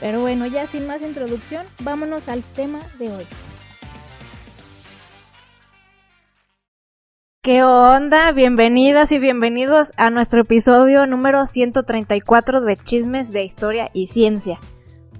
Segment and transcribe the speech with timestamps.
[0.00, 3.26] Pero bueno, ya sin más introducción, vámonos al tema de hoy.
[7.42, 8.32] ¿Qué onda?
[8.32, 14.58] Bienvenidas y bienvenidos a nuestro episodio número 134 de Chismes de Historia y Ciencia.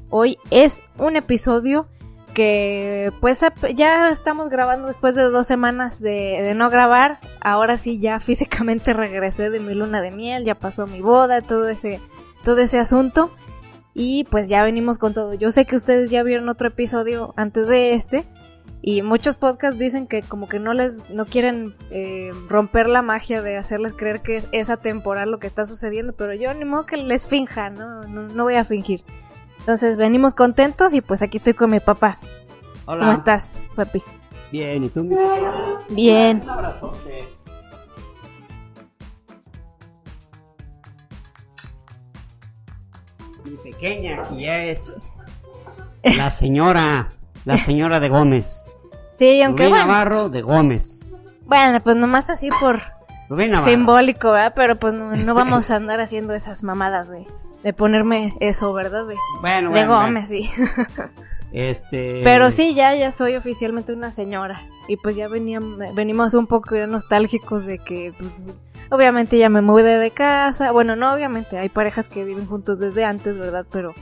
[0.08, 1.86] Hoy es un episodio
[2.32, 7.20] que pues ya estamos grabando después de dos semanas de, no grabar.
[7.40, 11.68] Ahora sí ya físicamente regresé de mi luna de miel, ya pasó mi boda, todo
[11.68, 12.00] ese,
[12.44, 13.30] todo ese asunto.
[13.94, 15.34] Y pues ya venimos con todo.
[15.34, 18.24] Yo sé que ustedes ya vieron otro episodio antes de este.
[18.82, 23.42] Y muchos podcasts dicen que como que no les no quieren eh, romper la magia
[23.42, 26.86] de hacerles creer que es, es atemporal lo que está sucediendo, pero yo ni modo
[26.86, 28.00] que les finja, ¿no?
[28.04, 29.04] No, no voy a fingir.
[29.58, 32.18] Entonces venimos contentos y pues aquí estoy con mi papá.
[32.86, 33.00] Hola.
[33.00, 34.02] ¿Cómo estás, papi?
[34.50, 35.04] Bien, ¿y tú?
[35.04, 35.16] mi-
[35.90, 36.40] Bien.
[36.42, 37.28] Un abrazote.
[43.80, 45.00] Pequeña, que ya es
[46.02, 47.08] la señora,
[47.44, 48.70] la señora de Gómez.
[49.10, 51.10] Sí, aunque Rubén bueno, Navarro de Gómez.
[51.44, 52.80] bueno, pues nomás así por
[53.28, 54.52] Rubén simbólico, ¿verdad?
[54.54, 57.26] Pero pues no, no vamos a andar haciendo esas mamadas de,
[57.62, 59.06] de ponerme eso, ¿verdad?
[59.06, 60.06] De, Bueno, de bueno, bueno.
[60.06, 60.50] Gómez, sí.
[61.52, 62.20] Este.
[62.22, 64.62] Pero sí, ya, ya soy oficialmente una señora.
[64.88, 68.42] Y pues ya veníamos, venimos un poco ya nostálgicos de que, pues,
[68.90, 70.72] obviamente ya me mudé de casa.
[70.72, 73.66] Bueno, no, obviamente, hay parejas que viven juntos desde antes, ¿verdad?
[73.70, 73.94] Pero,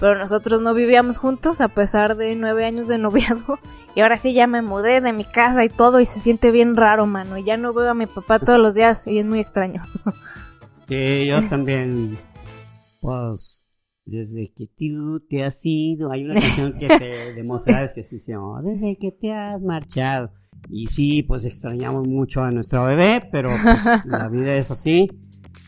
[0.00, 3.58] pero nosotros no vivíamos juntos a pesar de nueve años de noviazgo.
[3.94, 6.76] Y ahora sí ya me mudé de mi casa y todo y se siente bien
[6.76, 7.36] raro, mano.
[7.36, 9.82] Y ya no veo a mi papá todos los días y es muy extraño.
[10.88, 12.18] Sí, yo también.
[13.00, 13.66] Pues.
[14.06, 16.10] Desde que tú te has ido.
[16.10, 19.60] Hay una canción que se de Mozart que sí se llama Desde que te has
[19.60, 20.30] marchado.
[20.70, 25.08] Y sí, pues extrañamos mucho a nuestra bebé, pero pues, la vida es así.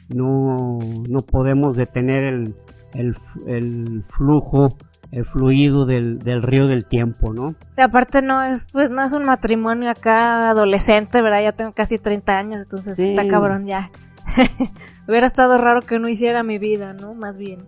[0.08, 0.78] No,
[1.08, 2.54] no podemos detener el,
[2.94, 3.14] el,
[3.46, 4.76] el flujo,
[5.12, 7.54] el fluido del, del río del tiempo, ¿no?
[7.76, 11.42] Aparte no es, pues no es un matrimonio acá adolescente, ¿verdad?
[11.42, 13.10] Ya tengo casi 30 años, entonces Sí.
[13.10, 13.90] está cabrón ya.
[15.08, 17.14] Hubiera estado raro que no hiciera mi vida, ¿no?
[17.14, 17.64] Más bien.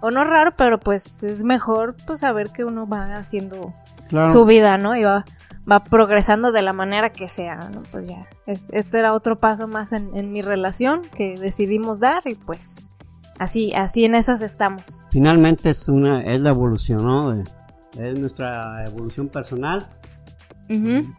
[0.00, 3.72] O no raro, pero pues es mejor pues saber que uno va haciendo
[4.08, 4.30] Claro.
[4.32, 4.96] su vida, ¿no?
[4.96, 5.24] Y va,
[5.70, 7.82] va progresando de la manera que sea, ¿no?
[7.90, 12.22] Pues ya, es- este era otro paso más en, en mi relación que decidimos dar
[12.26, 12.90] y pues
[13.38, 15.06] así, así en esas estamos.
[15.10, 17.32] Finalmente es una, es la evolución, ¿no?
[17.98, 19.86] Es nuestra evolución personal.
[20.70, 21.14] Ujú.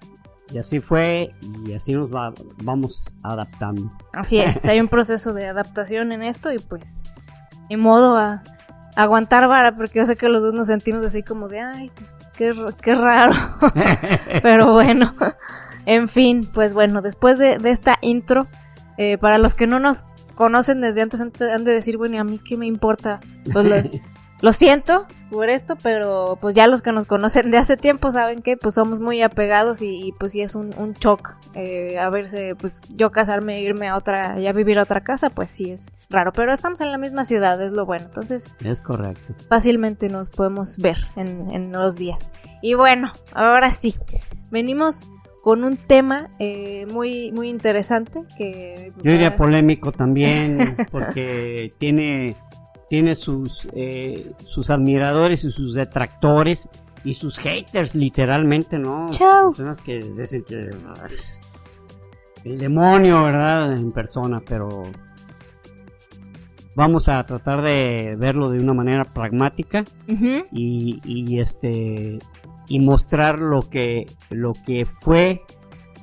[0.51, 1.33] Y así fue
[1.65, 2.33] y así nos va,
[2.63, 3.91] vamos adaptando.
[4.13, 7.01] Así es, hay un proceso de adaptación en esto y pues
[7.69, 8.43] ni modo a,
[8.95, 11.91] aguantar vara porque yo sé que los dos nos sentimos así como de ay,
[12.37, 13.33] qué, qué raro,
[14.41, 15.13] pero bueno,
[15.85, 18.47] en fin, pues bueno, después de, de esta intro,
[18.97, 20.05] eh, para los que no nos
[20.35, 23.19] conocen desde antes han de- han de decir, bueno, ¿y a mí qué me importa?
[23.51, 23.75] Pues lo,
[24.43, 28.41] lo siento por esto, pero pues ya los que nos conocen de hace tiempo saben
[28.41, 32.09] que pues somos muy apegados y, y, pues sí es un, un shock eh, a
[32.09, 35.71] verse, pues yo casarme e irme a otra, ya vivir a otra casa, pues sí
[35.71, 39.33] es raro, pero estamos en la misma ciudad, es lo bueno, entonces es correcto.
[39.47, 42.29] fácilmente nos podemos ver en, en los días.
[42.61, 43.95] Y bueno, ahora sí,
[44.51, 45.09] venimos
[45.43, 48.93] con un tema eh, muy, muy interesante que...
[49.03, 52.37] Yo diría polémico también porque tiene,
[52.93, 56.69] tiene sus, eh, sus admiradores y sus detractores
[57.03, 59.07] y sus haters literalmente, ¿no?
[59.09, 59.49] Chao.
[59.49, 60.69] Personas que dicen que
[61.01, 61.15] "Ay,
[62.43, 63.73] el demonio, ¿verdad?
[63.73, 64.83] En persona, pero
[66.75, 69.83] vamos a tratar de verlo de una manera pragmática
[70.51, 72.19] y, y, este
[72.67, 75.41] y mostrar lo que lo que fue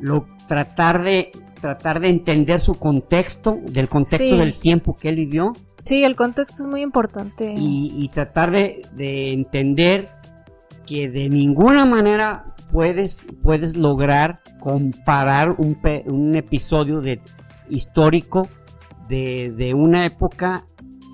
[0.01, 1.31] lo tratar de
[1.61, 4.37] tratar de entender su contexto del contexto Sí.
[4.37, 5.53] del tiempo que él vivió
[5.85, 7.55] Sí, el contexto es muy importante.
[7.57, 10.09] y, y tratar de, de entender
[10.87, 17.21] que de ninguna manera puedes puedes lograr comparar un, un episodio de
[17.69, 18.49] histórico
[19.09, 20.67] de, de una época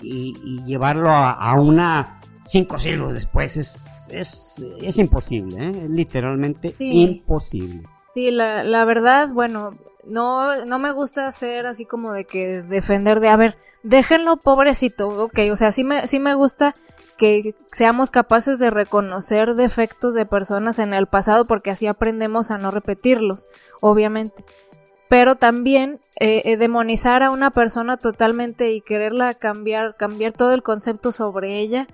[0.02, 5.80] y, y llevarlo a, a una cinco siglos después es es, es imposible ¿eh?
[5.84, 7.02] es literalmente Sí.
[7.02, 7.82] imposible
[8.16, 9.72] Sí, la, la verdad, bueno,
[10.06, 15.08] no, no me gusta ser así como de que defender de, a ver, déjenlo pobrecito,
[15.08, 16.74] ok, o sea, sí me, sí me gusta
[17.18, 22.56] que seamos capaces de reconocer defectos de personas en el pasado porque así aprendemos a
[22.56, 23.48] no repetirlos,
[23.82, 24.46] obviamente.
[25.10, 30.62] Pero también eh, eh, demonizar a una persona totalmente y quererla cambiar, cambiar todo el
[30.62, 31.86] concepto sobre ella,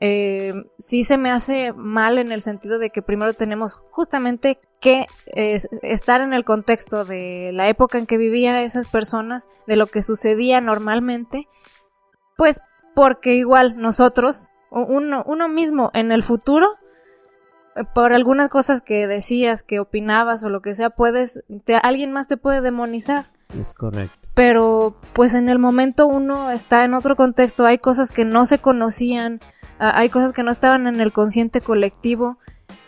[0.00, 5.06] eh, sí se me hace mal en el sentido de que primero tenemos justamente que
[5.80, 10.02] estar en el contexto de la época en que vivían esas personas, de lo que
[10.02, 11.48] sucedía normalmente,
[12.36, 12.60] pues
[12.94, 16.68] porque igual nosotros, uno, uno mismo en el futuro,
[17.94, 21.42] por algunas cosas que decías, que opinabas o lo que sea, puedes,
[21.82, 23.30] alguien más te puede demonizar.
[23.58, 24.28] Es correcto.
[24.34, 28.58] Pero pues en el momento uno está en otro contexto, hay cosas que no se
[28.58, 29.40] conocían,
[29.78, 32.36] hay cosas que no estaban en el consciente colectivo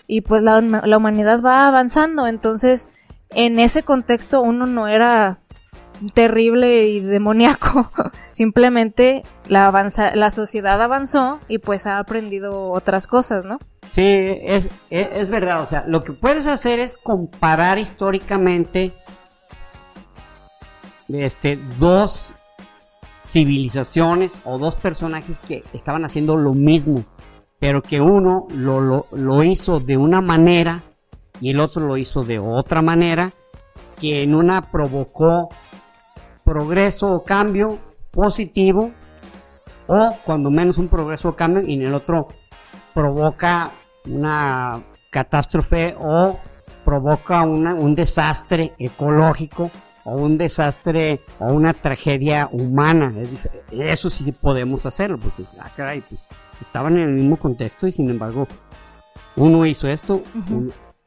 [0.06, 2.88] y pues la, la humanidad va avanzando, entonces
[3.30, 5.40] en ese contexto uno no era
[6.14, 7.90] terrible y demoníaco.
[8.30, 13.58] Simplemente la, avanza, la sociedad avanzó y pues ha aprendido otras cosas, ¿no?
[13.90, 15.62] Sí, es, es, verdad.
[15.62, 18.92] O sea, lo que puedes hacer es comparar históricamente
[21.08, 22.34] este, dos
[23.24, 27.04] civilizaciones o dos personajes que estaban haciendo lo mismo,
[27.66, 30.84] pero que uno lo, lo, hizo de una manera
[31.40, 33.32] y el otro lo hizo de otra manera,
[33.98, 35.48] que en una provocó
[36.44, 37.80] progreso o cambio
[38.12, 38.92] positivo
[39.88, 42.28] o cuando menos un progreso o cambio y en el otro
[42.94, 43.72] provoca
[44.04, 46.38] una catástrofe o
[46.84, 49.72] provoca un desastre ecológico
[50.04, 53.12] o un desastre o una tragedia humana.
[53.72, 56.28] eso sí podemos hacerlo, porque ah, caray, pues,
[56.60, 58.46] estaban en el mismo contexto y sin embargo
[59.36, 60.22] uno hizo esto,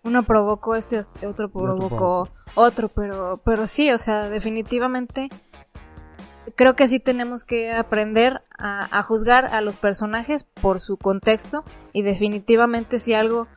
[0.03, 5.29] uno provocó este, otro provocó otro, pero, pero sí, o sea, definitivamente
[6.55, 11.63] creo que sí tenemos que aprender a, juzgar a los personajes por su contexto
[11.93, 13.47] y definitivamente si algo,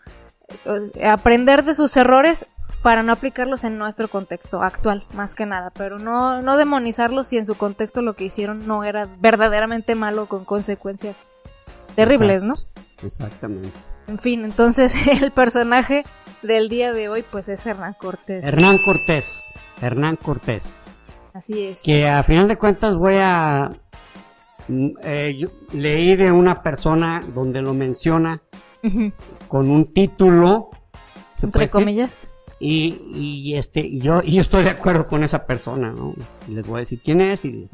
[1.05, 2.47] aprender de sus errores
[2.83, 7.39] para no aplicarlos en nuestro contexto actual, más que nada, pero no, no demonizarlos si
[7.39, 11.43] en su contexto lo que hicieron no era verdaderamente malo con consecuencias
[11.95, 12.55] terribles, ¿no?
[13.03, 13.71] Exactamente.
[14.09, 16.05] En fin, entonces el personaje
[16.43, 18.45] del día de hoy pues es Hernán Cortés.
[18.45, 20.81] Hernán Cortés, Hernán Cortés.
[21.33, 21.83] Así es.
[21.83, 23.73] Que a final de cuentas voy a
[24.69, 28.43] mm, eh, leer de una persona donde lo menciona
[29.49, 30.71] con un título.
[31.41, 32.31] Entre comillas.
[32.61, 36.15] Y, y, este, y yo, y yo estoy de acuerdo con esa persona, ¿no?
[36.47, 37.69] Y les voy a decir quién es y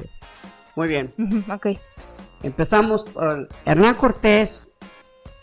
[0.75, 1.13] muy bien.
[1.51, 1.67] ok.
[2.43, 4.71] Empezamos por Hernán Cortés.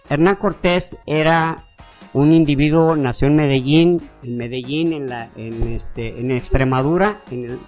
[0.09, 1.65] Hernán Cortés era
[2.13, 7.59] un individuo, nació en Medellín, en Medellín, en la, en este, en Extremadura, en el,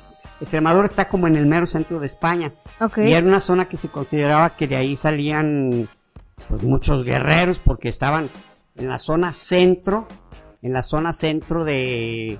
[0.41, 2.53] Extremadura está como en el mero centro de España.
[2.97, 5.89] Y era una zona que se consideraba que de ahí salían
[6.49, 8.31] pues, muchos guerreros porque estaban
[8.77, 10.07] en la zona centro,
[10.63, 12.39] en la zona centro de,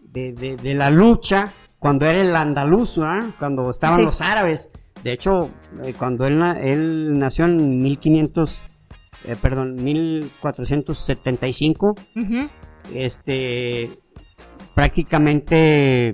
[0.00, 2.98] de, la lucha, cuando era el andaluz,
[3.38, 4.70] cuando estaban los árabes.
[5.06, 5.50] De hecho,
[5.84, 8.60] eh, cuando él, él nació en 1500,
[9.24, 11.94] eh, perdón, 1475,
[12.92, 14.00] este,
[14.74, 16.12] prácticamente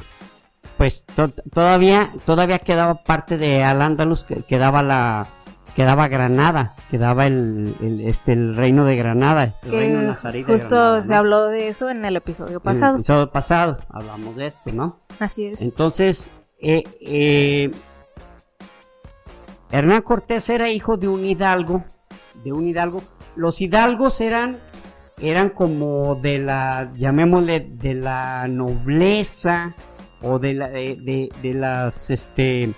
[0.77, 1.07] pues
[1.55, 5.27] todavía todavía quedaba parte de Al-Ándalus, que quedaba la
[5.75, 7.75] quedaba Granada, quedaba el,
[8.05, 12.17] este el reino de Granada, el reino nazarí Justo se habló de eso en el
[12.17, 12.91] episodio pasado.
[12.91, 15.01] En el episodio pasado hablamos de esto, ¿no?
[15.19, 15.63] Así es.
[15.63, 17.71] Entonces, eh, eh,
[19.73, 21.83] Hernán Cortés era hijo de un hidalgo,
[22.45, 23.03] de un hidalgo.
[23.35, 24.59] Los hidalgos eran
[25.19, 29.75] eran como de la llamémosle de la nobleza,
[30.23, 32.73] o de, la, de, de, las, este,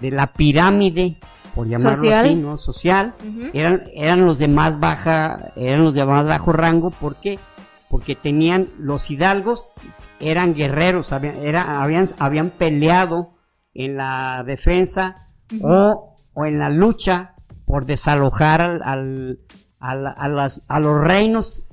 [0.00, 1.18] de la pirámide,
[1.54, 2.24] por llamarlo social.
[2.24, 2.56] así, ¿no?
[2.56, 3.14] Social,
[3.52, 7.38] eran, eran los de más baja, eran los de más bajo rango, ¿por qué?
[7.88, 9.68] Porque tenían, los hidalgos
[10.20, 13.34] eran guerreros, habían, era, habían, habían peleado
[13.74, 15.28] en la defensa
[15.60, 17.34] o, o, en la lucha
[17.66, 19.40] por desalojar al,
[19.78, 21.66] al, a, las, a los reinos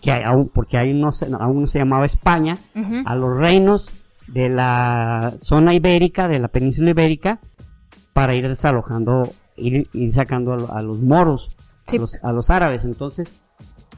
[0.00, 2.58] que aún, porque ahí no se, aún no se llamaba España,
[3.06, 3.90] a los reinos
[4.26, 7.40] de la zona ibérica, de la península ibérica,
[8.12, 11.56] para ir desalojando, ir, ir sacando a, los moros,
[12.22, 12.84] a, los, árabes.
[12.84, 13.40] Entonces,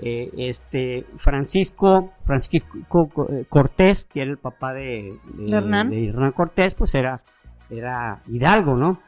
[0.00, 3.11] eh, este Francisco, Francisco
[3.49, 5.18] Cortés, que era el papá de,
[5.49, 6.33] Hernán.
[6.33, 7.23] Cortés, pues era,
[7.70, 9.00] era hidalgo, ¿no?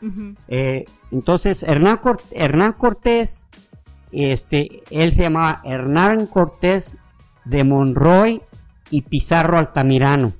[0.48, 2.00] Eh, entonces, Hernán,
[2.30, 3.46] Hernán Cortés,
[4.10, 6.98] este, él se llamaba Hernán Cortés
[7.44, 8.42] de Monroy
[8.90, 10.32] y Pizarro Altamirano.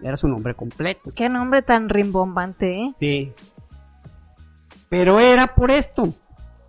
[0.00, 1.10] Era su nombre completo.
[1.14, 2.92] Qué nombre tan rimbombante, ¿eh?
[2.98, 3.32] Sí.
[4.88, 6.12] Pero era por esto.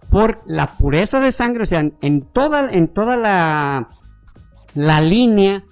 [0.10, 3.90] por la pureza de sangre, o sea, en toda, en toda la,
[4.74, 5.64] la línea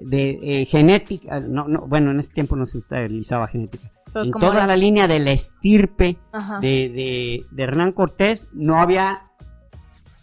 [0.00, 4.46] de eh, genética, no, no, bueno, en ese tiempo no se utilizaba genética, en como
[4.46, 6.18] toda la línea de la estirpe
[6.60, 9.24] de, de- de Hernán Cortés no había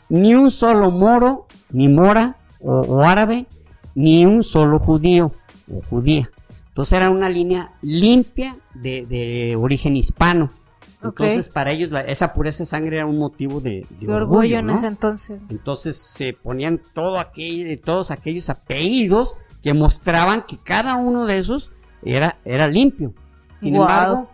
[0.09, 3.47] ni un solo moro, ni mora o, o árabe,
[3.95, 5.31] ni un solo judío
[5.73, 6.29] o judía.
[6.69, 10.51] Entonces era una línea limpia de, de origen hispano.
[11.27, 14.65] Entonces para ellos la- esa pureza de sangre era un motivo de, de orgullo en
[14.75, 15.43] ese entonces.
[15.49, 21.71] Entonces se ponían todo aquello, todos aquellos apellidos que mostraban que cada uno de esos
[22.03, 23.13] era, era limpio.
[23.55, 24.29] Sin embargo,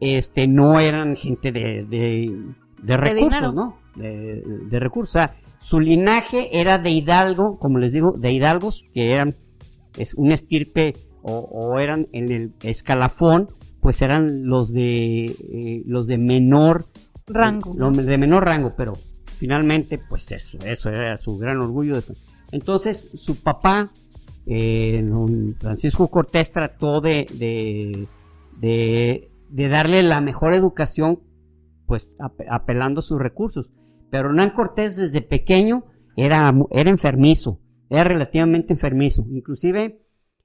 [0.00, 2.36] este, no eran gente de, de,
[2.82, 3.54] de recursos.
[3.54, 3.78] ¿no?
[3.96, 5.10] De, de recursos.
[5.16, 9.34] O sea, su linaje era de hidalgo, como les digo, de hidalgos que eran
[9.96, 13.48] es un estirpe o, o eran en el escalafón,
[13.80, 16.86] pues eran los de eh, los de menor
[17.26, 17.74] Rango.
[17.76, 18.98] lo- de menor rango, pero
[19.36, 21.94] finalmente, pues eso, eso era su gran orgullo.
[22.52, 23.90] Entonces, su papá,
[24.46, 25.02] eh,
[25.58, 28.06] Francisco Cortés, trató de, de,
[28.60, 31.20] de- de darle la mejor educación,
[31.86, 33.70] pues ap- apelando a sus recursos.
[34.10, 35.84] Pero Hernán Cortés desde pequeño
[36.16, 37.60] era, era enfermizo,
[37.90, 39.24] era relativamente enfermizo.
[39.30, 40.00] Inclusive,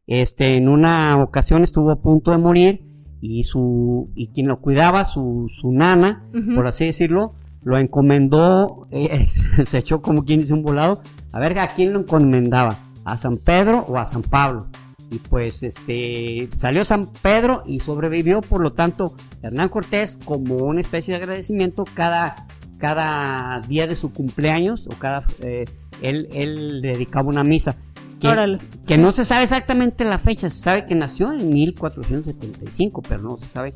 [0.08, 2.86] este, en una ocasión estuvo a punto de morir
[3.22, 9.25] y su y quien lo cuidaba, su, su nana, por así decirlo, lo encomendó, eh,
[9.63, 11.01] se echó como quien dice un volado,
[11.32, 14.68] a ver a quién lo encomendaba, a San Pedro o a San Pablo.
[15.12, 19.13] Y pues este salió San Pedro y sobrevivió, por lo tanto,
[19.44, 25.22] Hernán Cortés, como una especie de agradecimiento, cada, cada día de su cumpleaños, o cada
[25.41, 25.65] eh,
[26.01, 27.75] él, él dedicaba una misa.
[28.22, 33.22] Que, que no se sabe exactamente la fecha, se sabe que nació en 1475, pero
[33.22, 33.74] no se sabe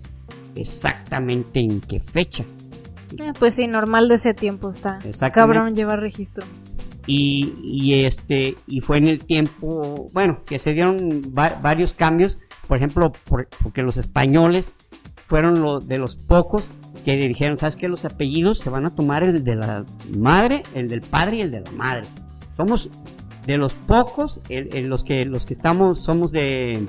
[0.56, 2.46] exactamente en qué fecha.
[3.20, 5.00] Eh, pues sí, normal de ese tiempo está.
[5.34, 6.46] Cabrón llevar registro.
[7.08, 12.78] Y, este y fue en el tiempo bueno que se dieron va- varios cambios por
[12.78, 14.76] ejemplo por- porque los españoles
[15.24, 16.72] fueron lo, de los pocos
[17.04, 19.86] que dijeron sabes que los apellidos se van a tomar el de la
[20.18, 22.06] madre el del padre y el de la madre
[22.58, 22.90] somos
[23.46, 26.88] de los pocos el- los que los que estamos somos de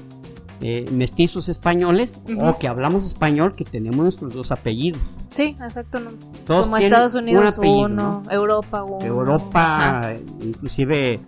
[0.61, 5.01] eh, mestizos españoles o que hablamos español que tenemos nuestros dos apellidos
[5.35, 6.01] Sí, exacto.
[6.01, 6.13] no.
[6.47, 8.31] Todos Como Estados un Unidos apellido, uno, ¿no?
[8.31, 9.05] Europa uno.
[9.05, 10.15] Europa, Ajá.
[10.41, 11.21] inclusive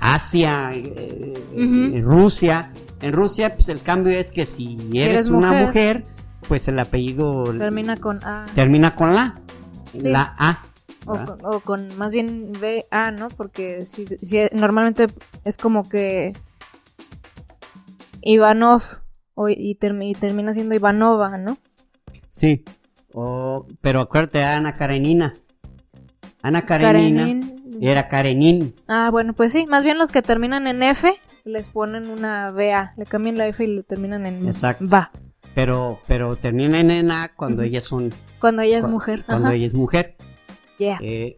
[0.00, 2.72] Asia, eh, eh, Rusia.
[3.00, 6.04] En Rusia, pues el cambio es que si eres, eres una mujer, mujer,
[6.46, 8.46] pues el apellido Termina con A.
[8.54, 9.40] termina con la,
[9.92, 10.08] Sí.
[10.10, 10.62] la A.
[11.06, 13.28] O con, o con más bien BA, ¿no?
[13.28, 15.06] Porque si, si normalmente
[15.44, 16.32] es como que
[18.24, 18.82] Ivanov
[19.34, 21.58] o, y, termi- y termina siendo Ivanova, ¿no?
[22.28, 22.64] Sí.
[23.12, 25.34] O- pero acuérdate, Ana Karenina.
[26.42, 27.78] Ana Karenina Karenin.
[27.80, 28.74] era Karenin.
[28.88, 31.14] Ah, bueno, pues sí, más bien los que terminan en F
[31.44, 34.84] les ponen una BA, le cambian la F y lo terminan en Exacto.
[34.88, 35.10] VA.
[35.54, 38.12] Pero, pero termina en A cuando ellas son.
[38.40, 39.24] Cuando ella es cu- mujer.
[39.26, 39.54] Cuando Ajá.
[39.54, 40.16] ella es mujer.
[40.78, 40.98] Yeah.
[41.00, 41.36] Eh,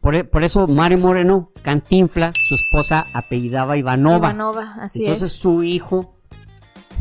[0.00, 4.16] por, por eso Mario Moreno, Cantinflas, su esposa, apellidaba Ivanova.
[4.28, 5.38] Ivanova, así Entonces es.
[5.38, 6.14] su hijo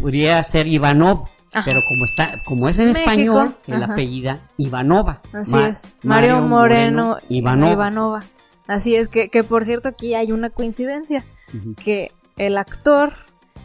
[0.01, 1.65] podría ser Ivanov, Ajá.
[1.65, 3.93] pero como está, como es en México, español, el ajá.
[3.93, 5.21] apellida Ivanova.
[5.33, 5.91] Así Ma- es.
[6.03, 7.71] Mario, Moreno, Ivanova.
[7.71, 8.23] Ivanova.
[8.67, 11.25] Así es, que, que por cierto aquí hay una coincidencia,
[11.83, 13.13] que el actor,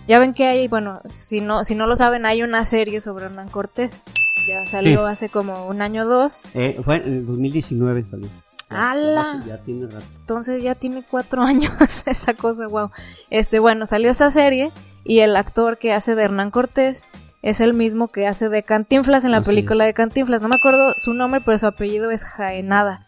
[0.09, 3.27] ya ven que hay, bueno, si no, si no lo saben, hay una serie sobre
[3.27, 4.07] Hernán Cortés.
[4.49, 5.13] Ya salió Sí.
[5.13, 8.29] hace como un año o dos, Eh, fue en el 2019 salió.
[8.71, 9.43] ¡Hala!
[9.47, 10.05] Ya, tiene rato.
[10.21, 11.73] entonces ya tiene cuatro años
[12.07, 12.91] esa cosa, wow.
[13.31, 14.73] Este, bueno, salió esa serie
[15.05, 17.11] y el actor que hace de Hernán Cortés
[17.43, 19.89] es el mismo que hace de Cantinflas en la Así película es.
[19.91, 20.43] de Cantinflas.
[20.43, 23.05] No me acuerdo su nombre, pero su apellido es Jaenada.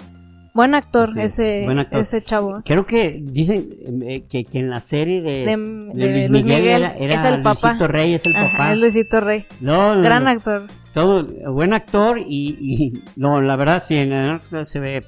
[0.55, 2.01] Buen actor, ese, buen actor.
[2.01, 2.61] ese chavo.
[2.65, 3.69] Creo que dicen
[4.05, 7.43] eh, que, que en la serie de, De, de de Luis, Miguel, era, es el
[7.43, 7.69] papá.
[7.71, 8.73] Luisito Rey, es el Ajá, papá.
[8.73, 9.47] es Luisito Rey.
[9.61, 10.67] No, no, Gran no, actor.
[10.93, 15.07] todo buen actor y, y no, la verdad sí en el actor se ve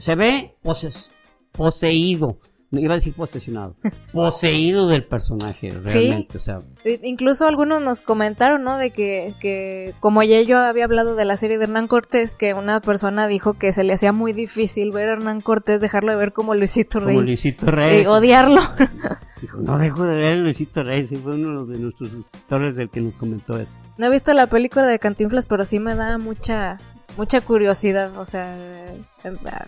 [0.00, 1.10] se ve poses-
[1.52, 2.38] poseído,
[2.72, 3.76] iba a decir posesionado,
[4.12, 5.92] poseído del personaje Sí.
[6.08, 6.60] realmente, o sea,
[7.02, 8.78] Incluso algunos nos comentaron, ¿no?
[8.78, 12.54] De que, que como ya yo había hablado de la serie de Hernán Cortés, que
[12.54, 16.16] una persona dijo que se le hacía muy difícil ver a Hernán Cortés, dejarlo de
[16.18, 17.14] ver como Luisito Rey.
[17.14, 18.02] como Luisito Rey.
[18.02, 18.60] y odiarlo.
[19.42, 22.88] Dijo, no dejo de ver a Luisito Rey, sí fue uno de nuestros suscriptores el
[22.90, 23.76] que nos comentó eso.
[23.98, 26.78] No he visto la película de Cantinflas, pero sí me da mucha
[27.16, 28.56] mucha curiosidad, o sea,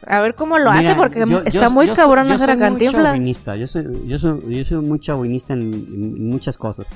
[0.07, 2.59] a- ver cómo lo hace, porque yo- está yo- muy yo cabrón soy- hacer a
[2.59, 3.19] Cantinflas.
[3.59, 6.93] Yo soy, yo soy, yo soy muy chauvinista en, en muchas cosas.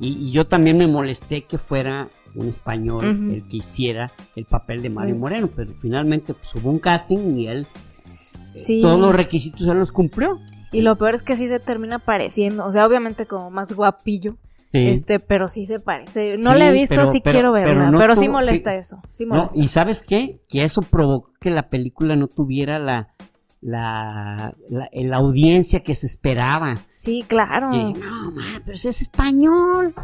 [0.00, 4.82] Y, y yo también me molesté que fuera un español el que hiciera el papel
[4.82, 5.20] de Mario Ujú.
[5.22, 8.82] Moreno, pero finalmente pues, hubo un casting y él Sí.
[8.82, 10.38] todos los requisitos él los cumplió.
[10.72, 14.36] Y lo peor es que sí se termina pareciendo, o sea, obviamente como más guapillo,
[14.84, 14.90] Sí.
[14.92, 16.36] este, pero sí se parece.
[16.38, 19.24] No Sí, la he visto, pero- sí pero- quiero verla, pero sí molesta eso, sí
[19.26, 19.56] No, molesta.
[19.62, 20.40] y sabes qué?
[20.48, 23.08] Que eso provocó que la película no tuviera la,
[23.60, 26.76] la, la, la audiencia que se esperaba.
[26.86, 27.70] Sí, claro.
[27.74, 29.94] Y no, ma, pero es español.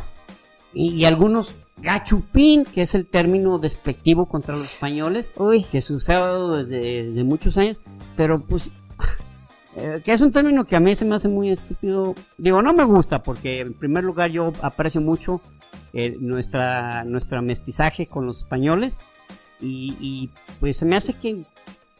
[0.75, 5.93] Y, y algunos, gachupín, que es el término despectivo contra los españoles, Uy, que se
[5.95, 7.81] usaba desde, desde muchos años,
[8.17, 8.73] pero pues,
[9.77, 12.15] eh, que es un término que a mí se me hace muy estúpido.
[12.37, 15.41] Digo, no me gusta, porque en primer lugar yo aprecio mucho
[15.93, 19.01] eh, nuestra, nuestra mestizaje con los españoles,
[19.61, 21.45] y, y, pues se me hace que,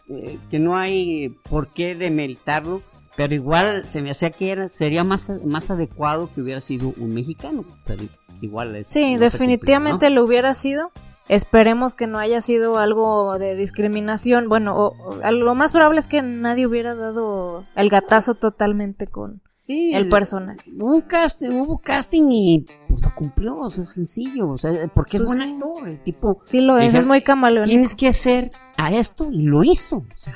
[0.09, 2.83] eh, que no hay por qué demeritarlo.
[3.15, 7.13] Pero igual se me hacía que era, sería más, más adecuado que hubiera sido un
[7.13, 7.65] mexicano.
[7.85, 8.05] Pero
[8.41, 8.89] igual es.
[8.89, 10.17] sí, no se cumplió, definitivamente ¿no?
[10.17, 10.91] lo hubiera sido.
[11.35, 14.49] Esperemos que no haya sido algo de discriminación.
[14.49, 19.41] Bueno, o, o- lo más probable es que nadie hubiera dado el gatazo totalmente con
[19.57, 20.71] Sí, el personaje.
[20.77, 24.73] Hubo un casting, hubo casting y pues lo cumplió, o sea, es sencillo, o sea,
[24.93, 25.55] porque es Pues buen sí.
[25.55, 26.41] actor, el tipo.
[26.45, 27.69] Sí lo es, es muy camaleónico.
[27.71, 30.35] Tienes que hacer a esto y lo hizo, o sea,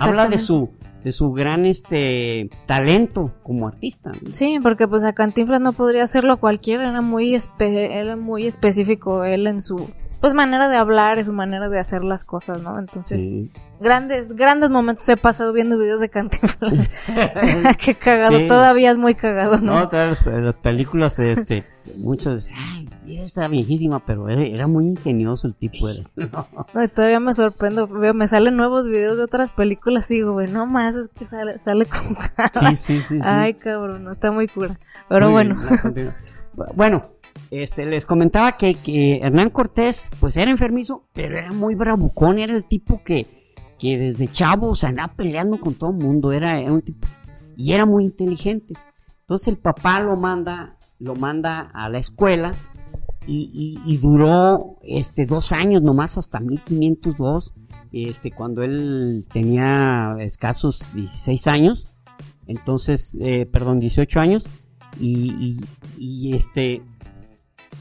[0.00, 0.70] habla de su,
[1.02, 4.12] de su gran este talento como artista.
[4.12, 4.32] ¿no?
[4.32, 9.24] Sí, porque pues a Cantinflas no podría hacerlo cualquiera, era muy espe- era muy específico
[9.24, 12.78] él en su pues manera de hablar, en su manera de hacer las cosas, ¿no?
[12.78, 13.50] Entonces, Sí.
[13.80, 16.72] grandes grandes momentos he pasado viendo videos de Cantinflas.
[17.84, 18.46] Qué cagado, Sí.
[18.48, 19.80] todavía es muy cagado, ¿no?
[19.80, 21.64] No, todas las, las películas, este,
[21.98, 25.88] muchos, ay, está viejísima, pero era, era muy ingenioso el tipo.
[25.88, 26.02] Era.
[26.74, 30.32] No, y todavía me sorprendo, veo, me salen nuevos videos de otras películas y digo,
[30.32, 32.70] güey, no más, es que sale, sale con cara.
[32.70, 33.16] Sí, sí, sí.
[33.16, 33.20] sí.
[33.22, 34.78] Ay, cabrón, no está muy cura.
[35.08, 35.60] Pero Muy bueno,
[35.94, 36.14] bien.
[36.74, 37.02] Bueno,
[37.50, 42.64] este, les comentaba que, Hernán Cortés, pues era enfermizo, pero era muy bravucón, era el
[42.64, 43.26] tipo que,
[43.78, 47.06] que desde chavo se andaba peleando con todo el mundo, era, un tipo,
[47.56, 48.74] y era muy inteligente.
[49.20, 52.54] Entonces el papá lo manda, lo manda a la escuela
[53.26, 57.54] y, duró este, dos años nomás hasta 1502,
[57.92, 61.96] este, cuando él tenía escasos 16 años,
[62.46, 64.48] entonces, eh, perdón, 18 años,
[65.00, 65.58] y,
[66.32, 66.82] este,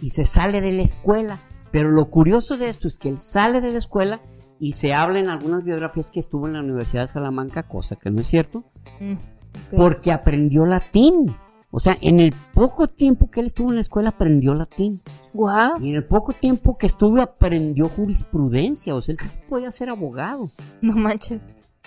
[0.01, 1.39] y se sale de la escuela.
[1.71, 4.21] Pero lo curioso de esto es que él sale de la escuela
[4.59, 8.09] y se habla en algunas biografías que estuvo en la Universidad de Salamanca, cosa que
[8.09, 8.63] no es cierto,
[8.99, 11.35] mm, porque aprendió latín.
[11.71, 15.01] O sea, en el poco tiempo que él estuvo en la escuela aprendió latín.
[15.33, 18.95] Guau, Y en el poco tiempo que estuvo aprendió jurisprudencia.
[18.95, 20.49] O sea, él podía ser abogado.
[20.81, 21.41] no manches.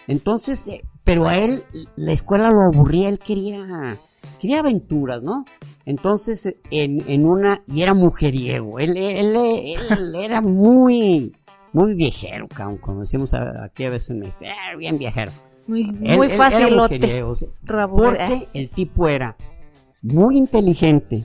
[0.06, 1.62] Entonces, eh, pero a él
[1.96, 3.96] la escuela lo aburría, él quería,
[4.40, 5.44] quería aventuras, ¿no?
[5.86, 11.34] Entonces, en, en una, y era mujeriego, él, él, él era muy,
[11.72, 12.46] muy viejero,
[12.80, 15.32] como decimos a- aquí a veces, en México, "Eh, bien viejero.
[15.66, 16.36] Muy, Él- muy él
[16.82, 19.36] mujeriego, sí, Rabo- porque el tipo era
[20.02, 21.24] muy inteligente,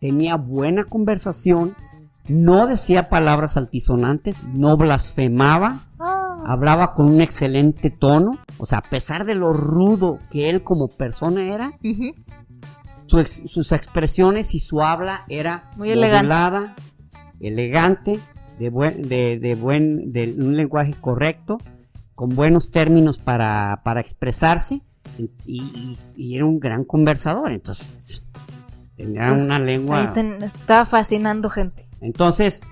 [0.00, 1.74] tenía buena conversación,
[2.30, 8.82] no decía palabras altisonantes, no blasfemaba, ah, hablaba con un excelente tono, o sea, a
[8.82, 12.14] pesar de lo rudo que él como persona era, ujú.
[13.06, 16.72] su ex- sus expresiones y su habla era Muy elegante.
[17.40, 18.20] elegante,
[18.58, 21.58] de buen, de, de buen, de un lenguaje correcto,
[22.14, 24.82] con buenos términos para, para expresarse,
[25.18, 28.22] y, y- y era un gran conversador, entonces
[29.02, 30.12] tenía Pues, una lengua.
[30.12, 31.88] Ten- está fascinando gente.
[32.00, 32.62] Entonces,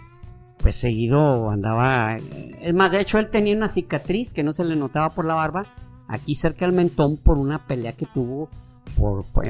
[0.59, 2.17] pues seguido andaba.
[2.61, 5.35] Es más, de hecho, él tenía una cicatriz que no se le notaba por la
[5.35, 5.67] barba,
[6.09, 8.49] aquí cerca del mentón, por una pelea que tuvo
[8.97, 9.45] por, por,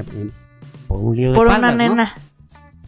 [0.87, 2.13] por un lío de Por una nena.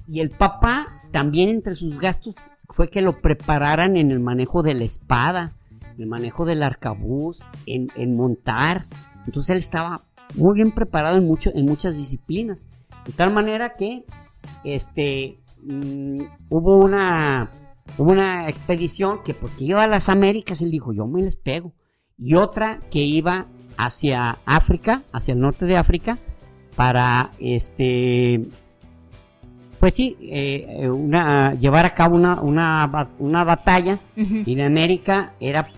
[0.07, 2.35] Y el papá, también entre sus gastos,
[2.67, 5.53] fue que lo prepararan en el manejo de la espada,
[5.97, 8.85] el manejo del arcabuz, en, en montar.
[9.25, 10.01] Entonces él estaba
[10.35, 12.67] muy bien preparado en, mucho, en muchas disciplinas.
[13.05, 14.05] De tal manera que
[14.63, 17.51] este mm, hubo una
[17.97, 21.35] hubo una expedición que pues que iba a las Américas, él dijo, yo me les
[21.35, 21.73] pego.
[22.17, 26.17] Y otra que iba hacia África, hacia el norte de África,
[26.75, 28.47] para este
[29.79, 35.69] pues sí, eh, una, llevar a cabo una, una, una batalla y de América era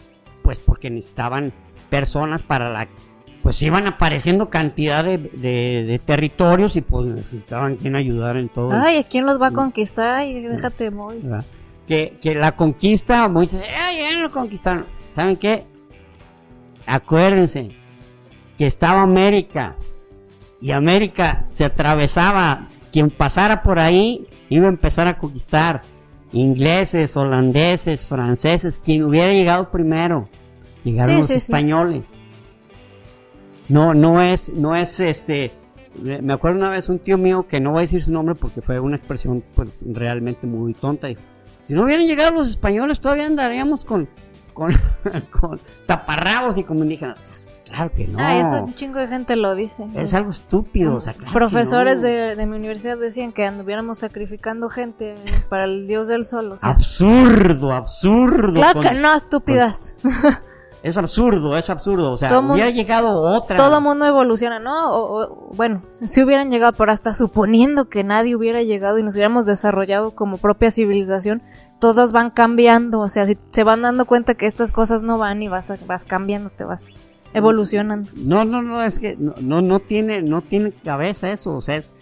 [0.44, 1.54] pues porque necesitaban
[1.90, 2.90] personas para la
[3.44, 8.72] pues iban apareciendo cantidad de, de- de territorios y pues necesitaban quien ayudar en todo.
[8.72, 10.10] Ay, ¿a quién los va a conquistar?
[10.16, 11.22] Ay, déjate voy.
[11.86, 14.86] Que, que la conquista, muchos dicen, ay, ya lo conquistaron.
[15.10, 15.66] ¿Saben qué?
[16.86, 17.72] Acuérdense
[18.58, 19.76] que estaba América
[20.62, 25.82] y América se atravesaba quien pasara por ahí iba a empezar a conquistar.
[26.32, 30.30] Ingleses, holandeses, franceses, quien hubiera llegado primero.
[30.84, 31.52] Llegaron Sí, los sí, sí.
[33.70, 35.52] No, no es, no es este.
[36.02, 38.62] Me acuerdo una vez un tío mío que no voy a decir su nombre porque
[38.62, 41.08] fue una expresión pues realmente muy tonta.
[41.08, 41.22] Dijo,
[41.60, 44.10] si no hubieran llegado los españoles todavía andaríamos con,
[44.54, 44.72] con,
[45.32, 47.48] con taparrabos y como indígenas.
[47.66, 48.18] Claro que no.
[48.20, 49.86] Ah, eso un chingo de gente lo dice.
[49.96, 52.08] Es algo estúpido, o sea, claro Profesores no.
[52.08, 55.16] de, de mi universidad decían que anduviéramos sacrificando gente
[55.50, 56.52] para el dios del sol.
[56.52, 58.54] O sea, Absurdo, absurdo.
[58.56, 59.96] claro con- que no, estúpidas.
[60.84, 62.12] Es absurdo, es absurdo.
[62.12, 63.56] O sea, Todo hubiera llegado otra.
[63.56, 64.92] Todo mundo evoluciona, ¿no?
[64.92, 69.14] O- o- bueno, si hubieran llegado, pero hasta suponiendo que nadie hubiera llegado y nos
[69.14, 71.42] hubiéramos desarrollado como propia civilización,
[71.80, 73.00] todos van cambiando.
[73.00, 76.04] O sea, si se van dando cuenta que estas cosas no van y vas, vas
[76.04, 76.90] cambiando, te vas
[77.34, 78.12] evolucionando.
[78.18, 81.54] No, no, no, es que no, no, no tiene, no tiene cabeza eso.
[81.56, 81.96] O sea, es.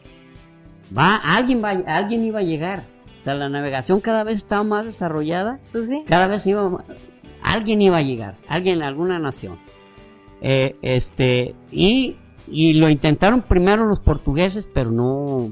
[0.97, 2.83] Va, alguien va, alguien iba a llegar.
[3.19, 5.59] O sea, la navegación cada vez estaba más desarrollada.
[5.71, 6.03] Pues sí.
[6.07, 6.83] Cada vez iba.
[7.43, 8.37] Alguien iba a llegar.
[8.47, 9.57] Alguien, alguna nación.
[10.41, 11.55] Eh, este.
[11.71, 12.15] Y,
[12.47, 15.51] y lo intentaron primero los portugueses, pero no,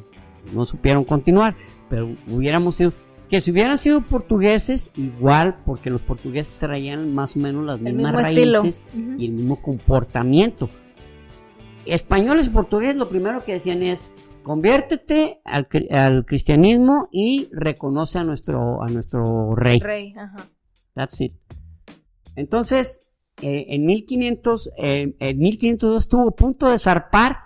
[0.54, 1.56] no supieron continuar.
[1.90, 2.94] Pero hubiéramos sido.
[3.30, 8.12] Que si hubieran sido portugueses, igual, porque los portugueses traían más o menos las mismas
[8.12, 10.68] raíces y el mismo comportamiento.
[11.86, 14.10] Españoles y portugueses lo primero que decían es
[14.42, 19.80] conviértete al cristianismo y reconoce a nuestro, a nuestro rey.
[19.80, 20.48] Rey, ajá.
[20.96, 21.34] That's it.
[22.36, 23.06] Entonces,
[23.42, 27.44] eh, en 1500, eh, en 1502 estuvo a punto de zarpar,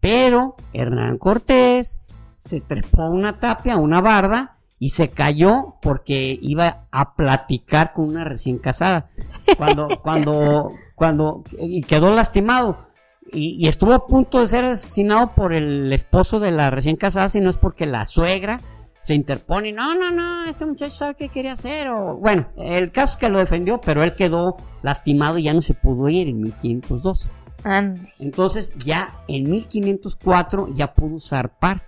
[0.00, 2.00] pero Hernán Cortés
[2.38, 7.92] se trepó a una tapia, a una barda, y se cayó porque iba a platicar
[7.92, 9.10] con una recién casada.
[9.56, 12.88] Cuando, cuando, cuando, y quedó lastimado.
[13.32, 17.28] Y, y estuvo a punto de ser asesinado por el esposo de la recién casada,
[17.28, 18.60] si no es porque la suegra
[19.04, 19.70] se interpone.
[19.70, 21.90] No, no, no, este muchacho sabe qué quería hacer.
[21.90, 25.60] O, bueno, el caso es que lo defendió, pero él quedó lastimado y ya no
[25.60, 27.30] se pudo ir en 1502.
[27.64, 28.02] Andy.
[28.20, 31.82] Entonces, ya en 1504 ya pudo zarpar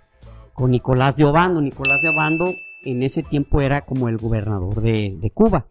[0.53, 1.59] con Nicolás de Obando.
[1.59, 2.53] Nicolás de Obando
[2.83, 5.65] en ese tiempo era como el gobernador de, de Cuba.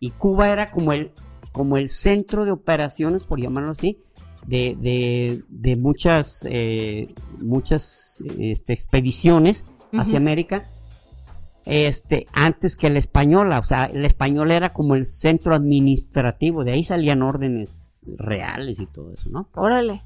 [0.00, 1.12] Y Cuba era como el,
[1.52, 4.02] como el centro de operaciones, por llamarlo así,
[4.46, 10.18] de, de, de muchas, eh, muchas este, expediciones hacia.
[10.18, 10.68] América.
[11.66, 16.72] Este, antes que la española, o sea, la española era como el centro administrativo, de
[16.72, 19.48] ahí salían órdenes reales y todo eso, ¿no?
[19.54, 20.00] Órale.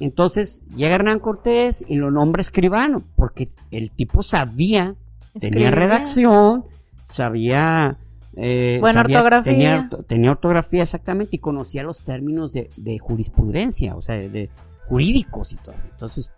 [0.00, 4.94] Entonces llega Hernán Cortés y lo nombra escribano, porque el tipo sabía,
[5.38, 6.64] tenía redacción,
[7.04, 7.98] sabía...
[8.36, 9.52] eh, Buena sabía- ortografía.
[9.52, 14.28] Tenía, orto- tenía ortografía exactamente y conocía los términos de, de jurisprudencia, o sea, de,
[14.30, 14.50] de
[14.86, 15.74] jurídicos y todo.
[15.92, 16.32] Entonces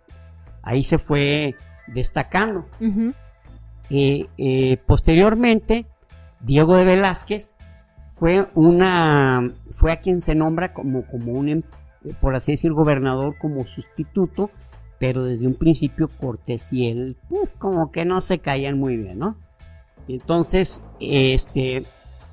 [0.61, 1.55] ahí se fue
[1.87, 2.67] destacando.
[2.81, 3.13] Ujú.
[3.95, 5.85] Eh, eh, posteriormente,
[6.41, 7.55] Diego de Velázquez
[8.15, 11.63] fue una fue a quien se nombra como, como un, em-
[12.19, 14.49] por así decir, gobernador como sustituto,
[14.97, 19.19] pero desde un principio Cortés y él, pues como que no se caían muy bien,
[19.19, 19.37] ¿no?
[20.07, 21.83] Entonces, este,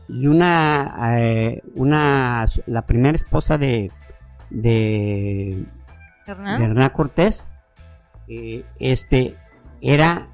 [0.08, 3.90] y una, eh, una, la primera esposa de,
[4.48, 5.66] de,
[6.26, 6.58] Hernán.
[6.58, 7.48] de Hernán Cortés,
[8.28, 9.34] eh, este,
[9.82, 10.29] era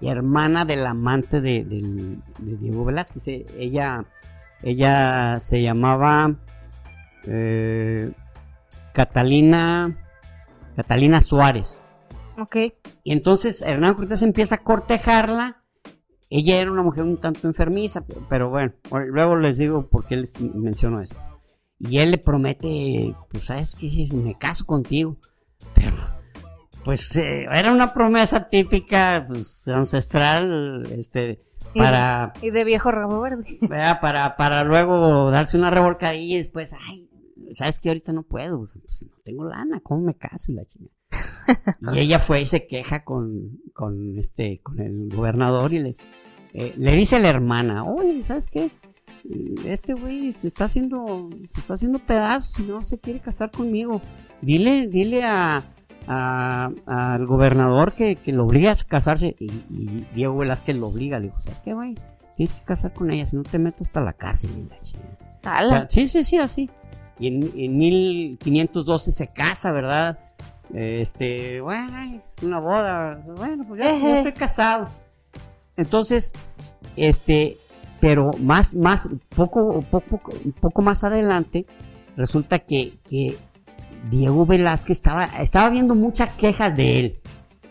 [0.00, 3.28] hermana del amante de, de Diego Velázquez.
[3.28, 4.04] Eh, Ella,
[4.62, 6.36] ella se llamaba
[7.24, 8.12] eh,
[8.92, 9.96] Catalina,
[10.76, 11.84] Catalina Suárez.
[12.38, 12.56] Ok.
[13.02, 15.62] Y entonces Hernán Cortés empieza a cortejarla.
[16.28, 20.16] Ella era una mujer un tanto enfermiza, pero, pero bueno, luego les digo por qué
[20.16, 21.16] les menciono esto.
[21.78, 25.18] Y él le promete, pues sabes que me caso contigo.
[25.74, 25.94] Pero,
[26.86, 31.42] pues eh, era una promesa típica, pues ancestral, este,
[31.74, 33.44] Y- para, Y de viejo rabo verde.
[33.68, 33.98] ¿verdad?
[34.00, 37.10] para, para luego darse una revolcadilla y después, ay,
[37.52, 40.94] sabes que ahorita no puedo, pues, no tengo lana, ¿cómo me caso y la chingada?
[41.94, 45.96] Y ella fue y se queja con, con este, con el gobernador y le,
[46.54, 48.70] eh, le dice a la hermana, oye, ¿sabes qué?
[49.64, 54.00] Este güey se está haciendo, se está haciendo pedazos y no se quiere casar conmigo.
[54.40, 55.64] Dile, dile a, a-
[56.06, 59.36] al gobernador que, que lo obliga a casarse.
[59.38, 61.96] Y, y Diego Velázquez lo obliga, le dijo, ¿sabes qué, güey?
[62.36, 65.64] Tienes que casar con ella, si no te meto hasta la cárcel la chingada".
[65.64, 66.70] O sea, sí, sí, sí, así.
[67.18, 70.18] Y en, en 1512 se casa, ¿verdad?
[70.74, 73.22] Este, bueno, una boda.
[73.36, 74.88] Bueno, pues ya, ya estoy casado.
[75.76, 76.32] Entonces,
[76.96, 77.58] este,
[78.00, 80.20] pero más, más, poco, poco,
[80.60, 81.66] poco más adelante,
[82.16, 83.36] resulta que, que
[84.10, 87.20] Diego Velázquez estaba, estaba viendo muchas quejas de él.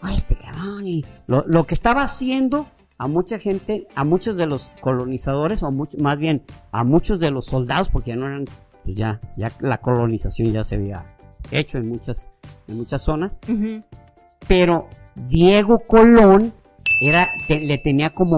[0.01, 2.67] "Ay, este cabrón, y lo, lo que estaba haciendo
[2.97, 7.31] a mucha gente, a muchos de los colonizadores, o mucho- más bien a muchos de
[7.31, 8.45] los soldados, porque ya no eran,
[8.83, 11.05] pues ya, ya la colonización ya se había
[11.51, 12.31] hecho en muchas,
[12.67, 13.37] en muchas zonas,
[14.47, 16.53] pero Diego Colón
[17.01, 18.37] era, te- le tenía como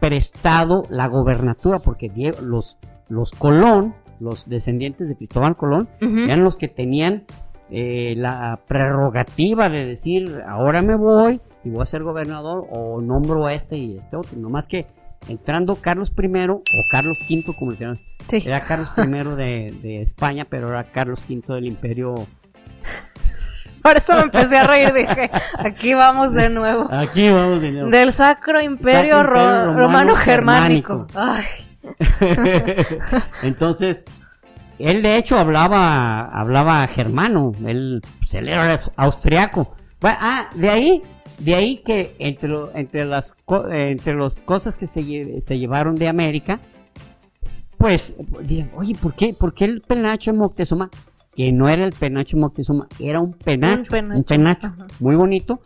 [0.00, 6.56] prestado la gobernatura, porque Diego- los, los Colón, los descendientes de Cristóbal Colón, eran los
[6.56, 7.24] que tenían
[7.70, 13.46] eh, la prerrogativa de decir, ahora me voy y voy a ser gobernador o nombro
[13.46, 14.38] a este y este otro.
[14.38, 14.86] Nomás que
[15.28, 18.42] entrando Carlos I o Carlos V, como le llaman, Sí.
[18.46, 19.02] era Carlos I
[19.36, 22.14] de, de España, pero era Carlos V del imperio.
[23.82, 24.92] Por eso me empecé a reír.
[24.92, 26.88] Dije, aquí vamos de nuevo.
[26.92, 27.90] Aquí vamos de nuevo.
[27.90, 31.06] Del Sacro Imperio, Sacro Romano Germánico.
[31.06, 31.06] Germánico.
[31.14, 31.44] Ay,
[33.42, 34.04] Entonces,
[34.78, 39.74] él de hecho hablaba, hablaba germano, él, pues, él era austriaco.
[40.00, 41.02] Bueno, ah, de ahí,
[41.38, 43.36] de ahí que entre, entre las
[43.70, 46.60] entre las cosas que se, se llevaron de América,
[47.78, 50.90] pues, dirán, oye, ¿por qué, ¿por qué el penacho de Moctezuma?
[51.34, 55.60] Que no era el penacho de Moctezuma, era un penacho, penacho, un penacho, muy bonito.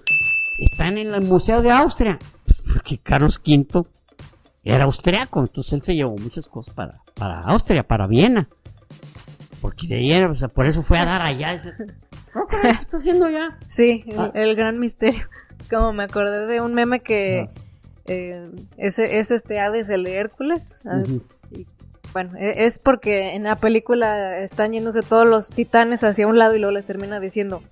[0.59, 2.19] Están en el Museo de Austria,
[2.73, 3.87] porque Carlos V
[4.75, 8.49] era austriaco, entonces él se llevó muchas cosas para, para Austria, para Viena.
[9.61, 11.57] Porque de ahí o sea, por eso fue a dar allá.
[12.35, 13.59] "Oh, caray, ¿Qué está haciendo allá?
[13.67, 14.31] sí, el, Ah.
[14.35, 15.25] el gran misterio.
[15.71, 17.61] Como me acordé de un meme que Ah.
[18.07, 20.81] eh, ese es este Hades, el de Hércules.
[20.85, 21.03] Ah,
[21.51, 21.67] y,
[22.13, 26.55] bueno, e- es porque en la película están yéndose todos los titanes hacia un lado
[26.55, 27.63] y luego les termina diciendo,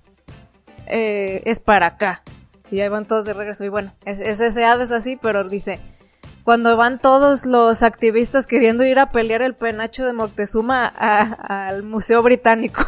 [0.87, 2.23] eh, es para acá.
[2.71, 3.63] Y ahí van todos de regreso.
[3.63, 5.79] Y bueno, es, es ese Hades así, pero dice,
[6.45, 11.83] cuando van todos los activistas queriendo ir a pelear el penacho de Moctezuma a- al
[11.83, 12.85] Museo Británico.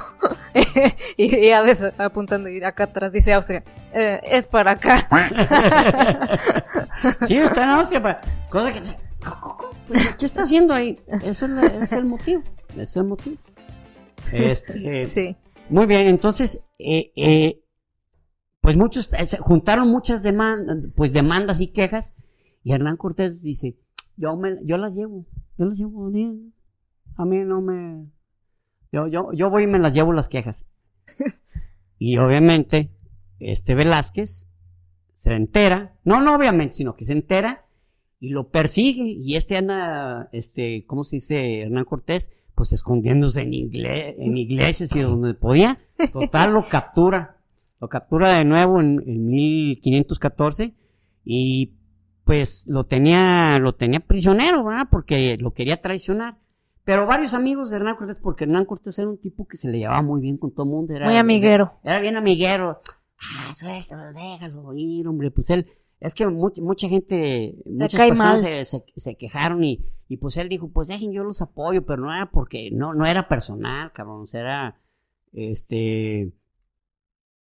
[1.18, 4.98] y, y Hades apuntando y acá atrás dice Austria, "Eh, es para acá.
[7.28, 8.02] Sí, está en Austria.
[8.02, 8.82] Para, cosa que,
[10.18, 11.00] ¿Qué está haciendo ahí?
[11.24, 12.44] Ese es, ese es el motivo.
[12.72, 13.38] Ese es el motivo.
[14.32, 15.36] Este, sí.
[15.70, 17.62] Muy bien, entonces, eh, eh,
[18.62, 22.14] pues muchos, eh, se juntaron muchas demandas, pues demandas y quejas,
[22.68, 23.78] y Hernán Cortés dice,
[24.18, 25.26] yo, me, yo las llevo,
[25.58, 26.08] yo las llevo,
[27.16, 28.08] a mí no me,
[28.92, 30.66] yo, yo, yo voy y me las llevo las quejas.
[31.98, 32.92] y obviamente,
[33.40, 34.50] este Velázquez
[35.14, 37.66] se entera, no, no obviamente, sino que se entera
[38.20, 41.62] y lo persigue, y este anda, este, ¿cómo se dice?
[41.62, 45.80] Hernán Cortés, pues escondiéndose en, igle- en iglesias y donde podía,
[46.12, 47.38] total lo captura,
[47.80, 50.74] lo captura de nuevo en, en 1514
[51.24, 51.77] y
[52.28, 54.88] pues lo tenía, lo tenía prisionero, ¿verdad?
[54.92, 56.38] Porque lo quería traicionar.
[56.84, 59.80] Pero varios amigos de Hernán Cortés, porque Hernán Cortés era un tipo que se le
[59.80, 60.94] llevaba muy bien con todo el mundo.
[60.94, 61.80] Era, Muy amiguero.
[61.84, 62.80] Era bien amiguero.
[63.20, 65.32] Ah, suéltalo, déjalo ir, hombre.
[65.32, 65.66] Pues él,
[66.00, 70.50] es que mucha, mucha gente, muchas personas se, se- se quejaron y, y pues él
[70.50, 74.22] dijo, pues dejen, yo los apoyo, pero no era porque, no, no era personal, cabrón,
[74.22, 74.82] o sea, era,
[75.34, 76.32] este,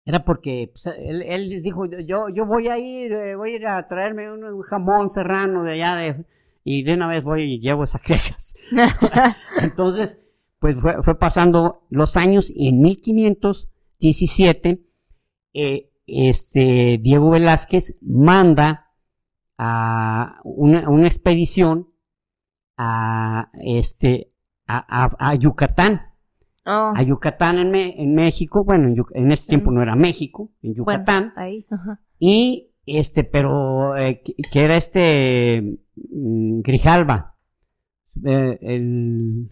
[0.05, 3.55] era porque pues, él, él les dijo, yo, yo voy a ir, eh, voy a
[3.55, 6.25] ir a traerme un, un jamón serrano de allá de,
[6.63, 8.53] y de una vez voy y llevo esas quejas.
[9.61, 10.21] Entonces,
[10.59, 14.81] pues fue, fue pasando los años y en 1517,
[15.53, 18.91] eh, este, Diego Velázquez manda
[19.57, 21.89] a una, una expedición
[22.77, 24.31] a, este,
[24.67, 26.04] a, a- a Yucatán,
[26.65, 30.51] Oh, a Yucatán en, Me- en México, bueno, en, en ese tiempo no era México,
[30.63, 31.65] en bueno, Yucatán, ahí.
[31.69, 32.01] ajá.
[32.19, 37.35] y este, pero eh, que, que era este mm, Grijalva,
[38.23, 39.49] Eh, el,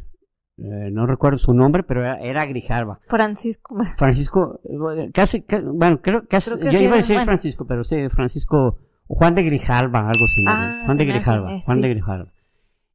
[0.58, 3.00] eh, no recuerdo su nombre, pero era, era Grijalva.
[3.08, 3.76] Francisco.
[3.98, 7.26] Francisco, eh, casi, ca- bueno, creo, casi, Creo que yo sí iba a decir bueno.
[7.26, 10.42] Francisco, pero sí, Francisco, o Juan de Grijalva, algo así.
[10.48, 11.90] Ah, Juan de hace, Grijalva, Juan de.
[11.90, 12.32] Grijalva.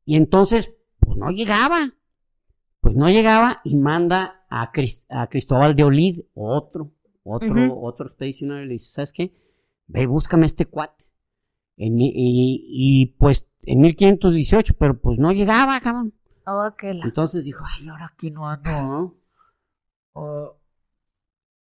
[0.05, 1.93] Y entonces, pues no llegaba,
[2.81, 6.93] pues no llegaba y manda a, Cris- a Cristóbal de Olid, otro,
[7.25, 7.87] otro, Ujú.
[7.87, 9.35] otro expedicionario, le dice, ¿sabes qué?
[9.87, 11.05] Ve, búscame este cuate.
[11.77, 16.13] En y, y, pues en 1518, pero pues no llegaba, cabrón.
[16.47, 19.15] Oh, que la- Entonces dijo, ay, ahora aquí no ando, ¿no?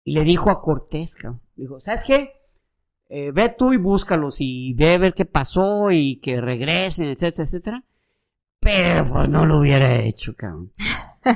[0.05, 2.33] Y le dijo a Cortés, cabrón, dijo, ¿sabes qué?
[3.09, 7.44] Eh, ve tú y búscalos y ve a ver qué pasó y que regresen, etcétera,
[7.44, 7.85] etcétera.
[8.59, 10.72] Pero pues no lo hubiera hecho, cabrón.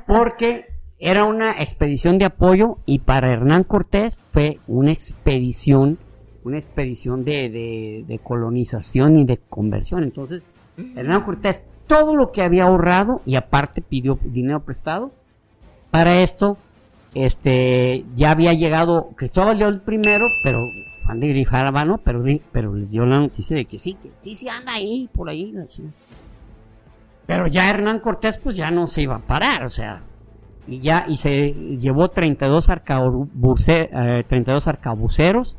[0.06, 0.66] Porque
[0.98, 5.98] era una expedición de apoyo y para Hernán Cortés fue una expedición,
[6.44, 10.02] una expedición de, de, de colonización y de conversión.
[10.04, 10.48] Entonces,
[10.96, 15.12] Hernán Cortés todo lo que había ahorrado y aparte pidió dinero prestado
[15.90, 16.58] para esto
[17.14, 20.58] este, ya había llegado Cristóbal León primero, pero
[21.06, 24.34] Juan de Grijalva pero, di- pero les dio la noticia de que sí, que sí,
[24.34, 25.54] sí anda ahí, por ahí.
[27.26, 30.00] Pero ya Hernán Cortés, pues ya no se iba a parar, o sea,
[30.68, 35.56] y ya, y se llevó 32, arcabuce- eh, 32 arcabuceros,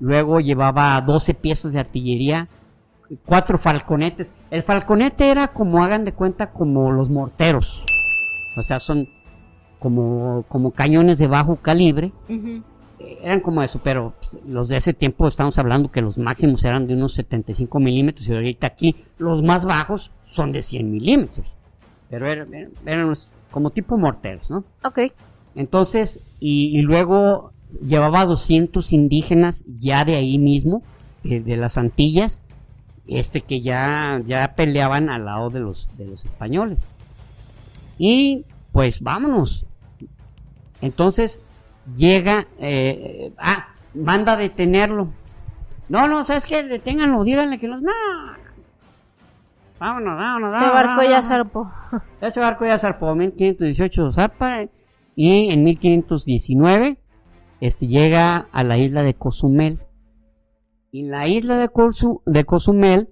[0.00, 2.48] luego llevaba 12 piezas de artillería,
[3.24, 4.32] cuatro falconetes.
[4.50, 7.84] El falconete era como, hagan de cuenta, como los morteros,
[8.56, 9.08] o sea, son
[9.78, 12.12] como, como cañones de bajo calibre,
[13.22, 16.86] eran como eso, pero pues, los de ese tiempo estamos hablando que los máximos eran
[16.86, 21.56] de unos 75 milímetros y ahorita aquí los más bajos son de 100 milímetros.
[22.10, 24.64] Pero eran, eran- eran unos como tipo morteros, ¿no?
[24.84, 25.00] Ok.
[25.54, 30.82] Entonces, y, y luego llevaba 200 indígenas ya de ahí mismo,
[31.24, 32.42] de, de las Antillas,
[33.06, 36.88] este que ya, ya peleaban al lado de los, de los españoles.
[37.98, 39.66] Y pues vámonos.
[40.80, 41.42] Entonces
[41.94, 45.12] llega, eh, ah, manda a detenerlo.
[45.88, 46.62] No, no, ¿sabes qué?
[46.62, 47.82] Deténganlo, díganle que nos...
[47.82, 47.90] No.
[49.78, 50.60] Vámonos, vámonos, vámonos.
[50.62, 51.70] Este barco ya zarpó.
[52.20, 54.66] Este barco ya zarpó, 1518 zarpa
[55.16, 56.98] y en 1519
[57.60, 59.80] este, llega a la isla de Cozumel.
[60.92, 63.08] Y en la isla de, Cozu- de Cozumel,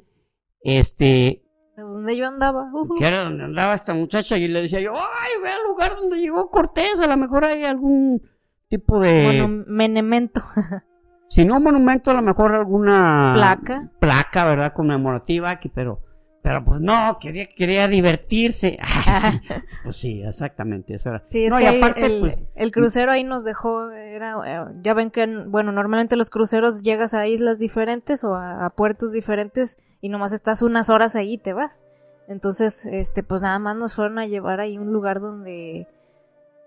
[0.62, 1.42] este,
[1.76, 2.66] De donde yo andaba.
[2.98, 6.18] que era donde andaba esta muchacha y le decía yo, ay, ve al lugar donde
[6.18, 8.20] llegó Cortés, a lo mejor hay algún
[8.68, 10.42] tipo de, Bueno, menemento.
[11.28, 13.90] si no monumento, a lo mejor alguna Placa.
[13.98, 14.72] placa, ¿verdad?
[14.72, 16.00] Conmemorativa aquí, pero,
[16.42, 18.78] pero pues no, quería, quería divertirse.
[18.82, 19.40] Ay, sí,
[19.84, 21.24] pues sí, exactamente, eso era.
[21.30, 24.64] Sí, es no, que y aparte, el, pues, el crucero ahí nos dejó, era, eh,
[24.82, 29.12] ya ven que, bueno, normalmente los cruceros llegas a islas diferentes o a, a puertos
[29.12, 31.84] diferentes y nomás estás unas horas ahí y te vas.
[32.28, 35.86] Entonces, este, pues nada más nos fueron a llevar ahí un lugar donde,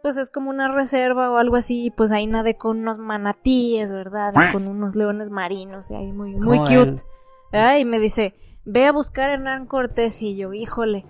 [0.02, 4.34] pues es como una reserva o algo así, pues ahí nadé con unos manatíes, ¿verdad?
[4.34, 7.02] Y con unos leones marinos y ahí muy, muy cute.
[7.52, 7.78] ¿verdad?
[7.78, 8.34] Y me dice,
[8.66, 11.06] ve a buscar a Hernán Cortés y yo, híjole,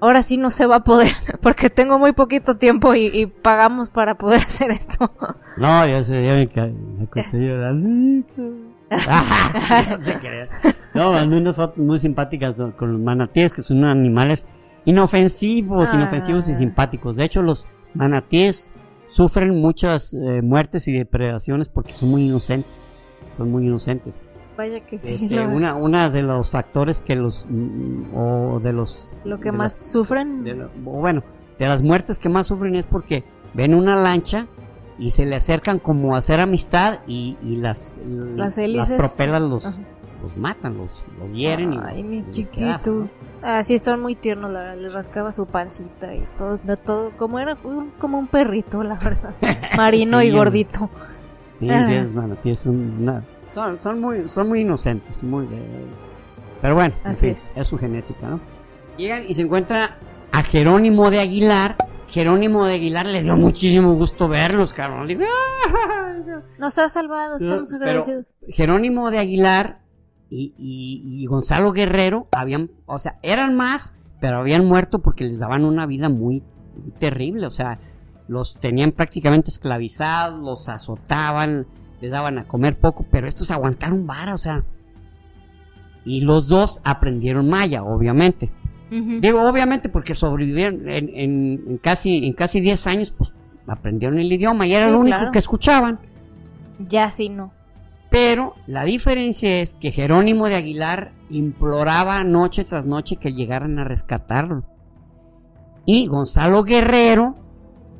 [0.00, 1.08] ahora sí no se va a poder,
[1.42, 5.10] porque tengo muy poquito tiempo y, y pagamos para poder hacer esto.
[5.56, 6.48] No, ya sé, ya me,
[6.98, 8.26] me acosté llorando.
[8.90, 10.48] no se crea.
[10.94, 14.46] No, mandé unas fotos muy simpáticas con los manatíes, que son animales
[14.84, 15.96] inofensivos, Ah.
[15.96, 17.16] inofensivos y simpáticos.
[17.16, 18.72] De hecho, los manatíes
[19.08, 22.96] sufren muchas eh, muertes y depredaciones porque son muy inocentes.
[23.36, 24.20] Son muy inocentes.
[24.56, 28.72] Vaya que sí, Este, lo, una, una de los factores que los mm, o de
[28.72, 30.42] los lo que más las- sufren.
[30.44, 31.22] de la- o bueno
[31.58, 33.24] de las muertes que más sufren es porque
[33.54, 34.46] ven una lancha
[34.98, 38.96] y se le acercan como a hacer amistad y, y las Las hélices.
[38.96, 39.78] propelas los, Ajá.
[40.22, 42.90] Los matan los, los hieren Ay, y mi chiquito.
[42.90, 43.08] ¿no?
[43.42, 44.76] Ah, sí, estaban muy tiernos, la verdad.
[44.82, 47.12] Le rascaba su pancita y todo, de todo.
[47.16, 49.34] Como era un- como un perrito, la verdad.
[49.76, 50.90] Marino Sí, y gordito.
[51.50, 51.84] sí Ah.
[51.84, 55.86] sí es manatíes son una- son, son muy son muy inocentes muy eh,
[56.60, 57.42] pero bueno en Así fin, es.
[57.56, 58.40] es su genética no
[58.98, 59.96] llegan y se encuentra
[60.32, 61.76] a Jerónimo de Aguilar
[62.08, 65.18] Jerónimo de Aguilar le dio muchísimo gusto verlos cabrón "Ay,
[66.58, 68.26] Nos ha salvado, estamos Pero agradecidos.
[68.48, 69.80] Jerónimo de Aguilar
[70.30, 75.38] y, y- y Gonzalo Guerrero habían, o sea, eran más, pero habían muerto porque les
[75.38, 76.42] daban una vida muy,
[76.82, 77.78] muy terrible, o sea,
[78.28, 81.66] los tenían prácticamente esclavizados, los azotaban,
[82.00, 84.64] les daban a comer poco, pero estos aguantaron vara, o sea,
[86.04, 88.50] y los dos aprendieron maya, obviamente.
[88.90, 93.34] Digo, obviamente porque sobrevivieron en, en- en casi en casi 10 años, pues
[93.66, 95.30] aprendieron el idioma y era Sí, lo único claro.
[95.32, 95.98] que escuchaban.
[96.88, 97.52] Ya sí no.
[98.20, 103.84] Pero la diferencia es que Jerónimo de Aguilar imploraba noche tras noche que llegaran a
[103.84, 104.64] rescatarlo.
[105.86, 107.36] Y Gonzalo Guerrero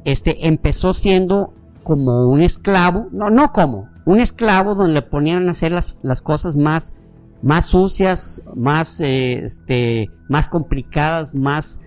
[0.05, 1.55] este, empezó siendo
[1.85, 6.21] como un esclavo, no, no como, un esclavo donde le ponían a hacer las, las
[6.21, 6.95] cosas más,
[7.41, 11.81] más sucias, más, eh, este, más complicadas, más,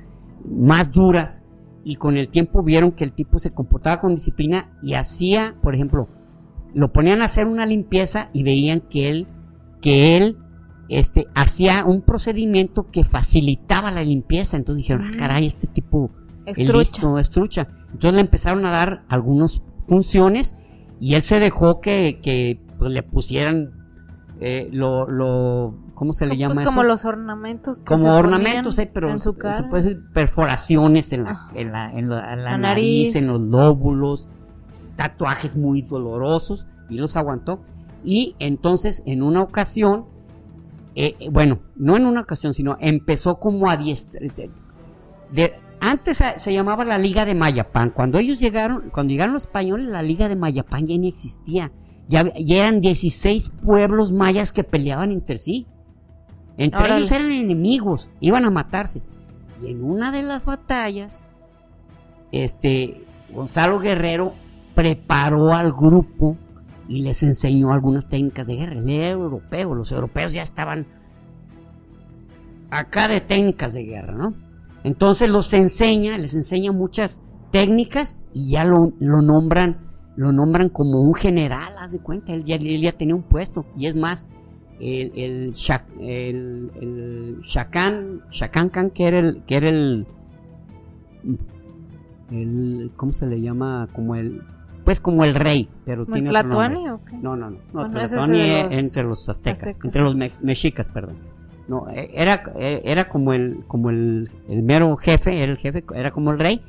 [0.45, 1.43] más duras.
[1.83, 5.75] Y con el tiempo vieron que el tipo se comportaba con disciplina y hacía, por
[5.75, 6.07] ejemplo,
[6.73, 9.27] lo ponían a hacer una limpieza y veían que él,
[9.81, 10.37] que él,
[10.89, 14.57] este, hacía un procedimiento que facilitaba la limpieza.
[14.57, 15.17] Entonces dijeron, ah, Mm.
[15.17, 16.11] caray, este tipo
[16.45, 17.67] Es listo, es trucha.
[17.93, 20.55] Entonces le empezaron a dar algunas funciones
[20.99, 23.71] y él se dejó que, que pues, le pusieran
[24.43, 26.71] eh, lo, lo, ¿cómo se le llama Pues eso?
[26.71, 27.77] como los ornamentos.
[27.79, 29.53] que como se ornamentos, eh, pero en su se- cara.
[29.53, 31.47] se puede decir perforaciones en la, Ah.
[31.53, 33.15] en la, en la- en la La nariz, nariz.
[33.17, 34.27] en los lóbulos,
[35.01, 37.63] tatuajes muy dolorosos y los aguantó.
[38.03, 40.05] Y entonces en una ocasión,
[40.93, 43.79] eh, eh, bueno, no en una ocasión, sino empezó como a
[45.79, 47.89] antes se, llamaba la Liga de Mayapán.
[47.89, 51.71] Cuando ellos llegaron, cuando llegaron los españoles, la Liga de Mayapán ya ni existía.
[52.07, 55.65] Ya, eran 16 pueblos mayas que peleaban entre sí.
[56.57, 59.01] Entre ellos eran enemigos, iban a matarse.
[59.63, 61.23] Y en una de las batallas,
[62.31, 64.33] este, Gonzalo Guerrero
[64.81, 66.35] preparó al grupo
[66.87, 68.81] y les enseñó algunas técnicas de guerra.
[68.83, 70.87] Era europeo, los europeos ya estaban
[72.71, 74.33] acá de técnicas de guerra, ¿no?
[74.83, 77.21] Entonces los enseña, les enseña muchas
[77.51, 79.77] técnicas y ya lo, lo nombran,
[80.15, 82.57] lo nombran como un general, haz de cuenta, él ya,
[82.91, 83.67] tenía un puesto.
[83.77, 84.27] Y es más,
[84.79, 85.53] el, el,
[85.99, 90.07] el, el Shakan, Shakan Khan, que era el, que era el,
[92.31, 93.87] el, ¿cómo se le llama?
[93.93, 94.41] Como el,
[94.83, 96.67] pues como el rey, pero ¿Como el tiene otro nombre.
[96.69, 97.17] Tlatoani o qué?
[97.17, 97.57] No, no, no.
[97.73, 98.29] no Bueno, ese es los
[98.79, 99.85] entre los aztecas, aztecas.
[99.85, 101.17] entre los me- mexicas, perdón.
[101.67, 105.83] No, eh, era, eh, era como el, como el, el mero jefe, era el jefe,
[105.95, 106.61] era como el rey,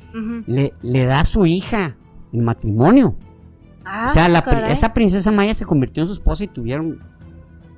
[0.47, 1.95] le, le da a su hija
[2.31, 3.15] en matrimonio.
[3.85, 4.39] Ah, o sea, la,
[4.69, 6.99] esa princesa maya se convirtió en su esposa y tuvieron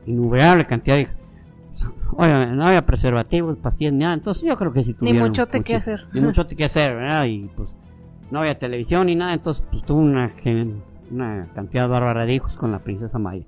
[0.05, 1.15] innumerable cantidad de hijas.
[2.17, 4.13] Oye, no había preservativos, pastillas, ni nada.
[4.13, 5.29] Entonces yo creo que sí Ni tuvieron.
[5.29, 6.05] muchote que muchi- hacer.
[6.13, 7.25] Ni muchote que hacer, ¿verdad?
[7.25, 7.75] Y pues
[8.31, 9.33] no había televisión ni nada.
[9.33, 10.31] Entonces pues tuvo una,
[11.11, 13.45] una cantidad bárbara de hijos con la princesa Maya.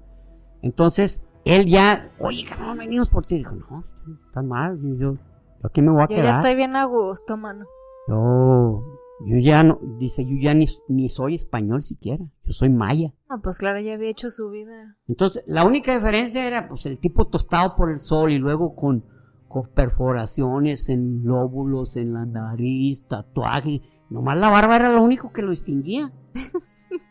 [0.62, 3.38] Entonces él ya, oye, cabrón, venimos por ti.
[3.38, 3.84] Dijo, no,
[4.28, 4.78] está mal.
[4.82, 5.20] Yo, yo, yo
[5.64, 6.36] aquí me voy a Yo ya quedar.
[6.38, 7.66] estoy bien a gusto, mano.
[8.08, 8.84] Yo,
[9.26, 12.26] yo ya no, dice, yo ya ni, ni soy español siquiera.
[12.44, 13.14] Yo soy maya.
[13.30, 14.98] Ah, pues claro, ya había hecho su vida.
[15.08, 19.06] Entonces, la única diferencia era pues el tipo tostado por el sol y luego con,
[19.48, 23.82] con perforaciones en lóbulos, en la nariz, tatuajes.
[24.10, 26.12] Nomás la barba era lo único que lo distinguía.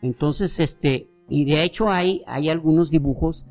[0.01, 3.45] Entonces, este, y de hecho hay, hay algunos dibujos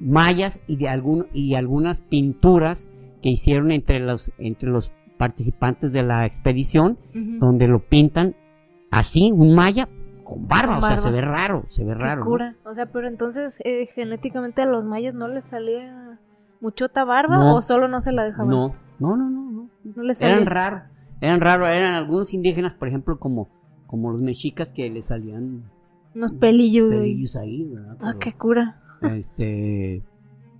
[0.00, 2.90] mayas y de algún, y algunas pinturas
[3.22, 8.34] que hicieron entre los, entre los participantes de la expedición, donde lo pintan
[8.90, 9.88] así, un maya
[10.24, 12.20] con barba, Con o sea, se ve raro, se ve Qué raro.
[12.24, 12.26] ¿no?
[12.30, 12.56] cura.
[12.64, 16.18] O sea, pero entonces, eh, genéticamente a los mayas no les salía
[16.60, 17.56] muchota barba No.
[17.56, 18.48] o solo no se la dejaban.
[18.50, 19.68] No, no, no, no, no.
[19.84, 20.34] No les salía.
[20.34, 20.82] Eran raros,
[21.22, 23.48] eran raros, eran algunos indígenas, por ejemplo, como,
[23.86, 25.70] como los mexicas que le salían
[26.16, 26.90] Unos pelillos.
[26.90, 27.96] pelillos ahí, ¿verdad?
[28.00, 28.82] Ah, qué cura.
[29.02, 30.02] Este, eh,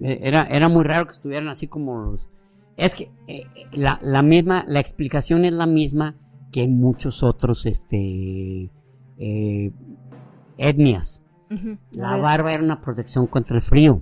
[0.00, 2.28] era, era muy raro que estuvieran así como los...
[2.76, 6.14] Es que eh, eh, la, la misma, la explicación es la misma
[6.52, 8.70] que en muchos otros, este,
[9.18, 9.72] eh,
[10.58, 11.22] etnias.
[11.90, 14.00] La barba era una protección contra el frío.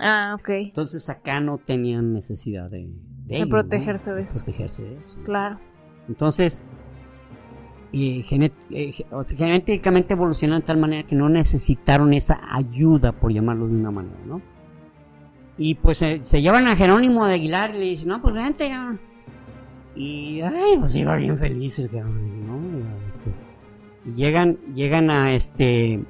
[0.00, 0.48] Ah, ok.
[0.48, 2.90] Entonces acá no tenían necesidad de,
[3.26, 3.50] de, ello, ¿no?
[3.50, 4.44] protegerse de eso.
[4.44, 5.20] protegerse de eso.
[5.22, 5.60] Claro.
[6.10, 6.64] Entonces,
[7.92, 8.20] eh,
[8.70, 8.92] eh,
[9.36, 14.18] genéticamente evolucionaron de tal manera que no necesitaron esa ayuda, por llamarlo de una manera,
[14.26, 14.42] ¿no?
[15.56, 18.98] Y pues se llevan a Jerónimo de Aguilar y le dicen, no, pues vente ya.
[19.94, 22.58] Y, ay, pues iba bien felices, ¿no?
[23.08, 23.30] Este,
[24.06, 26.02] y llegan, llegan a este,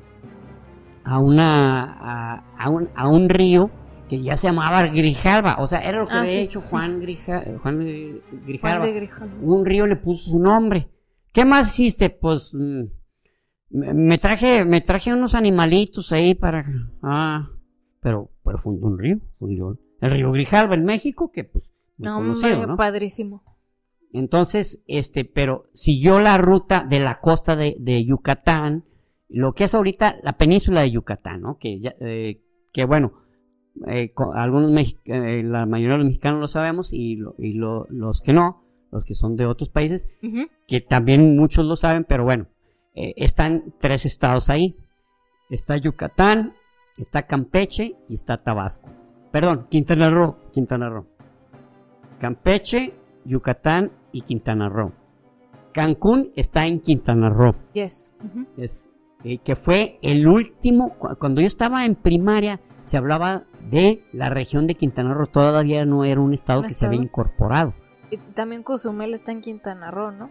[1.05, 3.71] a una, a, a un, a un río
[4.11, 6.99] que ya se llamaba Grijalva, o sea, era lo que Ah, había sí, hecho Juan,
[7.01, 9.31] Grija, Juan eh, Juan Grijalva de Grijón.
[9.41, 10.91] un río le puso su nombre.
[11.33, 12.11] ¿Qué más hiciste?
[12.11, 12.83] Pues mm,
[13.71, 16.67] me traje, me traje unos animalitos ahí para,
[17.03, 17.51] ah,
[18.01, 22.67] pero, pero fundó un río, fundó el río Grijalva en México, que pues, No, conocido,
[22.67, 22.77] ¿no?
[22.77, 23.45] padrísimo.
[24.13, 28.85] Entonces, este, pero siguió la ruta de la costa de, de Yucatán,
[29.29, 31.59] lo que es ahorita la península de Yucatán, ¿no?
[31.59, 32.43] Que, ya, eh,
[32.73, 33.13] que bueno,
[33.87, 34.71] eh, algunos
[35.07, 38.63] eh, la mayoría de los mexicanos lo sabemos y, lo- y lo- los que no,
[38.91, 40.09] los que son de otros países,
[40.67, 42.47] que también muchos lo saben, pero bueno,
[42.95, 44.77] eh, están tres estados ahí.
[45.49, 46.55] Está Yucatán,
[46.97, 48.91] está Campeche y está Tabasco.
[49.33, 51.07] Perdón, Quintana Roo, Quintana Roo.
[52.19, 52.95] Campeche,
[53.25, 54.93] Yucatán y Quintana Roo.
[55.73, 57.55] Cancún está en Quintana Roo.
[57.75, 58.13] Yes.
[58.57, 58.91] Es,
[59.25, 64.31] eh, que fue el último, cu- cuando yo estaba en primaria, se hablaba de la
[64.31, 65.27] región de Quintana Roo.
[65.27, 67.75] Todavía no era un estado ¿Un que se había incorporado.
[68.11, 70.31] Y también Cozumel está en Quintana Roo, ¿no?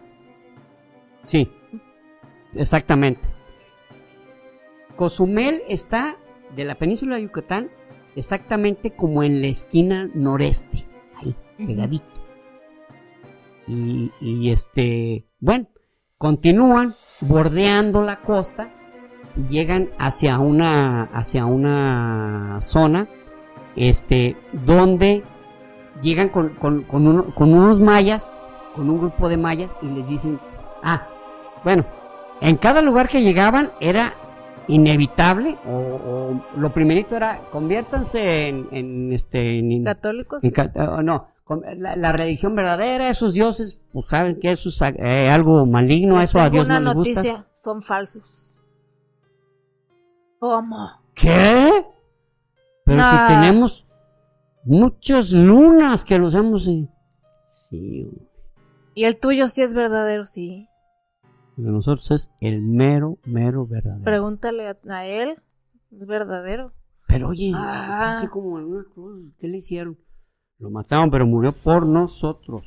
[1.24, 1.50] Sí,
[2.54, 3.28] exactamente.
[4.96, 6.16] Cozumel está
[6.54, 7.70] de la península de Yucatán
[8.16, 12.04] exactamente como en la esquina noreste, ahí, pegadito.
[13.66, 15.68] Y, y este, bueno,
[16.18, 18.70] continúan bordeando la costa
[19.36, 23.08] y llegan hacia una, hacia una zona,
[23.76, 25.22] este, donde
[26.02, 28.34] llegan con, con- con uno- con unos mayas,
[28.74, 30.40] con un grupo de mayas y les dicen,
[30.82, 31.06] ah,
[31.64, 31.84] bueno,
[32.40, 34.14] en cada lugar que llegaban era
[34.68, 40.42] inevitable o, o lo primerito era conviértanse en, en, este en, Católicos.
[40.44, 40.52] en
[41.04, 41.26] no
[41.76, 46.40] la, la religión verdadera, esos dioses, pues saben que eso es eh, algo maligno, eso
[46.40, 47.14] a Dios no le gusta.
[47.22, 48.56] noticia, son falsos.
[50.38, 50.88] ¿Cómo?
[51.14, 51.84] ¿Qué?
[52.96, 53.86] Pero si tenemos
[54.64, 56.66] muchas lunas que los hemos...
[56.68, 56.88] eh,
[57.46, 58.08] Sí.
[58.94, 60.68] Y el tuyo sí es verdadero, sí.
[61.56, 64.02] El de nosotros es el mero, mero verdadero.
[64.04, 65.36] Pregúntale a, a él,
[65.92, 66.72] es verdadero.
[67.06, 68.10] Pero oye, Ah.
[68.10, 69.98] así como en una cruz, ¿qué le hicieron?
[70.58, 72.64] Lo mataron, pero murió por nosotros.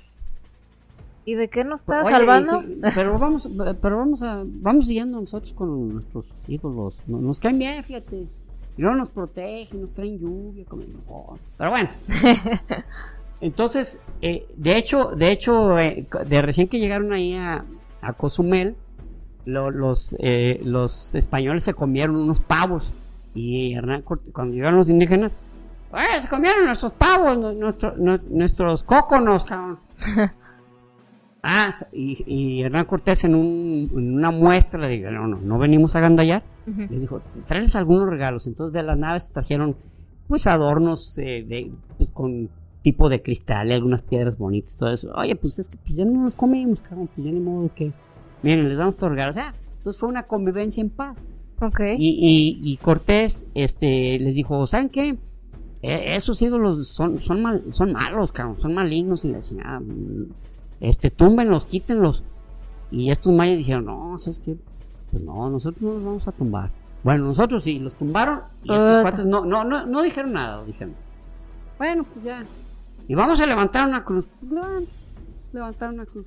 [1.26, 2.62] ¿Y de qué nos está Oye, salvando?
[2.62, 3.48] sí, pero vamos,
[3.82, 6.98] pero vamos a, vamos siguiendo nosotros con nuestros ídolos.
[7.08, 8.28] Nos, nos caen bien, fíjate.
[8.78, 11.40] Y luego nos protegen, nos traen lluvia, como mejor.
[11.58, 11.90] Pero bueno.
[13.42, 17.66] Entonces, eh, de hecho, de hecho, eh, de recién que llegaron ahí a,
[18.02, 18.76] a Cozumel,
[19.46, 22.92] lo- los, eh, los españoles se comieron unos pavos.
[23.36, 25.40] Y Hernán cuando llegaron los indígenas,
[25.94, 29.80] "Eh, se comieron nuestros pavos, nu- nuestro- nu- nuestros cóconos, cabrón.
[31.46, 35.58] Ah, y, y Hernán Cortés en, un- en una muestra le dijo, no, no, no
[35.60, 36.42] venimos a gandallar.
[36.66, 36.82] Ujú.
[36.90, 38.48] Les dijo, tráeles algunos regalos.
[38.48, 39.76] Entonces de las naves trajeron
[40.28, 42.50] pues adornos eh, de, pues, con
[42.82, 45.12] tipo de cristal y algunas piedras bonitas, todo eso.
[45.16, 47.70] Oye, pues es que pues, ya no los comimos, cabrón, pues ya ni modo de
[47.70, 47.92] que...
[48.42, 49.38] Miren, les damos estos regalos.
[49.38, 51.28] Ah, entonces fue una convivencia en paz.
[51.62, 51.80] Ok.
[51.98, 55.18] Y, y, y Cortés este, les dijo, ¿saben qué?
[55.82, 59.24] Eh, esos ídolos son, son, mal- son malos, cabrón, son malignos.
[59.26, 59.82] Y les decía, "Ah,
[60.84, 62.26] este, túmbenlos, quítenlos.
[62.92, 64.58] Y estos mayas dijeron, no, ¿sabes qué?
[65.10, 66.72] Pues no, nosotros no los vamos a tumbar.
[67.04, 69.02] Bueno, nosotros sí, los tumbaron y estos Puta.
[69.02, 70.94] cuates no, no, no, no dijeron nada, dijeron.
[71.78, 72.44] Bueno, pues ya.
[73.08, 74.28] Y vamos a levantar una cruz.
[74.42, 74.88] Pues levantan,
[75.54, 76.26] levantaron una cruz.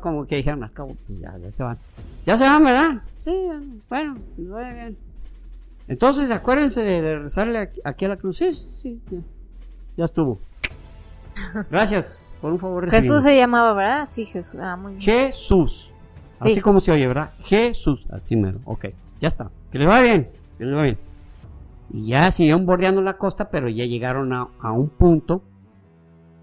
[0.00, 1.76] Como que dijeron, acabo, pues ya, ya se van.
[2.24, 3.02] Ya se van, ¿verdad?
[3.18, 4.96] Sí, ya, bueno, pues vaya bien.
[5.88, 8.36] Entonces, acuérdense de, rezarle aquí, a la cruz.
[8.36, 9.18] Sí, sí, sí, ya,
[9.96, 10.38] ya estuvo.
[11.70, 12.90] Gracias por un favor.
[12.90, 14.08] Jesús se llamaba, ¿verdad?
[14.10, 14.60] Sí, Jesús.
[14.60, 15.00] Ah, muy bien.
[15.02, 15.94] Jesús.
[16.38, 16.60] Así Sí.
[16.60, 17.30] como se oye, ¿verdad?
[17.44, 18.06] Jesús.
[18.10, 18.60] Así mero.
[18.64, 18.86] Ok,
[19.20, 19.50] ya está.
[19.70, 20.30] Que le va bien.
[20.58, 20.98] Que le va bien.
[21.92, 25.42] Y ya siguieron bordeando la costa, pero ya llegaron a, a un punto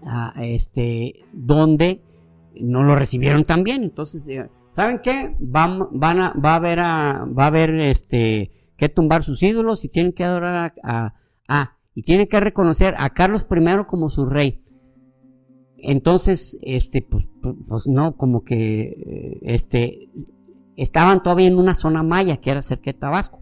[0.06, 2.02] a este donde
[2.58, 3.82] no lo recibieron tan bien.
[3.82, 5.36] Entonces, eh, ¿saben qué?
[5.38, 9.84] Van, van a, va a haber a, va a haber este que tumbar sus ídolos
[9.84, 11.14] y tienen que adorar a, a-
[11.48, 14.58] a- y tienen que reconocer a Carlos I como su rey.
[15.82, 20.10] Entonces, este, pues, pues, pues, no, como que, eh, este,
[20.76, 23.40] estaban todavía en una zona maya que era cerca de Tabasco.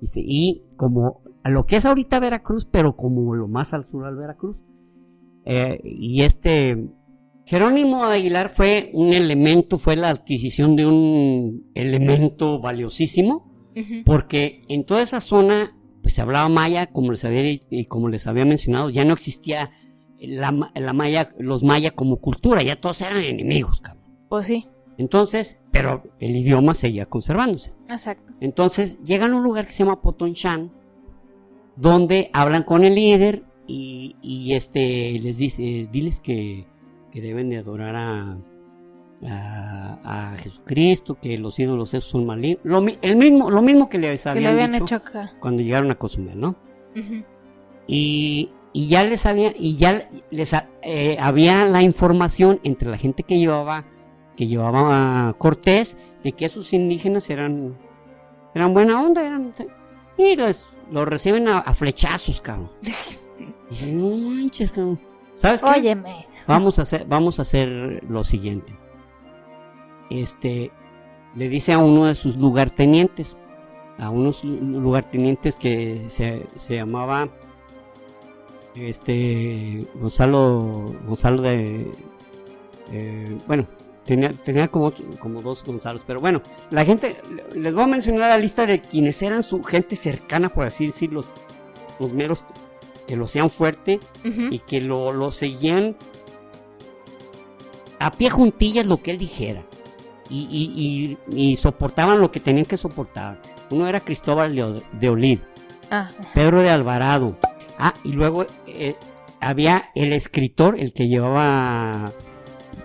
[0.00, 4.04] Y, y como a lo que es ahorita Veracruz, pero como lo más al sur
[4.06, 4.62] al Veracruz.
[5.44, 6.88] Eh, y este,
[7.46, 13.50] Jerónimo Aguilar fue un elemento, fue la adquisición de un elemento valiosísimo,
[14.04, 18.08] porque en toda esa zona, pues se hablaba maya, como les había, dicho- y como
[18.08, 19.70] les había mencionado, ya no existía
[20.26, 24.02] la, la maya, los maya como cultura, ya todos eran enemigos, cabrón.
[24.28, 24.68] Pues sí,
[24.98, 27.72] Entonces, pero el idioma seguía conservándose.
[27.88, 28.32] exacto.
[28.40, 30.70] Entonces llegan a un lugar que se llama Potonchan,
[31.76, 36.66] donde hablan con el líder y, y, este les dice, diles que,
[37.10, 38.36] que deben de adorar a,
[39.24, 42.60] a, a Jesucristo, que los ídolos esos son malignos.
[42.64, 45.32] Lo, el mismo, lo mismo que les Que le habían, habían dicho hecho acá.
[45.40, 46.56] cuando llegaron a Cozumel, ¿no?
[47.86, 50.52] Y, y ya les había, y ya les
[50.82, 53.84] eh, había la información entre la gente que llevaba,
[54.36, 57.76] que llevaba a Cortés, de que esos indígenas eran,
[58.54, 59.52] eran buena onda, eran,
[60.16, 62.70] y los, los reciben a, a flechazos, cabrón.
[63.40, 65.00] Y dicen, no manches, cabrón.
[65.34, 65.70] ¿Sabes qué?
[65.80, 66.26] Óyeme.
[66.46, 68.76] Vamos a hacer, vamos a hacer lo siguiente.
[70.10, 70.70] Este,
[71.34, 73.36] le dice a uno de sus lugartenientes,
[73.98, 77.28] a unos lu- lugartenientes que se, se llamaba,
[78.74, 81.90] este, Gonzalo, Gonzalo de,
[82.92, 83.66] eh, bueno,
[84.06, 87.16] tenía, tenía como, como dos Gonzalos, pero bueno, la gente,
[87.54, 91.24] les voy a mencionar la lista de quienes eran su gente cercana, por así decirlo,
[92.00, 92.44] los meros
[93.06, 94.00] que lo hacían fuerte
[94.50, 95.96] y que lo, lo seguían
[97.98, 99.62] a pie juntillas lo que él dijera.
[100.28, 103.40] Y, y- y- y soportaban lo que tenían que soportar.
[103.70, 104.54] Uno era Cristóbal
[104.92, 105.38] de Olid,
[105.90, 107.36] Ah, Pedro de Alvarado.
[107.84, 108.94] Ah, y luego eh,
[109.40, 112.12] había el escritor, el que llevaba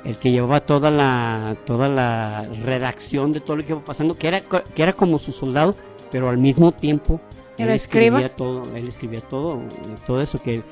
[0.04, 4.28] el que llevaba toda la toda la redacción de todo lo que iba pasando, que
[4.28, 5.76] era que era como su soldado,
[6.12, 7.22] pero al mismo tiempo
[7.58, 8.24] ¿El él escriba?
[8.24, 9.62] escribía todo, él escribía todo,
[10.08, 10.64] todo eso que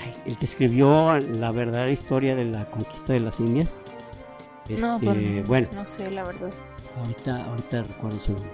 [0.00, 3.80] ay, el que escribió la verdadera historia de la conquista de las Indias.
[4.76, 6.52] no, Este, pues no, bueno, no sé, la verdad.
[6.96, 8.50] Ahorita, ahorita recuerdo su nombre.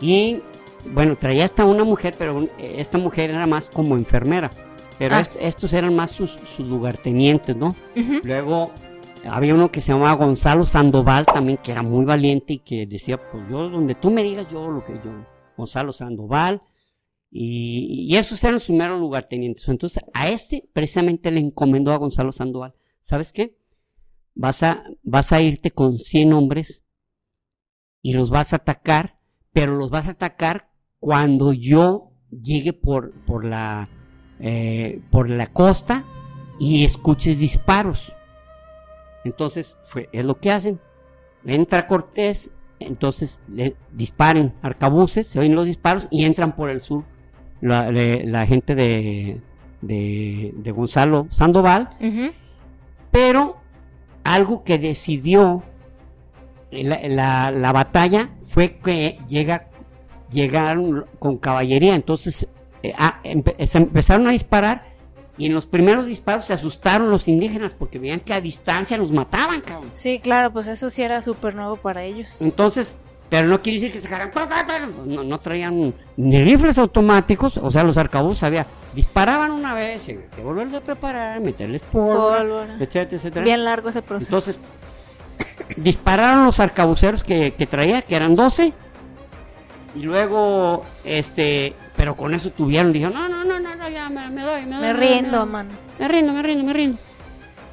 [0.00, 0.42] Y
[0.86, 4.50] bueno, traía hasta una mujer, pero un- esta mujer era más como enfermera.
[4.98, 5.20] pero Ah.
[5.20, 7.74] est- estos eran más sus, sus lugartenientes, ¿no?
[8.22, 8.70] Luego
[9.24, 13.18] había uno que se llamaba Gonzalo Sandoval también, que era muy valiente y que decía,
[13.18, 15.10] pues yo, donde tú me digas, yo lo que yo,
[15.56, 16.62] Gonzalo Sandoval,
[17.32, 19.68] y, y esos eran sus meros lugartenientes.
[19.68, 23.56] Entonces a este precisamente le encomendó a Gonzalo Sandoval, ¿sabes qué?
[24.34, 26.84] Vas a, vas a irte con 100 hombres
[28.02, 29.16] y los vas a atacar,
[29.52, 30.68] pero los vas a atacar
[31.02, 33.88] cuando yo llegue por, por la,
[34.38, 36.04] eh, por la costa
[36.60, 38.12] y escuches disparos.
[39.24, 40.78] Entonces, fue, es lo que hacen.
[41.44, 47.02] Entra Cortés, entonces le disparen arcabuces, se oyen los disparos y entran por el sur
[47.60, 49.40] la, gente de,
[49.80, 51.90] de, de Gonzalo Sandoval,
[53.10, 53.56] pero
[54.22, 55.64] algo que decidió
[56.70, 59.68] la, la- la batalla fue que llega,
[60.32, 62.46] llegaron con caballería, entonces
[62.82, 64.84] eh, ah, empe- se empezaron a disparar
[65.38, 69.12] y en los primeros disparos se asustaron los indígenas porque veían que a distancia los
[69.12, 69.90] mataban, cabrón.
[69.94, 72.40] Sí, claro, pues eso sí era súper nuevo para ellos.
[72.42, 72.96] Entonces,
[73.30, 74.48] pero no quiere decir que se pa,
[75.06, 80.42] no, no traían ni rifles automáticos, o sea, los arcabuces había, disparaban una vez, que
[80.42, 82.76] volverlos a preparar, meterles Pólvora.
[82.78, 83.44] etcétera, etcétera.
[83.44, 84.28] Bien largo ese proceso.
[84.28, 84.60] Entonces,
[85.78, 88.72] dispararon los arcabuceros que, que traía, que eran 12.
[89.94, 94.42] Y luego, este, pero con eso tuvieron, dijeron, no, no, no, no, ya me, me
[94.42, 94.82] doy, me doy.
[94.82, 95.48] me rindo, doy".
[95.48, 95.70] mano.
[95.98, 96.98] Me rindo, me rindo, me rindo.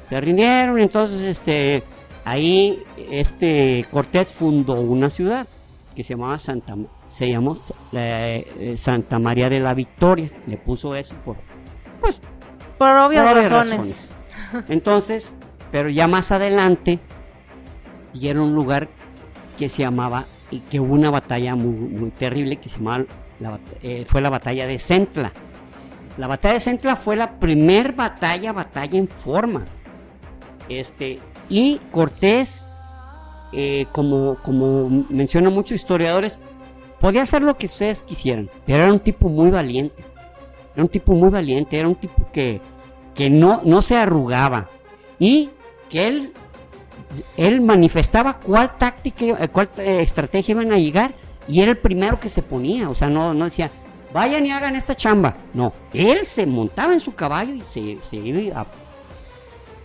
[0.02, 1.82] Se rindieron, entonces, este,
[2.24, 5.46] ahí, este, Cortés fundó una ciudad
[5.94, 6.76] que se llamaba Santa,
[7.08, 7.56] se llamó
[7.92, 10.30] eh, Santa María de la Victoria.
[10.46, 11.36] Le puso eso por,
[12.00, 12.20] pues,
[12.76, 14.10] Por obvias por obvias razones.
[14.68, 15.36] entonces,
[15.70, 16.98] pero ya más adelante,
[18.12, 18.88] y era un lugar
[19.56, 23.04] que se llamaba, y que hubo una batalla muy, muy terrible que se llamaba,
[23.38, 25.32] la eh, fue la batalla de Centla.
[26.16, 29.64] La batalla de Centla fue la primer batalla, batalla en forma.
[30.68, 32.66] Este, y Cortés,
[33.52, 36.38] eh, como, como mencionan muchos historiadores,
[37.00, 40.04] podía hacer lo que ustedes quisieran, pero era un tipo muy valiente.
[40.74, 42.60] Era un tipo muy valiente, era un tipo que,
[43.14, 44.70] que no, no se arrugaba
[45.18, 45.50] y
[45.88, 46.32] que él,
[47.36, 51.12] él manifestaba cuál táctica, eh, cuál eh, estrategia iban a llegar
[51.48, 53.70] y era el primero que se ponía, o sea, no, no decía,
[54.12, 58.16] vayan y hagan esta chamba, no, él se montaba en su caballo y se, se
[58.16, 58.66] iba a...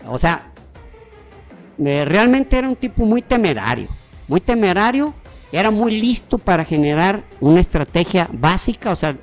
[0.08, 0.52] O sea,
[1.84, 3.88] eh, realmente era un tipo muy temerario,
[4.28, 5.14] muy temerario,
[5.52, 9.18] era muy listo para generar una estrategia básica, o sea,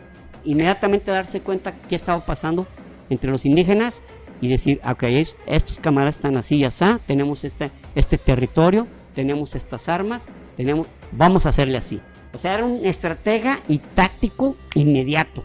[0.44, 2.66] inmediatamente darse cuenta qué estaba pasando
[3.10, 4.02] entre los indígenas
[4.42, 9.54] y decir, ok, es- estos camaradas están así y así, tenemos este, este territorio, tenemos
[9.54, 12.00] estas armas, tenemos, vamos a hacerle así.
[12.34, 15.44] O sea, era un estratega y táctico inmediato.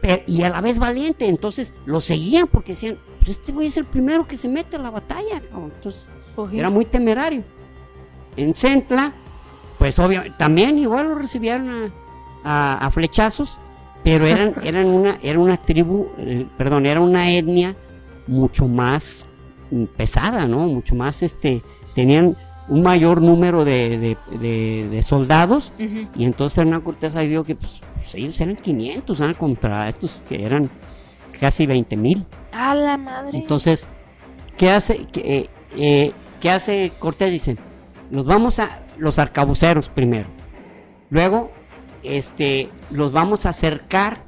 [0.00, 3.76] Pero- y a la vez valiente, entonces lo seguían porque decían, pues este güey es
[3.76, 5.40] el primero que se mete a la batalla.
[5.40, 5.72] cabrón".
[5.74, 6.56] Entonces Ujú.
[6.56, 7.44] era muy temerario.
[8.36, 9.12] En Centla,
[9.78, 11.92] pues obviamente, también igual lo recibieron a,
[12.44, 13.58] a- a flechazos,
[14.04, 17.74] pero eran, eran una, era una tribu, eh, perdón, era una etnia
[18.26, 19.26] mucho más
[19.70, 20.66] mm, pesada, ¿no?
[20.68, 21.62] Mucho más, este,
[21.94, 22.36] tenían
[22.68, 25.72] un mayor número de, de- de- de soldados
[26.16, 29.34] y entonces Hernán Cortés ahí vio que pues, pues, ellos eran 500 ¿ah?
[29.34, 30.70] contra estos que eran
[31.38, 32.24] casi 20 mil.
[32.52, 33.36] A la madre.
[33.36, 33.88] Entonces,
[34.56, 37.32] ¿qué hace, qué, eh, eh, ¿qué hace Cortés?
[37.32, 37.56] Dice,
[38.10, 40.28] los vamos a, los arcabuceros primero.
[41.10, 41.50] Luego,
[42.04, 44.22] este, los vamos a acercar,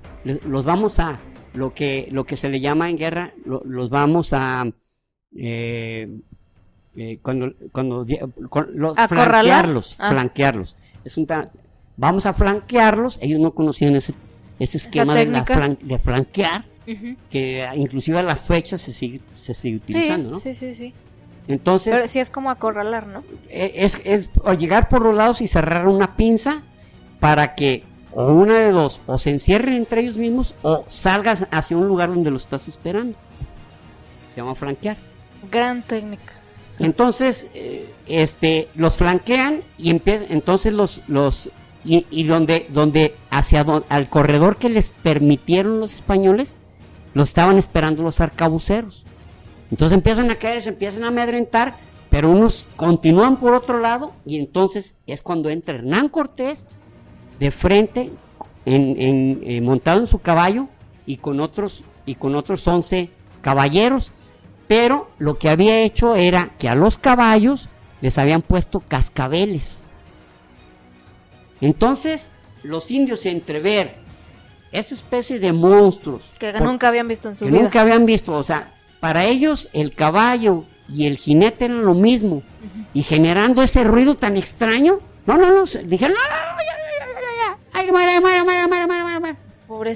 [0.47, 1.19] los vamos a,
[1.55, 4.67] lo que, lo que se le llama en guerra, lo- los vamos a,
[5.37, 6.09] eh,
[6.97, 8.05] eh, cuando, cuando,
[8.73, 10.11] los- flanquearlos, Ah.
[10.11, 10.77] flanquearlos.
[11.05, 11.27] Es un
[11.97, 14.15] vamos a flanquearlos, ellos no conocían ese,
[14.59, 15.55] ese esquema de, la técnica.
[15.55, 16.65] flan- de flanquear
[17.31, 20.39] que inclusive a la fecha se sigue, se sigue utilizando, ¿no?
[20.39, 20.93] Sí, sí, sí.
[21.49, 23.23] Entonces, Pero sí es como acorralar, ¿no?
[23.49, 26.63] e- es, es o llegar por los lados y cerrar una pinza
[27.21, 27.85] para que
[28.15, 32.09] o una de dos, o se encierren entre ellos mismos o salgas hacia un lugar
[32.11, 33.19] donde los estás esperando.
[34.29, 34.97] Se llama flanquear.
[35.51, 36.33] Gran técnica.
[36.79, 41.51] Entonces, eh, este, los flanquean y empiezan, entonces los, los,
[41.85, 46.57] y, y donde, donde hacia don- al corredor que les permitieron los españoles,
[47.15, 49.05] los estaban esperando los arcabuceros.
[49.71, 51.77] Entonces empiezan a caer, se empiezan a amedrentar,
[52.11, 56.69] pero unos continúan por otro lado y entonces es cuando entra Hernán Cortés
[57.45, 58.11] de frente,
[58.65, 60.67] en, en- eh, montado en su caballo
[61.05, 63.11] y con otros y con otros 11
[63.43, 64.13] caballeros,
[64.67, 67.69] pero lo que había hecho era que a los caballos
[68.01, 69.85] les habían puesto cascabeles.
[71.61, 72.31] Entonces,
[72.63, 73.95] los indios entre ver
[74.73, 76.33] esa especie de monstruos.
[76.39, 77.61] Que Por- nunca habían visto en su que vida.
[77.63, 78.33] nunca habían visto.
[78.35, 82.43] O sea, para ellos el caballo y el jinete eran lo mismo.
[82.95, 85.01] Y generando ese ruido tan extraño.
[85.27, 85.65] No, no, no.
[85.65, 86.75] Dijeron, no, no, no, ya,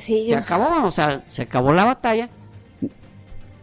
[0.00, 0.26] muere".
[0.26, 2.28] Se acabó, o sea, se acabó la batalla.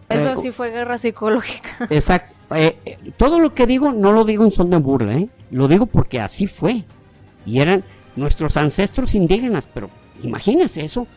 [0.10, 1.70] Eso Eh, sí fue guerra psicológica.
[1.90, 2.34] Exacto.
[2.56, 5.30] Eh, eh, todo lo que digo no lo digo en son de burla, ¿eh?
[5.50, 6.84] Lo digo porque así fue.
[7.46, 7.84] Y eran
[8.16, 9.90] nuestros ancestros indígenas, pero
[10.22, 11.08] imagínense eso.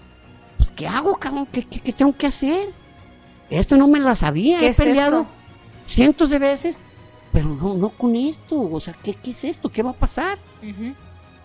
[0.57, 1.47] Pues, ¿qué hago, cabrón?
[1.53, 2.71] ¿Qué, qué- qué tengo que hacer?
[3.51, 4.59] Esto no me la sabía.
[4.59, 5.33] ¿Qué He es peleado esto?
[5.87, 6.79] cientos de veces,
[7.33, 8.59] pero no, no con esto.
[8.61, 9.71] O sea, ¿qué, ¿qué es esto?
[9.71, 10.39] ¿Qué va a pasar?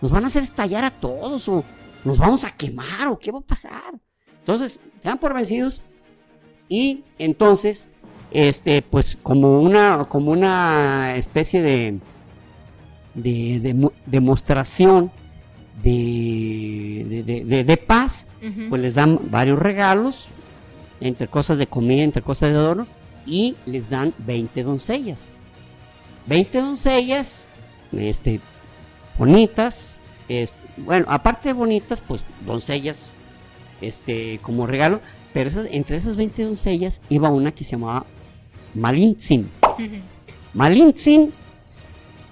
[0.00, 1.46] ¿Nos van a hacer estallar a todos?
[1.48, 1.62] ¿O
[2.04, 3.08] nos vamos a quemar?
[3.08, 3.94] ¿O qué va a pasar?
[4.40, 5.82] Entonces, dan por vencidos.
[6.68, 7.92] Y entonces,
[8.30, 11.98] este, pues, como una, como una especie de,
[13.14, 15.10] de, de demostración
[15.82, 18.26] de, de, paz,
[18.68, 20.28] pues les dan varios regalos,
[21.00, 22.94] entre cosas de comida, entre cosas de adornos,
[23.26, 25.30] y les dan 20 doncellas.
[26.26, 27.48] 20 doncellas,
[27.92, 28.40] este,
[29.18, 29.98] bonitas,
[30.78, 33.10] bueno, aparte de bonitas, pues doncellas,
[33.80, 35.00] este, como regalo,
[35.32, 38.06] pero esas- entre esas 20 doncellas iba una que se llamaba
[38.74, 39.50] Malintzin.
[39.62, 39.84] Ujú.
[40.54, 41.32] Malintzin,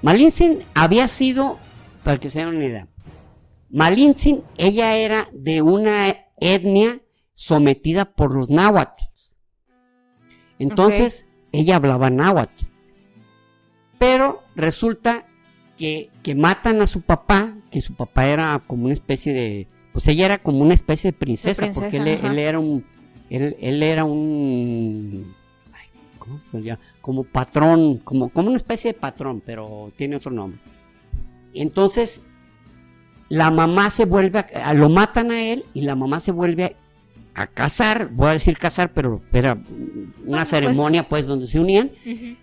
[0.03, 1.59] Malintzin había sido,
[2.05, 2.89] para que se den una idea,
[3.71, 7.01] Malintzin, ella era de una etnia
[7.35, 9.01] sometida por los náhuatl.
[10.59, 12.67] Entonces, ella hablaba náhuatl.
[13.99, 15.27] Pero resulta
[15.77, 20.07] que, que matan a su papá, que su papá era como una especie de, pues
[20.09, 22.85] ella era como una especie de princesa, princesa, porque él, él era un,
[23.31, 25.35] él, él era un,
[25.73, 25.87] ay,
[26.19, 26.81] ¿cómo se llama?
[27.01, 30.61] Como patrón, como, como una especie de patrón, pero tiene otro nombre.
[31.55, 32.23] Entonces,
[33.29, 36.77] la mamá se vuelve, a, lo matan a él y la mamá se vuelve
[37.35, 39.59] a, a casar, voy a decir casar, pero era
[40.27, 41.91] una pues- ceremonia pues donde se unían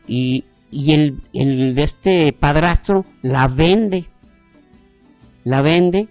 [0.07, 4.07] y, y el, el de este padrastro la vende,
[5.43, 6.07] la vende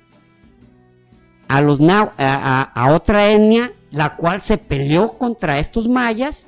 [1.48, 6.46] a los a, a- a otra etnia, la cual se peleó contra estos mayas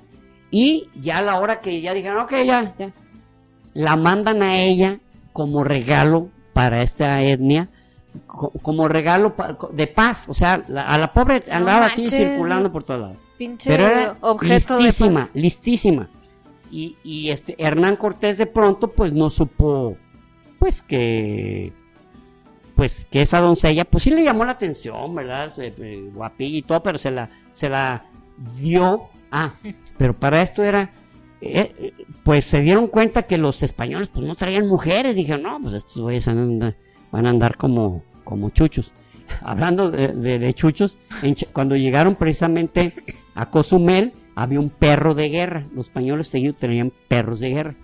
[0.51, 2.93] y ya a la hora que ya dijeron, ok, ya, ya,
[3.75, 4.99] la mandan a ella
[5.33, 7.69] como regalo para esta etnia,
[8.27, 9.35] co- como regalo
[9.73, 12.19] de paz, o sea, la- a la pobre No andaba así manches.
[12.31, 13.17] circulando por todos lados.
[13.65, 15.31] Pero era objeto de listísima, paz.
[15.33, 16.11] listísima.
[16.71, 19.97] Y, y este Hernán Cortés de pronto pues no supo
[20.59, 21.73] pues que
[22.77, 25.53] pues que esa doncella pues sí le llamó la atención, ¿verdad?
[25.53, 28.05] Se- eh, guapilla y todo, pero se la se la
[28.59, 29.09] dio.
[29.31, 29.51] Ah,
[29.99, 30.91] pero para esto era
[31.43, 31.93] eh,
[32.23, 35.99] pues se dieron cuenta que los españoles pues no traían mujeres, dijeron, "No, pues estos
[36.01, 36.77] güeyes van a andar,
[37.11, 38.93] van a andar como como chuchos."
[39.43, 42.95] Hablando de, de- de chuchos, en cuando llegaron precisamente
[43.35, 44.12] a Cozumel
[44.43, 45.66] había un perro de guerra.
[45.74, 47.76] Los españoles tenían perros de guerra.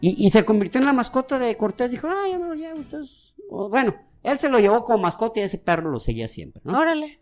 [0.00, 1.90] Y, y se convirtió en la mascota de Cortés.
[1.90, 3.34] Dijo, ah, ya no, ya ustedes...
[3.48, 6.62] bueno, él se lo llevó como mascota y ese perro lo seguía siempre.
[6.64, 6.78] ¿no?
[6.78, 7.18] Órale.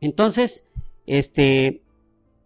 [0.00, 0.64] Entonces,
[1.06, 1.82] este...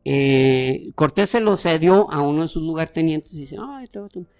[0.04, 4.06] eh, Cortés se lo cedió a uno de sus lugartenientes y dice, ay, te voy
[4.06, 4.30] a tomar".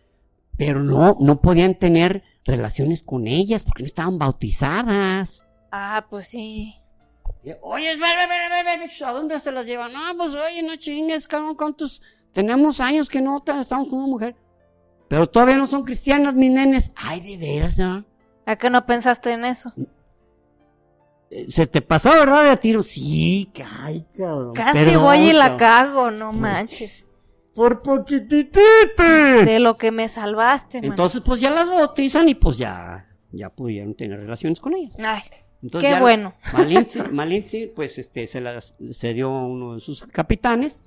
[0.57, 5.43] pero no, no podían tener relaciones con ellas porque no estaban bautizadas.
[5.73, 6.75] Ah, pues sí.
[7.63, 7.91] Oye,
[9.05, 9.93] ¿a dónde se las llevan?
[9.93, 12.03] No, pues oye, no chingues, cabrón, ¿cuántos?
[12.33, 14.37] Tenemos años que no estamos con una mujer.
[15.09, 16.93] Pero todavía no son cristianas, mis nenes.
[16.95, 18.05] Ay, de veras, ¿no?
[18.47, 19.73] ¿A qué no pensaste en eso?
[21.31, 22.83] Eh, ¿Se te pasó, verdad, de tiro?
[22.83, 23.51] Sí,
[23.81, 24.55] ay, cabrón.
[24.55, 25.59] Casi Perdón, voy y la cabrón.
[25.59, 27.07] cago, no manches.
[27.55, 29.03] Por poquititito.
[29.45, 30.91] De lo que me salvaste, man.
[30.91, 34.97] Entonces, pues ya las bautizan y pues ya, ya pudieron tener relaciones con ellas.
[35.05, 35.23] Ay,
[35.63, 36.35] Entonces, qué ya bueno.
[36.53, 40.83] Malinche, Malinche, pues este, se las se dio a uno de sus capitanes,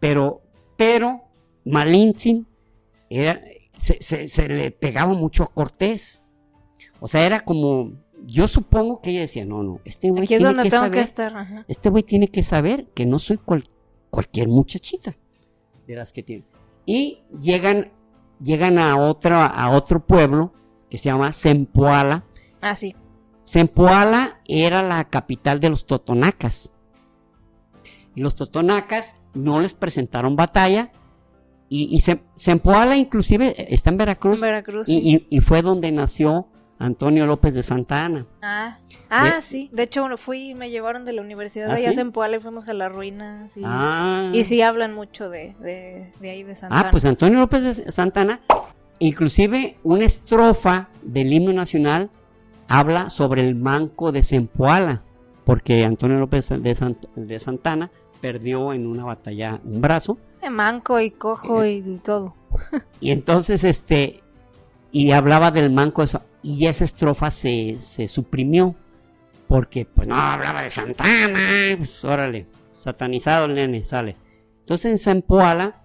[0.00, 0.42] pero,
[0.76, 1.22] pero
[1.64, 2.42] Malinche
[3.10, 3.40] era,
[3.78, 6.24] se, se- se le pegaba mucho a Cortés.
[7.00, 7.92] O sea, era como,
[8.24, 10.82] yo supongo que ella decía, no, no, este güey Aquí es tiene donde que tengo
[10.84, 11.36] saber, que estar.
[11.36, 11.64] Ajá.
[11.68, 13.68] este güey tiene que saber que no soy cual-
[14.10, 15.14] cualquier muchachita
[15.86, 16.44] de las que tiene.
[16.86, 17.92] Y llegan,
[18.42, 20.52] llegan a otra, a otro pueblo
[20.90, 22.24] que se llama Zempoala,
[22.60, 22.94] Ah, sí.
[23.46, 26.72] Zempoala era la capital de los totonacas.
[28.14, 30.90] Y los totonacas no les presentaron batalla.
[31.68, 32.00] Y, y
[32.36, 34.36] Zempoala inclusive está en Veracruz.
[34.36, 34.88] En Veracruz.
[34.88, 35.26] y, sí.
[35.30, 36.46] y- y fue donde nació
[36.78, 38.26] Antonio López de Santa Ana.
[38.42, 38.78] Ah,
[39.10, 39.68] ah De- sí.
[39.72, 42.00] De hecho, fui me llevaron de la universidad ¿Ah, de allá sí?
[42.00, 43.56] en Puebla y fuimos a las ruinas.
[43.56, 46.88] Y, Ah, y sí hablan mucho de, de, de ahí de Santana.
[46.88, 48.40] ah, pues Antonio López de Santa Ana,
[49.00, 52.10] inclusive una estrofa del himno nacional
[52.68, 55.02] habla sobre el manco de Zempoala.
[55.44, 57.90] porque Antonio López de, Sant- de Santana
[58.20, 62.34] perdió en una batalla un brazo De manco y cojo y todo.
[63.00, 64.22] y entonces este
[64.92, 66.04] y hablaba del manco
[66.42, 68.74] y esa estrofa se, se suprimió
[69.48, 71.38] porque pues no hablaba de Santana
[71.76, 74.16] pues, órale satanizado el nene sale
[74.60, 75.82] entonces en Zempoala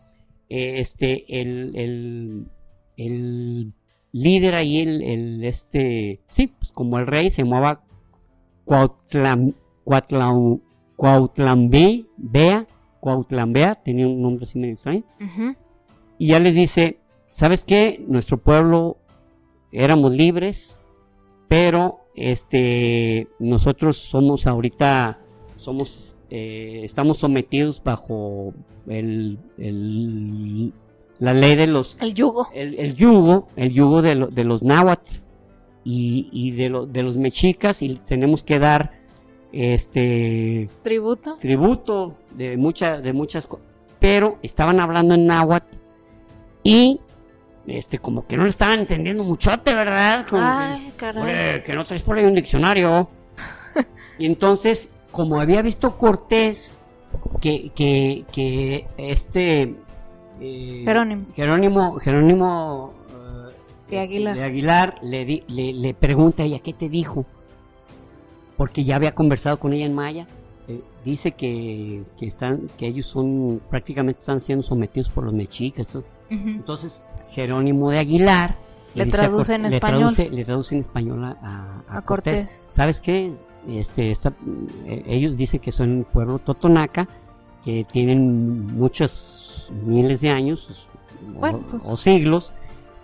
[0.47, 2.45] eh, este el, el,
[2.97, 3.73] el
[4.12, 7.82] líder ahí el, el, este sí pues, como el rey se llamaba
[8.66, 9.53] Cuautlam,
[9.84, 10.60] Cuautlam,
[10.95, 12.68] Cuautlambé, Bea,
[12.99, 15.03] Cuautlambea, tenía un nombre así medio extraño
[16.18, 16.99] y ya les dice,
[17.32, 18.03] ¿sabes qué?
[18.07, 18.97] Nuestro pueblo
[19.72, 20.82] éramos libres,
[21.47, 25.20] pero este nosotros somos ahorita
[25.55, 28.53] somos eh, estamos sometidos bajo
[28.88, 30.74] el, el-
[31.20, 32.47] la ley de los El yugo.
[32.53, 35.09] el, el yugo, el yugo de, lo- de los náhuatl
[35.84, 38.91] y, y de, lo- de los mexicas y tenemos que dar
[39.51, 41.36] este Tributo.
[41.36, 43.65] tributo de, mucha, de muchas cosas,
[43.99, 45.78] pero estaban hablando en náhuatl
[46.63, 46.99] y
[47.67, 50.26] este como que no le estaban entendiendo muchote, ¿verdad?
[50.28, 51.24] Como que, Ay, caray.
[51.24, 53.09] "Ore, que no traes por ahí un diccionario.
[54.20, 56.78] y entonces, como había visto Cortés,
[57.41, 59.76] que, que, que este
[60.40, 61.26] eh, Jerónimo.
[61.34, 64.36] Jerónimo, Jerónimo eh, De Aguilar.
[64.38, 67.26] de Aguilar le, di- le, le pregunta a ella qué te dijo,
[68.58, 70.28] porque ya había conversado con ella en Maya.
[70.68, 75.88] Eh, dice que, que están, que ellos son prácticamente están siendo sometidos por los mexicas.
[75.90, 76.04] todo.
[76.32, 76.48] Ujú.
[76.50, 78.56] Entonces Jerónimo de Aguilar
[78.96, 80.00] Le traduce en le español.
[80.14, 82.42] traduce- le traduce en español a, a- a A Cortés.
[82.42, 82.66] Cortés.
[82.70, 83.34] ¿Sabes qué?
[83.68, 84.34] Este, esta-
[84.86, 87.08] ellos dicen que son un pueblo totonaca,
[87.64, 90.88] que tienen muchos miles de años
[91.36, 91.86] o- Bueno, pues.
[91.86, 92.53] o siglos,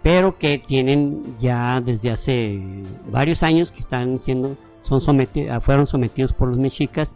[0.02, 2.62] pero que tienen ya desde hace
[3.12, 7.16] varios años que están siendo, son sometidos, fueron sometidos por los mexicas,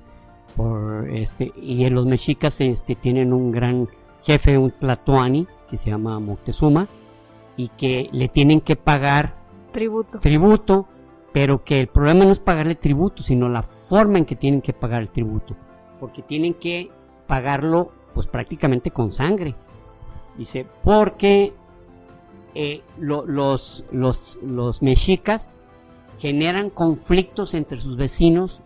[0.56, 3.88] por este, y en los mexicas este, tienen un gran
[4.24, 6.88] jefe, un tlatoani, que se llama Moctezuma,
[7.56, 9.36] y que le tienen que pagar
[9.72, 10.20] Tributo.
[10.20, 10.88] tributo,
[11.32, 14.74] pero que el problema no es pagarle tributo, sino la forma en que tienen que
[14.74, 15.56] pagar el tributo,
[16.00, 16.90] porque tienen que
[17.28, 19.56] pagarlo pues prácticamente con sangre.
[20.38, 21.54] Dice, porque
[22.56, 25.52] eh, lo- los, los, los mexicas
[26.18, 28.62] generan conflictos entre sus vecinos,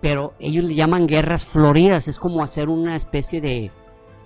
[0.00, 3.70] pero ellos le llaman guerras floridas, es como hacer una especie de,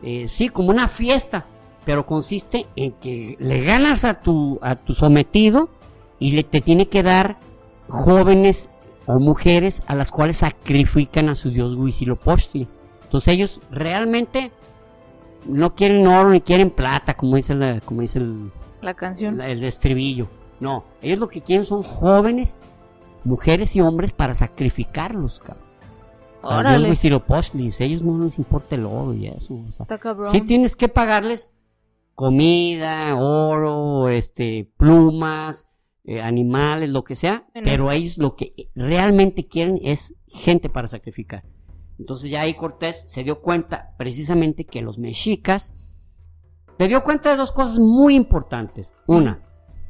[0.02, 1.46] eh, sí, como una fiesta,
[1.84, 5.68] pero consiste en que le ganas a tu, a tu sometido
[6.18, 7.38] y le, te tiene que dar
[7.88, 8.70] jóvenes
[9.06, 12.68] o mujeres a las cuales sacrifican a su dios Huitzilopochtli.
[13.12, 14.50] Entonces ellos realmente
[15.44, 18.50] no quieren oro ni quieren plata, como dice, la- como dice el,
[18.80, 19.36] La canción.
[19.36, 20.30] la- el estribillo.
[20.60, 22.56] No, ellos lo que quieren son jóvenes,
[23.22, 25.66] mujeres y hombres para sacrificarlos, cabrón.
[26.40, 26.88] Órale.
[26.88, 29.54] A ellos no les importa el oro y eso.
[29.68, 30.30] o sea, Está cabrón.
[30.30, 31.52] Sí tienes que pagarles
[32.14, 35.68] comida, oro, este, plumas,
[36.04, 40.88] eh, animales, lo que sea, En pero ellos lo que realmente quieren es gente para
[40.88, 41.44] sacrificar.
[41.98, 45.74] Entonces ya ahí Cortés se dio cuenta precisamente que los mexicas
[46.82, 48.92] se dio cuenta de dos cosas muy importantes.
[49.06, 49.46] Una,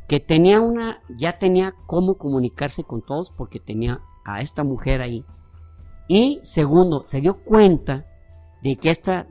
[0.08, 5.24] que tenía una, ya tenía cómo comunicarse con todos porque tenía a esta mujer ahí.
[6.06, 8.06] Y segundo, se dio cuenta
[8.62, 9.26] de que esta,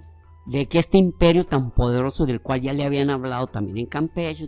[0.48, 4.48] de que este imperio tan poderoso del cual ya le habían hablado también en Campeche,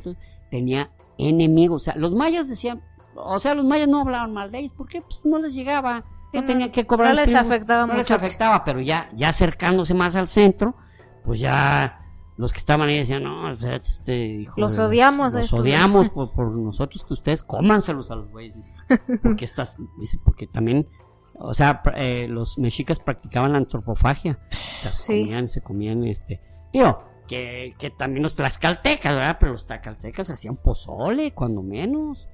[0.49, 1.83] tenía enemigos.
[1.83, 2.81] O sea, los mayas decían,
[3.15, 6.41] o sea, los mayas no hablaban mal de ellos porque pues, no les llegaba, no
[6.41, 8.15] no- tenían que cobrar no les tributo, afectaba no les mucho.
[8.15, 10.75] afectaba, pero ya, ya acercándose más al centro,
[11.23, 11.99] pues ya
[12.35, 15.59] los que estaban ahí decían, no, este hijo Los de- odiamos los estos".
[15.59, 18.75] odiamos por, por nosotros que ustedes cómanselos a los güeyes,
[19.21, 20.87] porque estas, dice, porque también,
[21.35, 25.21] o sea, eh, los mexicas practicaban la antropofagia, O sea, se Sí.
[25.21, 26.41] comían, se comían, este,
[26.73, 29.37] digo, que, que también los tlaxcaltecas, ¿verdad?
[29.39, 32.27] Pero los tlaxcaltecas hacían pozole, cuando menos.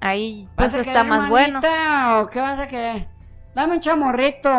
[0.00, 1.60] Ahí pues ¿Vas a está más bueno.
[1.60, 3.08] ¿O qué vas a querer?
[3.54, 4.50] Dame un chamorrito.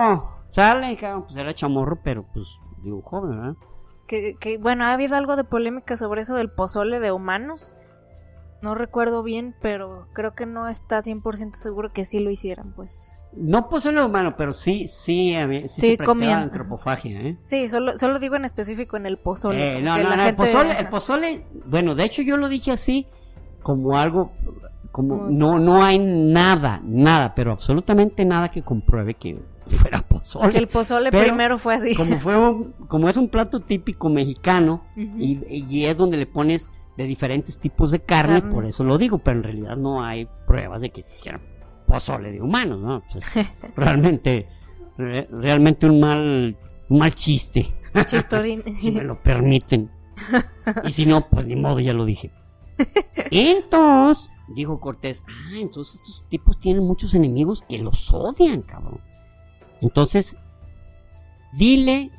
[0.48, 1.24] Sale, cabrón.
[1.24, 2.48] Pues era chamorro, pero pues
[2.84, 3.56] digo joven, ¿verdad?
[4.08, 7.76] Que, que, bueno, ha habido algo de polémica sobre eso del pozole de humanos.
[8.62, 13.20] No recuerdo bien, pero creo que no está 100% seguro que sí lo hicieran, pues.
[13.34, 16.44] No pozole humano, pero sí, sí, sí, Sí, se comían.
[16.44, 17.38] antropofagia, ¿eh?
[17.42, 19.80] Sí, solo, solo digo en específico en el pozole.
[19.80, 23.08] Eh, no, no, no, el pozole, el pozole, bueno, de hecho yo lo dije así,
[23.62, 24.32] como algo,
[24.96, 29.38] como, no, no hay nada, nada, pero absolutamente nada que compruebe que
[29.68, 30.54] fuera pozole.
[30.54, 31.94] que el pozole Pero, primero fue así.
[31.96, 36.72] Como fue un- como es un plato típico mexicano, y, y es donde le pones
[36.96, 38.54] de diferentes tipos de carne, Carnes.
[38.56, 41.42] por eso lo digo, pero en realidad no hay pruebas de que se hiciera
[41.86, 43.04] pozole de humanos, ¿no?
[43.12, 43.26] Pues,
[43.76, 44.48] realmente,
[44.98, 47.68] re- realmente un mal, un mal chiste,
[48.06, 48.64] Chistorín.
[48.80, 49.92] si me lo permiten.
[50.86, 52.32] Y si no, pues ni modo, ya lo dije.
[53.32, 59.02] Entonces, dijo Cortés, ah, entonces estos tipos tienen muchos enemigos que los odian, cabrón.
[59.82, 60.38] Entonces,
[61.54, 62.12] dile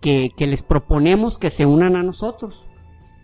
[0.00, 2.66] que, que les proponemos que se unan a nosotros.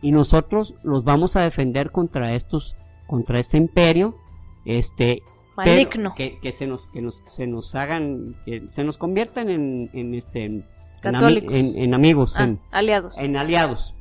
[0.02, 2.74] Y nosotros los vamos a defender contra estos,
[3.06, 4.16] contra este imperio,
[4.64, 5.22] este,
[5.56, 6.14] Maligno.
[6.14, 10.14] que, que se nos, que nos, se nos hagan, que se nos conviertan en, en
[10.14, 10.66] este, en,
[11.02, 11.54] Católicos.
[11.54, 13.18] en- en amigos, Ah, en, aliados.
[13.18, 13.94] en aliados.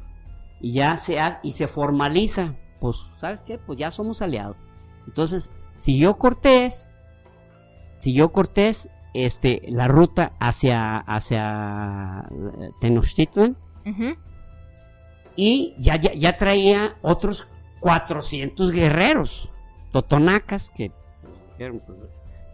[0.61, 2.55] Y ya se ha- y se formaliza.
[2.79, 3.57] Pues, ¿sabes qué?
[3.57, 4.65] Pues ya somos aliados.
[5.07, 6.89] Entonces, siguió Cortés,
[7.99, 13.57] siguió Cortés, este, la ruta hacia, hacia eh, Tenochtitlan
[15.35, 17.47] y ya, ya, ya traía otros
[17.79, 19.51] 400 guerreros,
[19.91, 20.91] totonacas, que
[21.53, 22.05] dijeron, pues,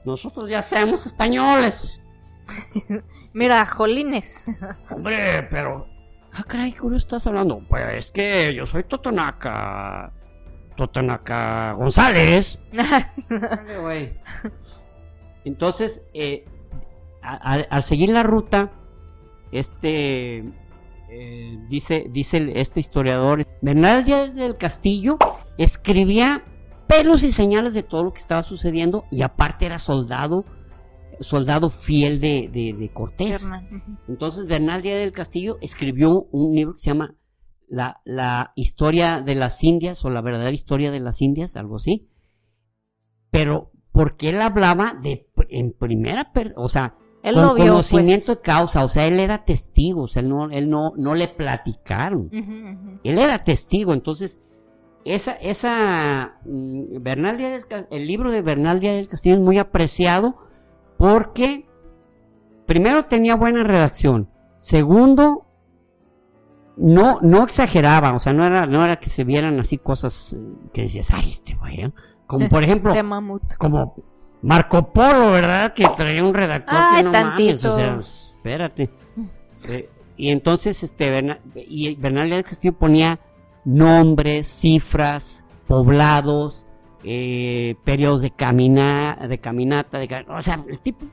[0.06, 2.00] nosotros ya somos españoles.
[3.34, 4.46] Mira, jolines.
[4.90, 5.88] Hombre, pero.
[6.38, 7.62] Ah, caray, ¿qué hora estás hablando?
[7.70, 10.12] Pues es que yo soy Totonaca.
[10.76, 12.60] Totonaca González.
[13.30, 14.14] Dale, güey.
[15.46, 16.44] Entonces, eh,
[17.22, 18.72] al seguir la ruta,
[19.52, 20.44] este.
[21.10, 25.18] eh, dice, dice el- este historiador, Bernal Díaz del Castillo
[25.58, 26.44] escribía
[26.88, 30.44] pelos y señales de todo lo que estaba sucediendo y aparte era soldado,
[31.20, 33.48] soldado fiel de, de- de Cortés.
[34.08, 37.16] Entonces Bernal Díaz del Castillo escribió un libro que se llama
[37.68, 42.08] la, la historia de las Indias o la verdadera historia de las Indias, algo así.
[43.32, 48.26] Pero porque él hablaba de en primera, per- o sea, Él con lo vio, conocimiento
[48.28, 48.38] pues.
[48.38, 51.28] de causa, o sea, él era testigo, o sea, él no, él no, no le
[51.28, 52.30] platicaron.
[53.04, 54.42] Él era testigo, entonces
[55.06, 60.36] esa, esa mm, Bernal Díaz el libro de Bernal Díaz del Castillo es muy apreciado
[61.06, 61.68] porque
[62.66, 64.28] primero tenía buena redacción,
[64.58, 65.46] segundo
[66.78, 70.44] no, no exageraba, o sea, no era, no era que se vieran así cosas eh,
[70.74, 71.94] que decías, ay, este güey, ¿eh?".
[72.28, 73.44] como por ejemplo, Se mamut.
[73.60, 73.94] como
[74.42, 75.74] Marco Polo, ¿verdad?
[75.74, 77.72] Que traía un redactor Ay, que no mames, tantito.
[77.74, 77.98] o sea,
[78.36, 78.90] espérate.
[79.70, 83.20] Eh, y entonces, este, Berna- y Bernal del Castillo ponía
[83.64, 86.65] nombres, cifras, poblados,
[87.06, 91.06] eh, periodos de camina, de caminata, de, o sea, el tipo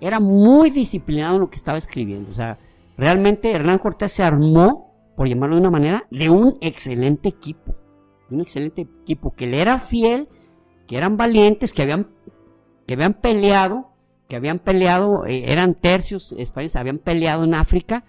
[0.00, 2.58] era muy disciplinado en lo que estaba escribiendo, o sea,
[2.96, 7.74] realmente Hernán Cortés se armó, por llamarlo de una manera, de un excelente equipo,
[8.30, 10.28] un excelente equipo que le era fiel,
[10.86, 12.08] que eran valientes, que habían,
[12.86, 13.90] que habían peleado,
[14.28, 18.04] que habían peleado, eh, eran tercios españoles, habían peleado en África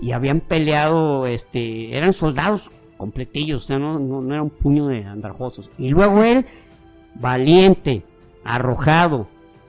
[0.00, 4.86] y habían peleado, este, eran soldados completillos, o sea, no, no, no era un puño
[4.86, 5.70] de andrajosos.
[5.78, 6.46] Y luego él,
[7.20, 8.04] valiente,
[8.44, 9.28] arrojado,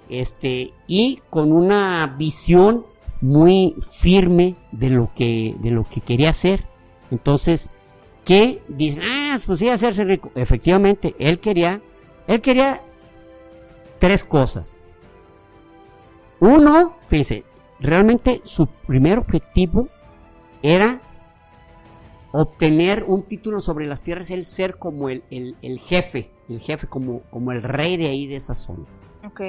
[0.09, 2.85] este, y con una visión
[3.21, 6.65] muy firme de lo que, de lo que quería hacer.
[7.11, 7.71] Entonces,
[8.23, 10.31] que dicen, ah, pues sí, hacerse rico.
[10.35, 11.81] Efectivamente, él quería,
[12.27, 12.81] él quería
[13.99, 14.79] tres cosas.
[16.39, 17.43] Uno, fíjense,
[17.79, 19.87] realmente su primer objetivo
[20.61, 21.01] era
[22.31, 27.21] obtener un título sobre las tierras, el ser como el- el jefe, el jefe como,
[27.29, 28.85] como el rey de ahí de esa zona.
[29.25, 29.41] Ok.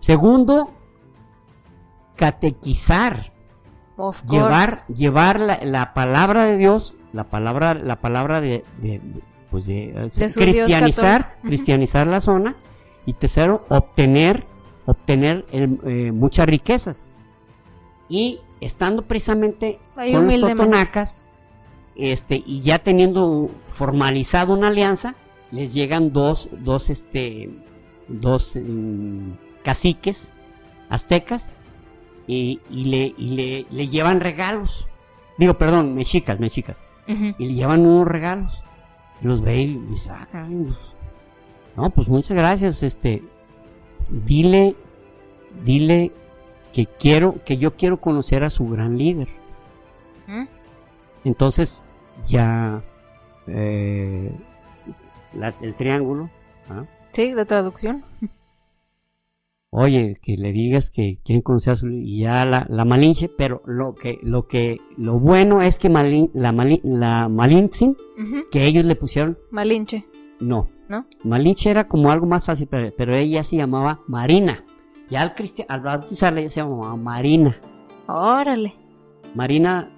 [0.00, 0.70] Segundo,
[2.16, 3.32] catequizar,
[3.96, 9.22] Of llevar, llevar la, la palabra de Dios, la palabra, la palabra de, de- de-
[9.50, 12.56] pues de, eh, De cristianizar, cristianizar la zona.
[13.04, 14.46] Y tercero, obtener,
[14.86, 17.04] obtener el, eh, muchas riquezas.
[18.08, 21.20] Y estando precisamente con los totonacas,
[21.96, 25.14] este, y ya teniendo formalizado una alianza,
[25.50, 27.50] les llegan dos, dos, este,
[28.08, 29.30] dos mm,
[29.62, 30.32] caciques
[30.88, 31.52] aztecas
[32.26, 34.86] y, y le, y le, le llevan regalos.
[35.38, 36.82] Digo, perdón, mexicas, mexicas.
[37.06, 38.62] Y le llevan unos regalos.
[39.20, 40.94] Y los ve y dice, ah, caray, pues,
[41.76, 43.22] no, pues muchas gracias, este,
[44.10, 44.76] dile,
[45.64, 46.12] dile
[46.72, 49.28] que quiero, que yo quiero conocer a su gran líder.
[50.26, 50.44] ¿Mm?
[51.24, 51.82] Entonces,
[52.26, 52.82] ya,
[53.48, 54.30] eh,
[55.34, 56.30] la- el triángulo,
[56.68, 56.84] ¿ah?
[57.12, 58.04] Sí, de traducción.
[59.70, 63.62] oye, que le digas que quieren conocer a su y ya la, la Malinche, pero
[63.66, 68.44] lo que, lo que, lo bueno es que Malin, la, Malin, la Malintzin, Ujú.
[68.50, 70.04] que ellos le pusieron, Malinche.
[70.40, 71.06] no, ¿No?
[71.22, 74.64] Malinche era como algo más fácil, pero, pero ella se llamaba Marina.
[75.08, 77.56] Ya al, cristi- al bautizarla ella se llamaba Marina.
[78.08, 78.72] Órale.
[79.36, 79.88] Marina,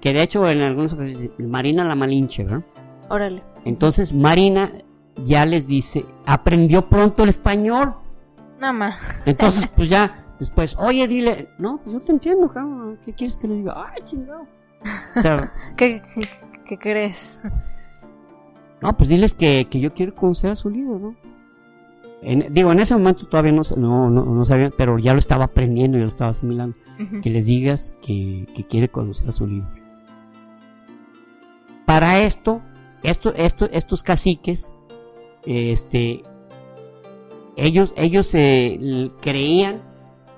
[0.00, 2.64] que de hecho en algunos ocasiones, Marina la Malinche, ¿verdad?
[3.10, 3.42] Órale.
[3.66, 4.72] Entonces Marina,
[5.22, 7.94] ya les dice, aprendió pronto el español.
[8.58, 9.22] Nada más.
[9.26, 13.48] Entonces, pues ya, después, oye, dile, no, pues yo te entiendo, cabrón, ¿qué quieres que
[13.48, 13.74] le diga?
[13.76, 14.46] Ay, chingado.
[15.16, 16.22] O sea, ¿Qué, qué,
[16.64, 17.42] qué crees?
[18.82, 21.14] no, pues diles que, que yo quiero conocer a su líder, ¿no?
[22.22, 25.44] En- digo, en ese momento todavía no, no, no, no sabía, pero ya lo estaba
[25.46, 26.76] aprendiendo, ya lo estaba asimilando.
[27.22, 29.68] Que les digas que, que quiere conocer a su líder.
[31.86, 32.60] Para esto,
[33.02, 34.72] esto, esto, estos caciques,
[35.44, 36.22] este,
[37.56, 39.82] ellos, ellos eh, creían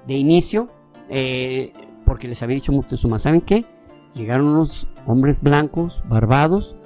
[0.06, 0.68] de inicio,
[1.08, 1.72] eh,
[2.04, 3.64] porque les había dicho Moctezuma, ¿saben qué?
[4.14, 6.76] Llegaron unos hombres blancos, barbados,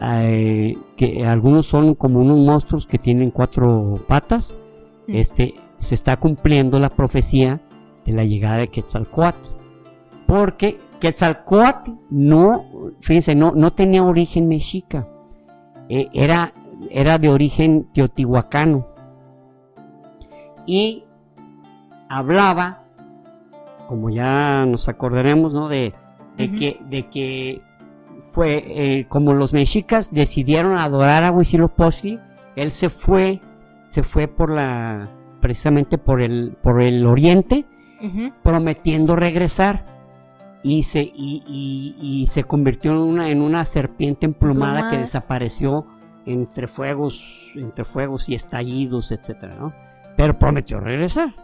[0.00, 4.56] eh, que algunos son como unos monstruos que tienen cuatro patas.
[5.06, 5.16] Mm.
[5.16, 7.60] Este, se está cumpliendo la profecía
[8.04, 9.48] de la llegada de Quetzalcoatl.
[10.26, 15.08] Porque Quetzalcoatl no, fíjense, no, no tenía origen mexica.
[15.88, 16.54] Eh, era,
[16.92, 18.86] era de origen teotihuacano.
[20.64, 21.02] Y
[22.08, 22.84] hablaba,
[23.88, 25.68] como ya nos acordaremos, ¿no?
[25.68, 25.92] De,
[26.36, 27.62] que, de que
[28.20, 32.20] fue, eh, como los mexicas decidieron adorar a Huitzilopochtli,
[32.54, 33.40] él se fue,
[33.86, 37.66] se fue por la, precisamente por el, por el oriente,
[38.44, 39.91] prometiendo regresar
[40.62, 45.86] y se, y, y- y se convirtió en una, en una serpiente emplumada que desapareció
[46.26, 49.72] entre fuegos, entre fuegos y estallidos, etcétera, ¿no?
[50.16, 51.34] Pero prometió regresar.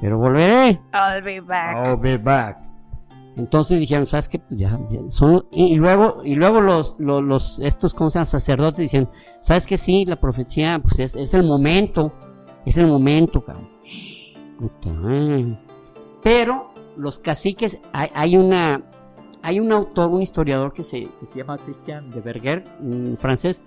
[0.00, 0.80] Pero volveré.
[0.92, 1.86] I'll be back.
[1.86, 2.58] I'll be back.
[3.36, 4.38] Entonces dijeron, ¿sabes qué?
[4.40, 8.18] Pues ya, ya son, y, y luego, y luego los, los, los- estos, ¿cómo se
[8.18, 8.26] llaman?
[8.26, 9.08] Sacerdotes dicen,
[9.40, 9.78] ¿sabes qué?
[9.78, 12.12] Sí, la profecía, pues es, es el momento,
[12.66, 13.70] es el momento, cabrón.
[14.58, 14.90] Puta.
[16.22, 16.69] Pero
[17.00, 18.82] los caciques, hay, una,
[19.42, 23.64] hay un autor, un historiador que se, que se llama Christian de Berger, un francés,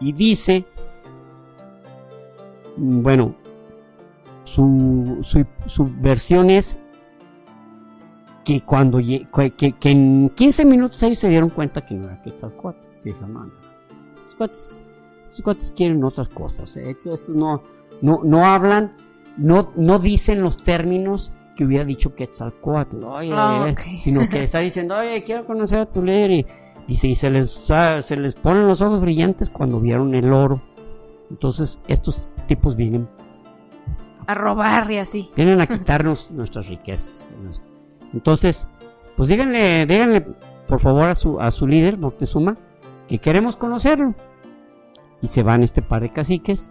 [0.00, 0.66] y dice,
[2.76, 3.34] mm, bueno,
[4.44, 6.78] su, su, versión es
[8.44, 12.78] que cuando que, que- en 15 minutos ellos se dieron cuenta que no era Quetzalcóatl.
[13.02, 13.52] Que dijeron, no, no,
[14.18, 14.84] estos cuates,
[15.24, 16.60] estos cuates quieren otras cosas.
[16.60, 17.62] O sea, estos, estos no,
[18.02, 18.94] no, no hablan,
[19.38, 23.80] no, no dicen los términos que hubiera dicho Quetzalcóatl, oye, Ah, eh, ok.
[23.98, 26.46] sino que está diciendo, oye, quiero conocer a tu líder.
[26.86, 30.60] Y, se les, ah, se les ponen los ojos brillantes cuando vieron el oro.
[31.30, 33.08] Entonces, estos tipos vienen
[34.26, 35.30] A robar y así.
[35.36, 37.32] Vienen a quitarnos nuestras riquezas.
[38.12, 38.68] Entonces,
[39.16, 40.24] pues díganle, díganle
[40.68, 42.56] por favor a su, a su líder, Moctezuma,
[43.08, 44.14] que queremos conocerlo.
[45.22, 46.70] Y se van este par de caciques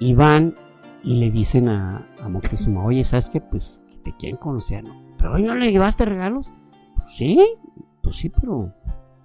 [0.00, 0.56] y van
[1.02, 3.40] y le dicen a, a Moctezuma, oye, ¿sabes qué?
[3.40, 4.94] Pues que te quieren conocer, ¿no?
[5.18, 6.50] Pero hoy no le llevaste regalos.
[6.96, 7.54] Pues sí,
[8.02, 8.72] pues sí, pero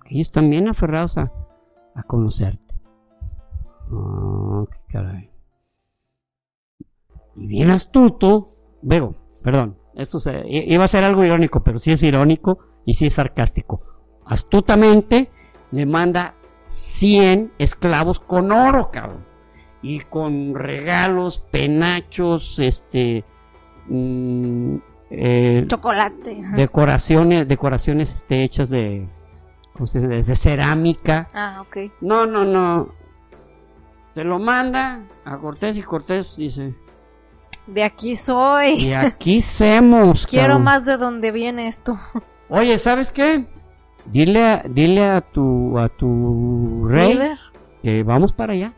[0.05, 1.31] ellos están bien aferrados a,
[1.95, 2.75] a conocerte.
[3.91, 5.31] Ah, qué caray.
[7.35, 12.01] Y bien astuto, Vego, perdón, esto se- iba a ser algo irónico, pero sí es
[12.03, 13.81] irónico y sí es sarcástico.
[14.25, 15.29] Astutamente
[15.71, 19.25] le manda 100 esclavos con oro, cabrón.
[19.87, 23.23] Y con regalos, penachos, este,
[23.87, 24.75] mm,
[25.11, 26.41] eh, Chocolate.
[26.43, 26.55] ajá.
[26.57, 29.07] decoraciones, decoraciones este, hechas de,
[29.73, 30.29] ¿cómo se dice?
[30.31, 31.29] de cerámica.
[31.33, 31.77] Ah, ok.
[32.01, 32.89] No, no, no.
[34.13, 36.73] Se lo manda a Cortés y Cortés dice,
[37.67, 38.73] De aquí soy.
[38.73, 40.27] y aquí semos.
[40.27, 40.63] Quiero cabrón".
[40.63, 41.97] más de dónde viene esto.
[42.49, 43.45] Oye, ¿sabes qué?
[44.05, 47.37] Dile a, dile a tu a tu rey Líder.
[47.83, 48.73] que vamos para allá,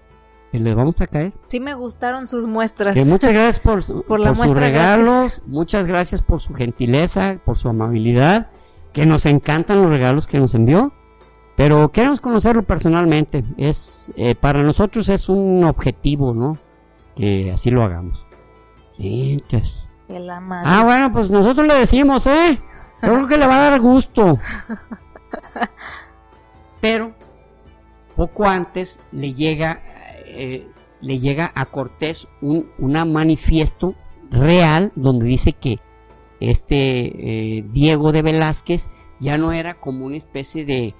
[0.51, 1.33] que le vamos a caer.
[1.47, 2.93] Sí me gustaron sus muestras.
[2.93, 7.69] Que muchas gracias por, Por la sus regalos, muchas gracias por su gentileza, por su
[7.69, 8.49] amabilidad,
[8.93, 10.93] que nos encantan los regalos que nos envió,
[11.55, 13.43] pero queremos conocerlo personalmente.
[13.57, 16.57] Es eh, para nosotros es un objetivo, ¿no?
[17.15, 18.25] Que así lo hagamos.
[18.97, 19.89] Sí, entonces.
[20.07, 20.69] De la madre.
[20.71, 22.59] Ah, bueno, pues nosotros le decimos, ¿eh?
[23.01, 24.37] Yo creo que le va a dar gusto.
[26.81, 27.13] Pero
[28.15, 29.81] poco antes le llega,
[30.29, 30.67] eh,
[31.01, 33.95] le llega a Cortés un una manifiesto
[34.31, 35.79] real donde dice que
[36.39, 38.89] este eh, Diego de Velázquez
[39.19, 40.95] ya no era como una especie de,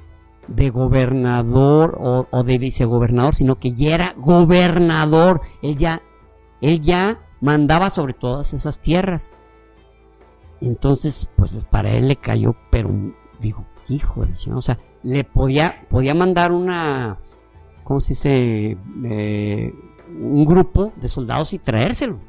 [0.47, 5.41] de gobernador o, de vicegobernador, sino que ya era gobernador.
[5.61, 6.01] Él ya,
[6.61, 9.31] él ya mandaba sobre todas esas tierras.
[10.61, 12.89] Entonces, pues para él le cayó, pero
[13.39, 17.19] dijo, hijo de chingada", o sea, le podía, podía mandar una,
[17.89, 18.77] ¿cómo se dice?
[19.03, 19.73] Eh,
[20.15, 22.19] un grupo de soldados y traérselo.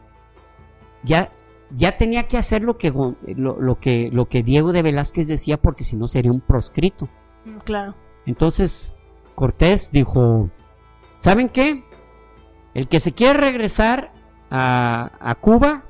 [1.03, 1.31] Ya,
[1.77, 5.61] ya tenía que hacer lo que, lo, lo que, lo que Diego de Velázquez decía,
[5.61, 7.11] porque si no sería un proscrito.
[7.45, 7.95] Mm, Claro.
[8.25, 8.95] Entonces,
[9.35, 10.49] Cortés dijo,
[11.17, 11.85] ¿saben qué?
[12.73, 14.15] El que se quiere regresar
[14.51, 15.85] a, a Cuba,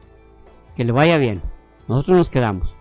[0.74, 1.42] que le vaya bien.
[1.86, 2.74] Nosotros nos quedamos.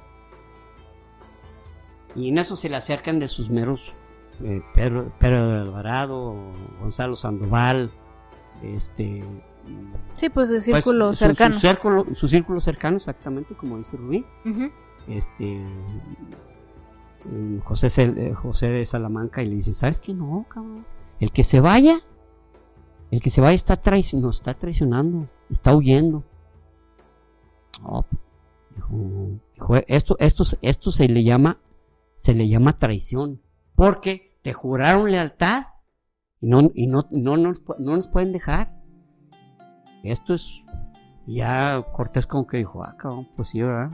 [2.16, 3.96] Y en eso se le acercan de sus meros
[4.44, 6.36] eh, Pedro, Alvarado,
[6.80, 7.92] Gonzalo Sandoval,
[8.64, 9.24] este...
[10.14, 11.54] Sí, pues de pues, círculo cercano.
[11.54, 14.26] Su, círculo, su círculo cercano, exactamente, como dice Rubí.
[15.08, 15.64] Este...
[17.26, 20.14] mm, José, eh, José de Salamanca y le dice, ¿sabes qué?
[20.14, 20.86] No, cabrón.
[21.20, 22.02] El que se vaya,
[23.12, 23.80] el que se vaya está
[24.14, 26.24] nos está traicionando, está huyendo.
[28.76, 31.60] Dijo, dijo, esto, esto, esto se le llama,
[32.16, 33.42] se le llama traición,
[33.76, 35.64] porque te juraron lealtad
[36.42, 38.74] y no, y no, no, nos, no nos pueden dejar.
[40.04, 40.64] Esto es,
[41.28, 43.92] ya Cortés como que dijo, ah, cabrón, pues sí, ¿verdad?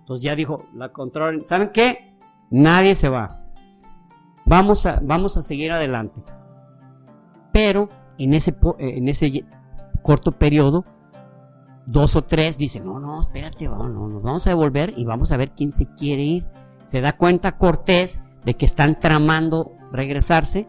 [0.00, 2.16] Entonces ya dijo, la control, ¿saben qué?
[2.50, 3.44] Nadie se va.
[4.46, 6.22] Vamos a, vamos a seguir adelante.
[7.52, 9.44] Pero en ese, eh, en ese
[10.02, 10.84] corto periodo,
[11.86, 15.32] dos o tres dicen, no, no, espérate, vamos, no, nos vamos a devolver y vamos
[15.32, 16.46] a ver quién se quiere ir.
[16.84, 20.68] Se da cuenta Cortés de que están tramando regresarse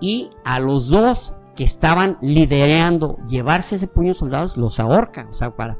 [0.00, 5.32] y a los dos que estaban liderando llevarse ese puño de soldados los ahorca, o
[5.32, 5.76] sea, para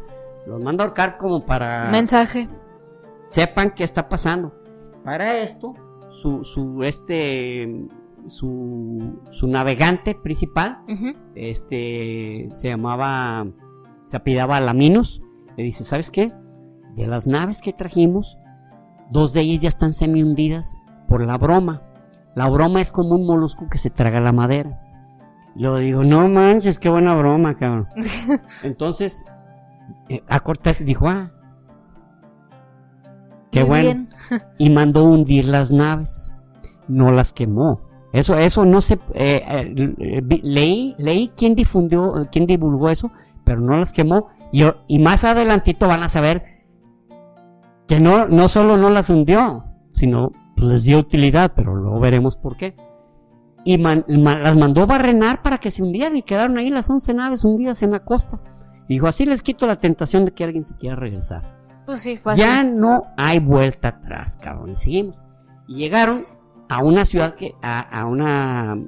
[0.47, 2.49] los manda a ahorcar como para Mensaje.
[3.29, 4.53] sepan qué está pasando.
[5.05, 5.75] Para esto,
[6.09, 7.89] su, su este
[8.27, 10.81] su, su navegante principal,
[11.35, 13.47] este se llamaba
[14.05, 15.23] se apellidaba Laminos,
[15.57, 16.33] le dice, ¿sabes qué?
[16.97, 18.37] De las naves que trajimos,
[19.11, 21.83] dos de ellas ya están semi hundidas por la broma.
[22.35, 24.81] La broma es como un molusco que se traga la madera.
[25.57, 27.89] Lo digo, no manches, qué buena broma, cabrón.
[28.63, 29.25] Entonces,
[30.09, 31.33] eh, a Cortés dijo, ah,
[33.51, 33.85] qué bueno.
[33.85, 34.09] bien.
[34.59, 36.33] Y mandó hundir las naves.
[36.87, 37.81] No las quemó.
[38.13, 38.95] Eso, eso no se...
[39.15, 43.13] eh, eh, leí, leí quién difundió, quién divulgó eso,
[43.45, 44.27] pero no las quemó.
[44.53, 46.45] Y, y más adelantito van a saber
[47.87, 50.31] que no, no solo no las hundió, sino
[50.63, 52.77] les dio utilidad, pero luego veremos por qué.
[53.65, 57.13] Y man- ma- las mandó barrenar para que se hundieran y quedaron ahí las 11
[57.15, 58.41] naves hundidas en la costa.
[58.89, 61.59] Y dijo, así les quito la tentación de que alguien se quiera regresar.
[61.87, 62.45] Pues sí, fácil.
[62.45, 64.71] Ya no hay vuelta atrás, cabrón.
[64.71, 65.23] Y seguimos.
[65.69, 66.19] Y llegaron
[66.69, 68.79] a una ciudad que, a, a una,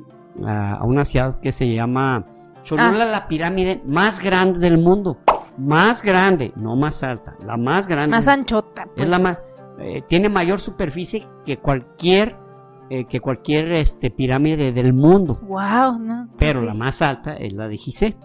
[0.44, 2.26] a, a una ciudad que se llama
[2.62, 5.18] Cholula, la pirámide más grande del mundo.
[5.58, 8.16] Más grande, no más alta, la más grande.
[8.16, 8.86] Más anchota.
[8.86, 9.04] Pues.
[9.04, 9.42] Es la más,
[9.82, 12.36] eh, tiene mayor superficie que cualquier,
[12.90, 15.40] eh, que cualquier este, pirámide del mundo.
[15.42, 16.28] Wow, ¿no?
[16.38, 16.66] Pero Sí.
[16.66, 18.16] la más alta es la de Gizeh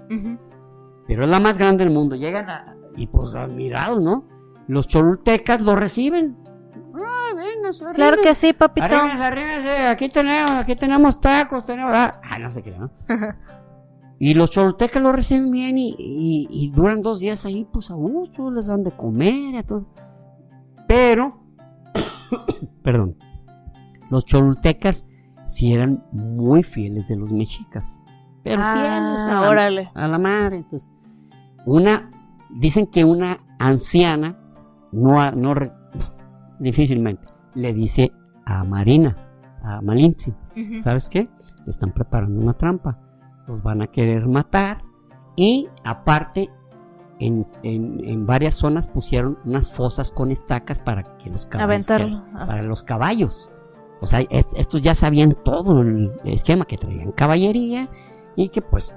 [1.07, 2.15] pero es la más grande del mundo.
[2.17, 4.25] Llegan a, y pues admirados, ¿no?
[4.67, 6.35] Los cholultecas lo reciben.
[6.93, 8.85] Ah, venga, Claro que sí, papito.
[8.87, 11.91] Arrímense, arrímense, aquí tenemos, aquí tenemos tacos, tenemos...
[11.95, 12.91] Ah, ah, no sé qué, ¿no?
[14.19, 17.93] y los cholultecas lo reciben bien y, y- y duran dos días ahí, pues a
[17.93, 19.85] gusto, les dan de comer y a todo.
[20.89, 21.39] Pero,
[22.83, 23.15] perdón,
[24.09, 25.05] los cholultecas
[25.45, 27.83] sí eran muy fieles de los mexicas.
[28.43, 29.91] Pero fieles a Ah, la- órale.
[29.93, 30.57] a la madre.
[30.57, 30.89] Entonces,
[31.65, 32.09] una,
[32.49, 34.37] dicen que una anciana,
[34.91, 35.51] no, no
[36.59, 38.11] difícilmente, le dice
[38.45, 39.15] a Marina,
[39.63, 40.33] a Malinche.
[40.79, 41.29] ¿sabes qué?
[41.65, 42.97] Le están preparando una trampa,
[43.47, 44.81] los van a querer matar
[45.35, 46.49] y aparte
[47.19, 52.21] en, en- en varias zonas pusieron unas fosas con estacas para que los caballos que-
[52.33, 53.51] para los caballos.
[54.01, 57.89] O sea, es- estos ya sabían todo el esquema que traían caballería
[58.35, 58.93] y que pues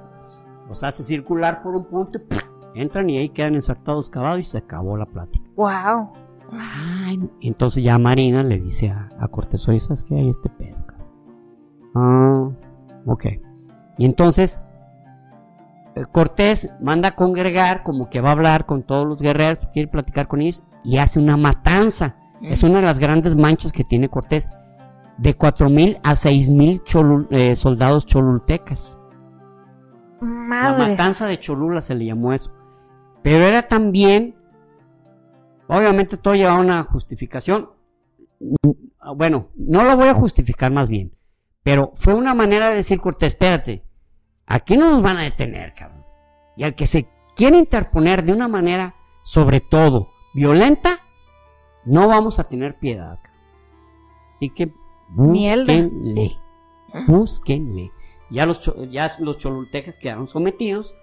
[0.68, 2.42] los hace circular por un punto, y, ¡puf!
[2.74, 5.50] entran y ahí quedan ensartados caballos y se acabó la plática.
[5.56, 6.12] Wow.
[6.52, 10.76] Ay, entonces ya Marina le dice a, a Cortés, oye, ¿sabes qué hay este pedo?
[10.86, 11.06] cabrón?".
[11.94, 12.50] Ah,
[13.06, 13.24] ok.
[13.98, 14.60] Y entonces
[16.06, 20.28] Cortés manda a congregar, como que va a hablar con todos los guerreros, quiere platicar
[20.28, 22.16] con ellos, y hace una matanza.
[22.42, 24.48] Es una de las grandes manchas que tiene Cortés,
[25.18, 28.96] de 4.000 a 6.000 cholul- eh, soldados cholultecas.
[30.20, 30.88] La Madres.
[30.88, 32.52] matanza de Cholula se le llamó eso.
[33.22, 34.34] Pero era también,
[35.68, 37.70] obviamente todo llevaba una justificación.
[38.40, 38.70] Mm,
[39.16, 41.12] Bueno, no lo voy a justificar más bien.
[41.62, 43.82] Pero fue una manera de decir Cortés, espérate,
[44.50, 46.04] aquí no nos van a detener, cabrón.
[46.56, 51.00] Y al que se quiere interponer de una manera, sobre todo, violenta,
[51.84, 53.18] no vamos a tener piedad.
[53.22, 53.40] cabrón.
[54.34, 54.72] Así que
[55.08, 56.36] búsquenle.
[57.06, 57.92] Búsquenle.
[58.30, 58.60] Ya los,
[58.90, 60.94] ya los cholultecas quedaron sometidos.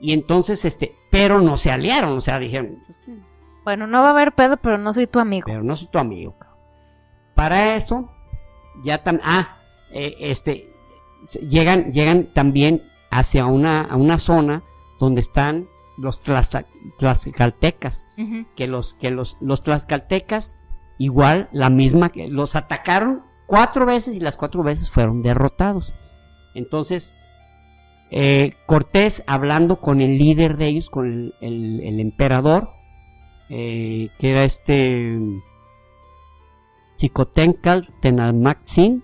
[0.00, 3.16] Y entonces, este, pero no se aliaron, o sea, dijeron, "Es que-
[3.64, 5.44] Bueno, no va a haber pedo, pero no soy tu amigo.
[5.46, 6.34] pero no soy tu amigo.
[6.38, 6.58] cabrón".
[7.34, 8.10] Para eso,
[8.82, 9.56] ya también, ah,
[9.92, 10.68] eh, este,
[11.48, 14.62] llegan, llegan también hacia una, a una zona
[15.00, 16.66] donde están los tlaza-
[16.98, 18.06] tlaxcaltecas,
[18.56, 20.56] que los, que los, los tlaxcaltecas,
[20.98, 25.92] igual la misma, que los atacaron cuatro veces y las cuatro veces fueron derrotados.
[26.54, 27.14] Entonces,
[28.10, 32.70] eh, Cortés hablando con el líder de ellos, con el, el- el emperador,
[33.50, 35.18] eh, que era este
[36.96, 39.02] Chicotencal Tenalmaxin,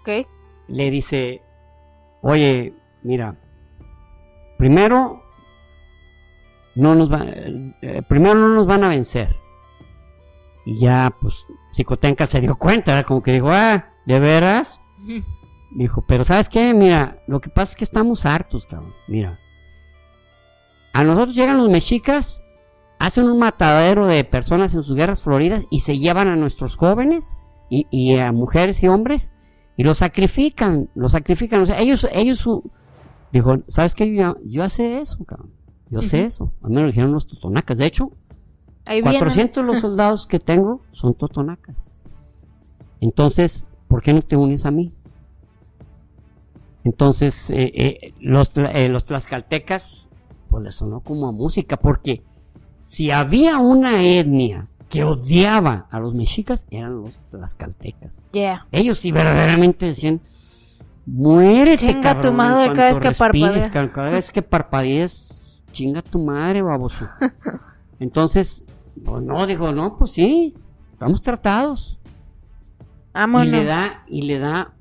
[0.00, 0.26] Ok.
[0.68, 1.42] Le dice,
[2.22, 3.36] oye, mira,
[4.58, 5.22] primero
[6.74, 9.36] no nos va, eh, primero no nos van a vencer.
[10.64, 14.80] Y ya, pues, Psicotencal se dio cuenta, como que dijo, ah, ¿de veras?
[15.70, 16.74] Dijo, pero ¿sabes qué?
[16.74, 18.94] Mira, lo que pasa es que estamos hartos, cabrón.
[19.06, 19.38] Mira,
[20.92, 22.42] a nosotros llegan los mexicas,
[22.98, 27.36] hacen un matadero de personas en sus guerras floridas y se llevan a nuestros jóvenes
[27.68, 29.30] y, y a mujeres y hombres
[29.76, 31.60] y los sacrifican, los sacrifican.
[31.60, 32.70] O sea, ellos, ellos, su-
[33.32, 34.14] dijo, ¿sabes qué?
[34.14, 35.50] Yo, yo sé eso, cabrón.
[35.90, 36.26] Yo sé Ujú.
[36.26, 36.52] eso.
[36.62, 37.78] A mí me lo dijeron los totonacas.
[37.78, 38.10] De hecho,
[38.86, 39.18] Ahí vienen.
[39.20, 41.94] 400 de los soldados que tengo son totonacas.
[43.00, 44.92] Entonces, ¿por qué no te unes a mí?
[46.84, 50.08] Entonces, eh, eh, los, eh, los tlaxcaltecas,
[50.48, 52.22] pues les sonó como a música, porque
[52.78, 58.30] si había una etnia que odiaba a los mexicas, eran los tlaxcaltecas.
[58.32, 58.66] Yeah.
[58.72, 60.20] Ellos sí verdaderamente decían,
[61.06, 63.72] muérete, Chinga cabrón, tu madre cada vez que respires, parpadeas".
[63.72, 67.06] cabrón, Cada vez que parpadees, chinga tu madre, baboso.
[68.00, 68.64] Entonces,
[69.04, 70.54] pues no, dijo, no, pues sí,
[70.92, 71.98] estamos tratados.
[73.12, 73.48] Vámonos.
[73.48, 74.74] Y le da, y le da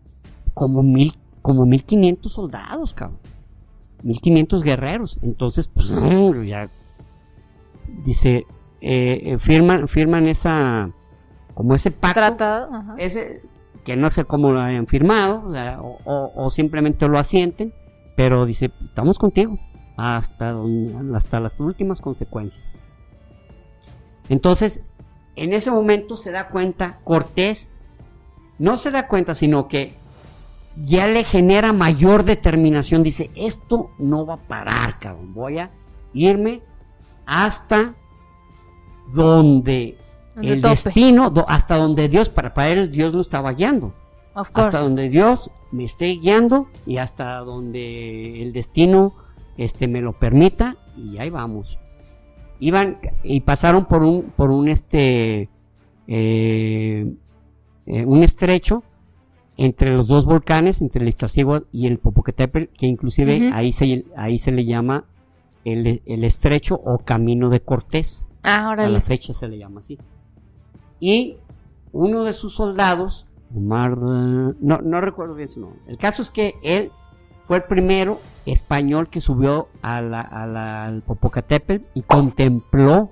[0.54, 3.20] como mil, como mil quinientos soldados, cabrón.
[4.04, 5.18] Mil quinientos guerreros.
[5.22, 5.90] Entonces, pues,
[6.46, 6.70] ya.
[8.04, 8.46] Dice,
[8.88, 10.92] eh, eh, firman, firman esa,
[11.56, 12.70] como ese pacto Tratado.
[12.74, 12.96] Ajá.
[13.00, 13.42] ese
[13.84, 17.74] que no sé cómo lo hayan firmado o, sea, o- o- o simplemente lo asienten
[18.16, 19.58] pero dice estamos contigo
[19.98, 20.56] hasta
[21.16, 22.76] hasta las últimas consecuencias
[24.30, 24.84] entonces
[25.36, 27.70] en ese momento se da cuenta Cortés
[28.60, 29.96] no se da cuenta sino que
[30.78, 35.72] ya le genera mayor determinación dice esto no va a parar cabrón voy a
[36.14, 36.62] irme
[37.26, 37.96] hasta
[39.14, 39.98] donde
[40.42, 43.94] el destino, do- hasta donde Dios, para, para él Dios lo estaba guiando,
[44.66, 49.14] hasta donde Dios me esté guiando y hasta donde el destino
[49.58, 51.78] este, me lo permita y ahí vamos.
[52.60, 55.50] Iban y pasaron por un, por un este,
[56.08, 57.14] eh,
[57.86, 58.84] eh, un estrecho
[59.58, 64.38] entre los dos volcanes, entre el Iztaccíhuatl y el Popocatépetl, que inclusive ahí se, ahí
[64.38, 65.06] se le llama
[65.64, 68.26] el, el estrecho o camino de Cortés.
[68.46, 69.98] Ah, A la fecha se le llama así.
[71.00, 71.38] Y
[71.92, 73.96] uno de sus soldados, Omar, eh,
[74.60, 75.80] no, no recuerdo bien su nombre.
[75.88, 76.92] El caso es que él
[77.42, 83.10] fue el primero español que subió a la- a la- al Popocatépetl y contempló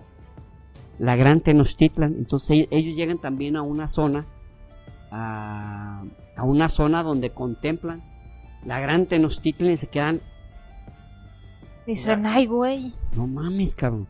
[0.99, 2.15] la gran Tenochtitlan.
[2.17, 4.25] Entonces ellos llegan también a una zona,
[5.11, 6.03] a,
[6.35, 8.01] a una zona donde contemplan
[8.65, 10.21] la gran Tenochtitlan y se quedan
[11.85, 12.93] Dicen, ay, güey.
[13.15, 14.07] no mames, cabrón.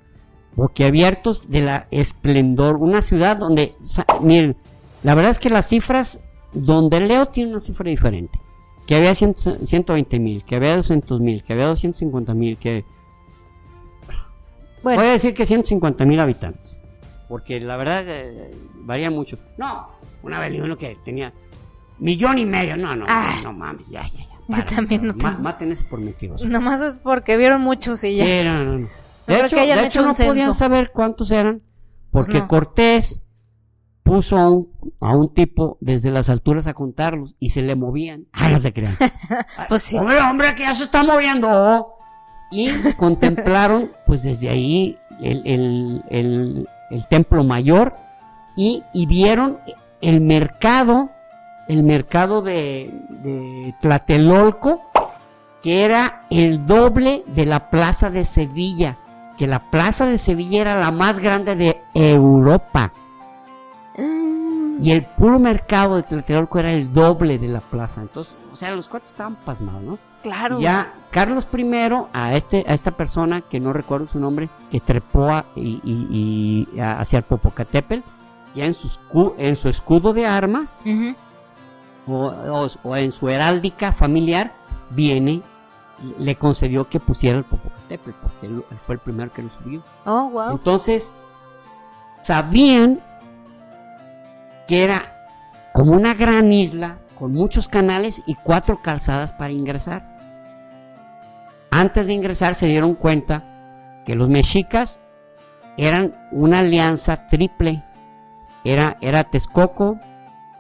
[0.56, 2.76] Boquiabiertos de la esplendor.
[2.78, 3.76] Una ciudad donde,
[4.22, 4.56] miren,
[5.04, 6.20] la verdad es que las cifras,
[6.54, 8.40] donde leo tiene una cifra diferente.
[8.86, 9.36] Que había 100
[9.66, 12.84] 120 mil, que había 200 mil, que había 250 mil, que...
[14.84, 16.82] Bueno, Voy a decir que 150 mil habitantes.
[17.30, 18.52] Porque la verdad eh,
[18.82, 19.40] varía mucho.
[19.58, 19.88] No,
[20.24, 21.34] una vez leí uno que tenía
[22.00, 22.76] millón y medio.
[22.76, 23.34] No, no, Ah.
[23.38, 24.58] no, no mames, ya, ya, ya.
[24.58, 25.40] Yo también no tengo.
[25.40, 26.46] Maten ese por mentiroso.
[26.50, 28.26] nomás es porque vieron muchos y ya.
[28.26, 28.88] Sí, no, no, no.
[29.28, 31.62] De hecho, de hecho no podían saber cuántos eran,
[32.12, 32.48] porque No.
[32.48, 33.24] Cortés
[34.04, 34.70] puso a un,
[35.00, 38.28] a un tipo desde las alturas a contarlos y se le movían.
[38.34, 38.95] Ah, no se crean.
[39.70, 39.98] Pues sí.
[39.98, 41.88] Hombre, hombre, que ya se está moviendo.
[42.52, 47.95] Y contemplaron, pues desde ahí, el, el- el- el templo mayor
[48.56, 49.58] y, y vieron
[50.02, 51.10] el mercado,
[51.68, 52.91] el mercado de,
[53.24, 54.82] de Tlatelolco,
[55.64, 59.00] que era el doble de la plaza de Sevilla,
[59.38, 62.91] que la plaza de Sevilla era la más grande de Europa.
[63.97, 68.01] Mm, Y el puro mercado de Tlatelolco era el doble de la plaza.
[68.01, 69.99] Entonces, o sea, los cuates estaban pasmados, ¿no?
[70.23, 70.60] claro.
[70.60, 71.65] Ya Carlos I,
[72.14, 76.68] a, este, a esta persona que no recuerdo su nombre, que trepó a- y, y-
[76.73, 78.10] y a- hacia el Popocatépetl,
[78.55, 80.81] ya en su, escu- en su escudo de armas
[82.07, 84.53] o- o en su heráldica familiar,
[84.91, 85.41] viene,
[86.20, 89.84] le concedió que pusiera el Popocatépetl, porque él, él fue el primero que lo subió.
[90.06, 90.52] Oh, wow.
[90.52, 91.18] Entonces,
[92.22, 93.02] sabían
[94.68, 95.28] que era
[95.74, 100.10] como una gran isla con muchos canales y cuatro calzadas para ingresar.
[101.72, 104.99] antes de ingresar se dieron cuenta que los mexicas
[105.78, 107.84] eran una alianza triple.
[108.64, 109.99] Era, era Texcoco,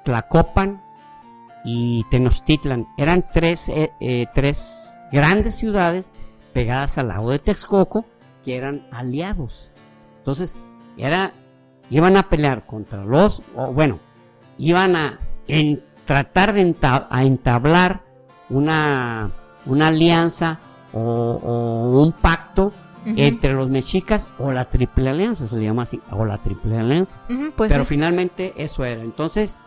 [0.03, 0.82] Tlacopan
[1.63, 2.87] y Tenochtitlan.
[2.97, 6.13] Eran tres, eh, eh, tres grandes ciudades
[6.53, 8.05] pegadas al lago de Texcoco
[8.43, 9.71] que eran aliados.
[10.17, 10.57] Entonces,
[10.97, 11.33] era,
[11.89, 13.99] iban a pelear contra los, o bueno,
[14.57, 15.19] iban a
[16.05, 18.03] tratar de a entablar
[18.49, 19.31] una,
[19.65, 20.59] una alianza
[20.93, 22.73] o, un pacto
[23.05, 27.19] entre los mexicas o la triple alianza, se le llama así, o la triple alianza.
[27.55, 29.01] Pues Pero finalmente eso era.
[29.01, 29.59] Entonces,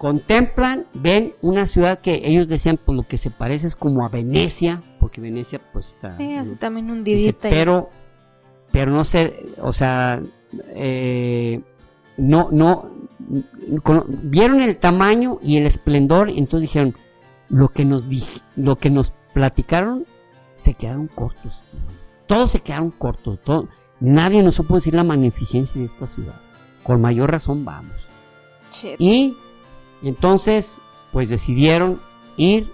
[0.00, 4.02] contemplan, ven una ciudad que ellos decían, por pues, lo que se parece es como
[4.02, 6.16] a Venecia, porque Venecia pues está...
[6.16, 7.50] Sí, así también un didita.
[7.50, 7.90] pero,
[8.72, 10.22] pero no sé, o sea,
[10.68, 11.60] eh,
[12.16, 12.88] no, no,
[14.22, 16.96] vieron el tamaño y el esplendor, y entonces dijeron,
[17.50, 18.08] lo que nos,
[18.56, 20.06] lo que nos platicaron,
[20.56, 21.66] se quedaron cortos.
[22.26, 23.38] Todos se quedaron cortos.
[23.44, 23.68] Todo,
[24.00, 26.40] nadie nos supo decir la magnificencia de esta ciudad.
[26.84, 28.08] Con mayor razón vamos.
[28.98, 29.36] Y
[30.08, 30.80] entonces,
[31.12, 32.00] pues decidieron
[32.36, 32.72] ir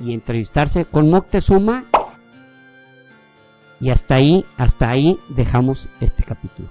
[0.00, 1.84] y entrevistarse con Moctezuma.
[3.80, 6.68] Y hasta ahí, hasta ahí dejamos este capítulo.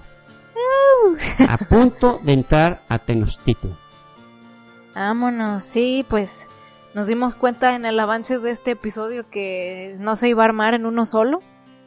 [1.48, 3.76] A punto de entrar a Tenochtitlan.
[4.94, 6.48] Vámonos, sí, pues
[6.94, 10.74] nos dimos cuenta en el avance de este episodio que no se iba a armar
[10.74, 11.40] en uno solo.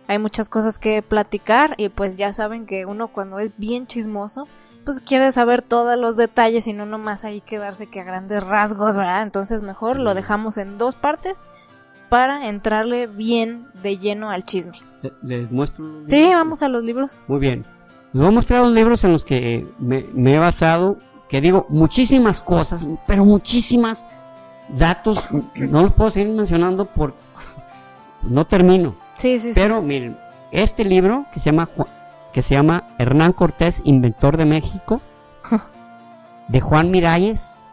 [0.07, 4.47] Hay muchas cosas que platicar y pues ya saben que uno cuando es bien chismoso,
[4.83, 8.97] pues quiere saber todos los detalles y no nomás ahí quedarse que a grandes rasgos,
[8.97, 9.23] ¿verdad?
[9.23, 11.47] Entonces mejor lo dejamos en dos partes
[12.09, 14.79] para entrarle bien de lleno al chisme.
[15.21, 15.85] ¿Les muestro?
[16.07, 17.23] Sí, vamos a los libros.
[17.27, 17.65] Muy bien.
[18.13, 20.97] Les voy a mostrar los libros en los que me, me he basado,
[21.29, 24.05] que digo muchísimas cosas, pero muchísimas
[24.67, 27.15] datos, no los puedo seguir mencionando por
[28.23, 28.95] no termino.
[29.13, 30.17] Sí, sí, Pero miren,
[30.51, 31.65] este libro que se llama
[32.31, 35.01] que se llama Hernán Cortés, inventor de México,
[36.47, 37.63] de Juan Miralles,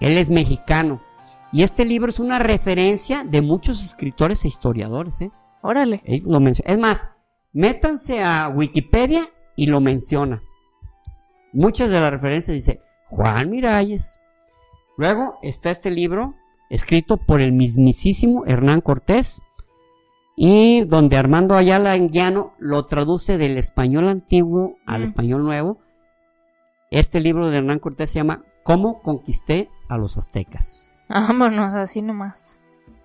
[0.00, 1.00] él es mexicano.
[1.52, 5.30] Y este libro es una referencia de muchos escritores e historiadores, ¿eh?
[5.62, 6.02] Órale.
[6.26, 7.08] Lo es más,
[7.52, 9.22] métanse a Wikipedia
[9.56, 10.42] y lo menciona.
[11.52, 14.18] Muchas de las referencias dice Juan Miralles,
[14.98, 16.34] Luego está este libro
[16.70, 19.40] escrito por el mismísimo Hernán Cortés
[20.40, 25.78] y donde Armando Ayala en llano lo traduce del español antiguo al español nuevo.
[26.92, 30.96] Este libro de Hernán Cortés se llama Cómo conquisté a los aztecas.
[31.08, 32.60] Vámonos, así nomás.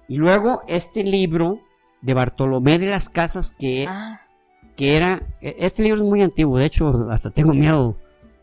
[0.08, 1.60] Y luego este libro
[2.04, 4.22] de Bartolomé de las Casas que, ah.
[4.76, 5.24] que era...
[5.42, 7.98] E, este libro es muy antiguo, de hecho hasta tengo miedo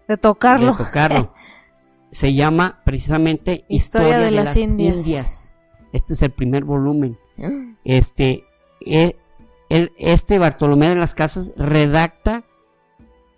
[0.08, 0.72] de tocarlo.
[0.72, 1.32] De tocarlo.
[2.10, 5.54] se llama precisamente Historia, de, las, Indias.
[5.92, 7.16] Este es el primer volumen.
[7.82, 8.44] Este,
[8.81, 12.44] este Bartolomé de las Casas redacta,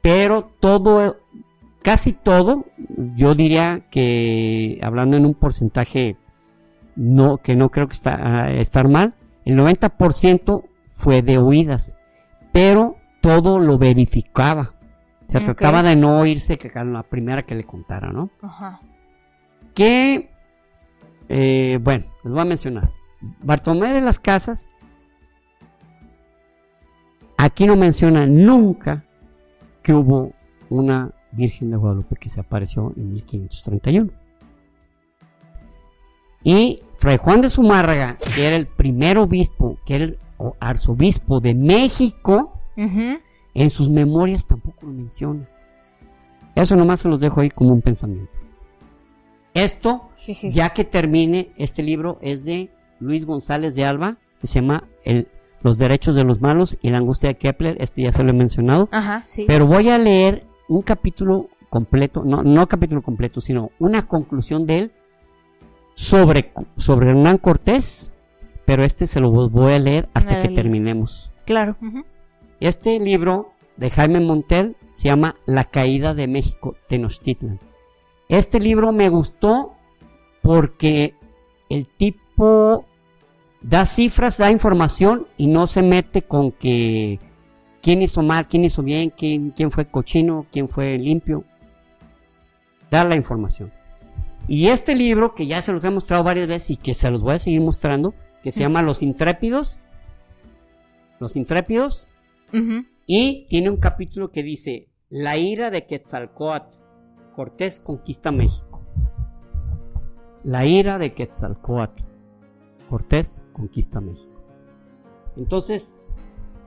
[0.01, 1.19] pero todo,
[1.83, 2.67] casi todo,
[3.17, 6.17] yo diría que hablando en un porcentaje
[6.97, 9.15] no, que no creo que está, estar mal,
[9.45, 11.97] el 90% fue de oídas,
[12.53, 14.75] pero todo lo verificaba.
[15.27, 18.31] Se trataba de no oírse que la primera que le contara, ¿no?
[18.43, 18.81] Ajá.
[19.75, 20.31] Que,
[21.31, 22.91] eh, bueno, les voy a mencionar.
[23.41, 24.69] Bartolomé de las Casas,
[27.45, 29.05] aquí no menciona nunca
[29.83, 30.33] que hubo
[30.71, 34.11] una Virgen de Guadalupe que se apareció en 1531.
[36.45, 40.19] Y Fray Juan de Zumárraga, que era el primer obispo, que era el
[40.61, 45.49] arzobispo de México, en sus memorias tampoco lo menciona.
[46.55, 48.33] Eso nomás se los dejo ahí como un pensamiento.
[49.55, 50.11] Esto,
[50.45, 52.71] ya que termine, este libro es de
[53.01, 54.89] Luis González de Alba, que se llama
[55.63, 57.77] Los derechos de los malos y la angustia de Kepler.
[57.81, 58.89] Este ya se lo he mencionado.
[58.91, 59.45] Ajá, sí.
[59.47, 64.79] Pero voy a leer un capítulo completo, no, no capítulo completo, sino una conclusión de
[64.79, 64.93] él
[65.95, 68.13] sobre, sobre Hernán Cortés.
[68.65, 71.33] Pero este se lo voy a leer hasta que terminemos.
[71.45, 71.77] Claro.
[72.61, 77.59] Este libro de Jaime Montel se llama La caída de México, Tenochtitlan.
[78.29, 79.75] Este libro me gustó
[80.43, 81.15] porque
[81.69, 82.87] el tipo
[83.63, 87.21] da cifras, da información y no se mete con que
[87.81, 91.45] quién hizo mal, quién hizo bien, quién, quién fue cochino, quién fue limpio.
[92.91, 93.73] Da la información.
[94.49, 97.23] Y este libro, que ya se los he mostrado varias veces y que se los
[97.23, 99.79] voy a seguir mostrando, que se llama Los Intrépidos.
[101.21, 102.09] Los Intrépidos
[103.07, 106.79] y tiene un capítulo que dice, la ira de Quetzalcoatl,
[107.35, 108.83] Cortés conquista México.
[110.45, 112.05] La ira de Quetzalcoatl,
[112.93, 114.35] Cortés conquista México.
[115.39, 116.07] Entonces,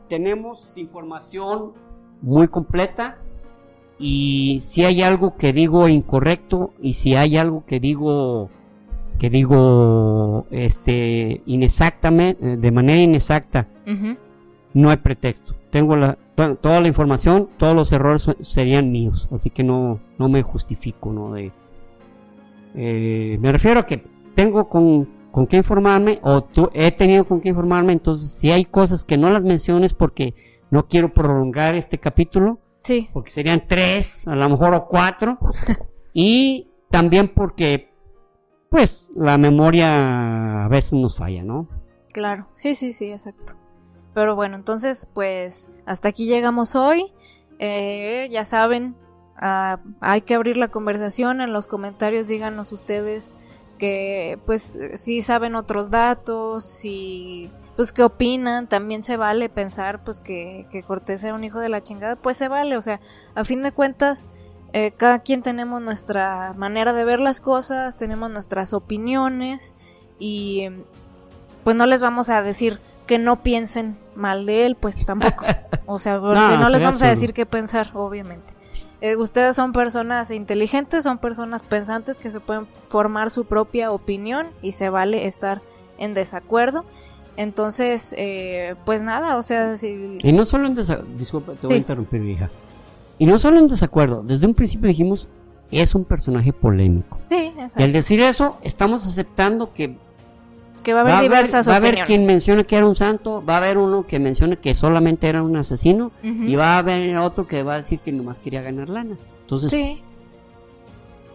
[0.09, 1.73] tenemos información
[2.23, 3.19] muy completa
[3.99, 8.49] y si hay algo que digo incorrecto y si hay algo que digo
[9.19, 13.67] que digo este inexactamente de manera inexacta
[14.73, 15.53] no hay pretexto.
[15.69, 20.27] Tengo la, to- toda la información todos los errores serían míos así que no no
[20.27, 21.51] me justifico no de
[22.73, 24.03] eh, me refiero a que
[24.33, 28.63] tengo con con qué informarme o tú, he tenido con qué informarme entonces si hay
[28.63, 30.33] cosas que no las menciones porque
[30.71, 35.39] no quiero prolongar este capítulo Sí, porque serían tres, a lo mejor o cuatro,
[36.13, 37.91] y también porque,
[38.69, 41.67] pues, la memoria a veces nos falla, ¿no?
[42.13, 42.47] claro.
[42.53, 43.53] Sí, sí, sí, exacto.
[44.13, 47.11] Pero bueno, entonces, pues, hasta aquí llegamos hoy.
[47.57, 48.95] Eh, ya saben,
[49.35, 51.41] ah, hay que abrir la conversación.
[51.41, 53.31] En los comentarios díganos ustedes
[53.77, 58.67] que, pues, si saben otros datos, si, pues, qué opinan.
[58.67, 62.15] También se vale pensar, pues, que, que Cortés era un hijo de la chingada.
[62.15, 62.99] Pues se vale, o sea,
[63.35, 64.25] a fin de cuentas,
[64.73, 69.73] eh, cada quien tenemos nuestra manera de ver las cosas, tenemos nuestras opiniones
[70.19, 70.67] y
[71.63, 75.45] pues no les vamos a decir que no piensen mal de él, pues tampoco.
[75.87, 78.54] O sea, No, no, les vamos a decir qué pensar, obviamente.
[79.01, 84.47] Eh, ustedes son personas inteligentes, son personas pensantes que se pueden formar su propia opinión
[84.61, 85.61] y se vale estar
[85.97, 86.85] en desacuerdo.
[87.37, 90.17] Entonces, eh, pues nada, o sea, si...
[90.23, 92.49] Y no solo en desacuerdo, disculpa, te voy a interrumpir, hija.
[93.17, 95.27] Y no solo en desacuerdo, desde un principio dijimos,
[95.71, 97.17] es un personaje polémico.
[97.29, 97.87] Sí, Y al exacto.
[97.91, 99.97] decir eso, estamos aceptando que
[100.85, 102.07] que va a haber diversas va a haber opiniones.
[102.07, 105.41] quien mencione que era un santo, va a haber uno que mencione que solamente era
[105.41, 108.89] un asesino, y va a haber otro que va a decir que nomás quería ganar
[108.89, 109.17] lana.
[109.41, 110.01] Entonces, Sí.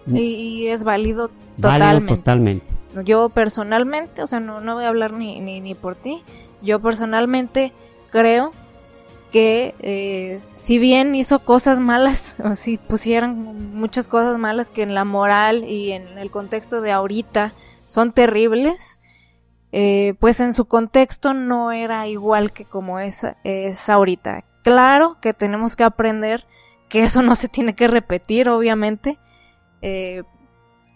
[0.06, 0.16] Mm.
[0.16, 2.16] Y, y es válido válido totalmente.
[2.16, 2.74] totalmente.
[3.05, 6.22] Yo personalmente, o sea, no, no voy a hablar ni, ni, ni por ti,
[6.62, 7.72] yo personalmente
[8.10, 8.52] creo
[9.31, 14.94] que eh, si bien hizo cosas malas, o si pusieran muchas cosas malas que en
[14.94, 17.52] la moral y en el contexto de ahorita
[17.86, 18.99] son terribles,
[19.73, 24.45] eh, pues en su contexto no era igual que como es, es ahorita.
[24.63, 26.47] Claro que tenemos que aprender
[26.89, 29.19] que eso no se tiene que repetir, obviamente,
[29.81, 30.25] eh,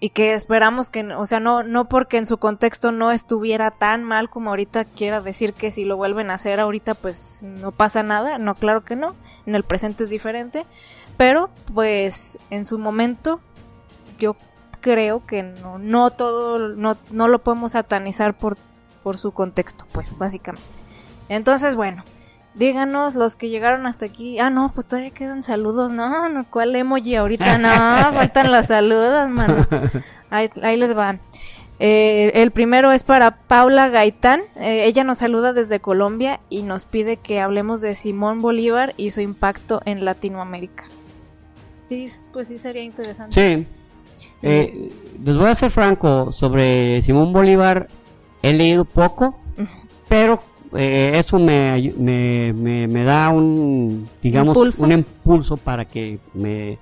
[0.01, 4.05] y que esperamos que, o sea, no, no porque en su contexto no estuviera tan
[4.05, 8.03] mal como ahorita quiera decir que si lo vuelven a hacer ahorita pues no pasa
[8.03, 9.15] nada, no, claro que no,
[9.47, 10.67] en el presente es diferente,
[11.17, 13.41] pero pues en su momento
[14.19, 14.37] yo
[14.85, 18.59] creo que no, no todo, no, no lo podemos satanizar por,
[19.02, 20.69] por su contexto, pues básicamente.
[21.31, 22.05] Entonces, bueno,
[22.52, 24.39] díganos los que llegaron hasta aquí.
[24.39, 25.90] Ah, no, pues todavía quedan saludos.
[25.90, 27.56] No, no ¿cuál emoji ahorita?
[27.56, 27.70] No,
[28.12, 29.66] faltan las saludos, mano.
[30.28, 31.19] Ahí, ahí les van.
[31.78, 34.43] Eh, el primero es para Paula Gaitán.
[34.56, 39.12] Eh, ella nos saluda desde Colombia y nos pide que hablemos de Simón Bolívar y
[39.12, 40.85] su impacto en Latinoamérica.
[41.89, 43.35] Sí, pues sí sería interesante.
[43.35, 43.66] Sí.
[44.43, 44.91] Eh,
[45.25, 47.89] les voy a ser franco, sobre Simón Bolívar
[48.43, 49.41] he leído poco,
[50.09, 50.43] pero
[50.77, 54.85] eh, eso me, me, me- me da un, digamos, Impulso.
[54.85, 56.79] un impulso para que me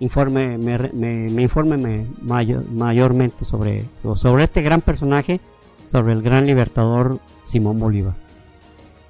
[0.00, 5.40] informe, me, informe me- mayor- mayormente sobre, sobre este gran personaje,
[5.86, 8.14] sobre el gran libertador Simón Bolívar.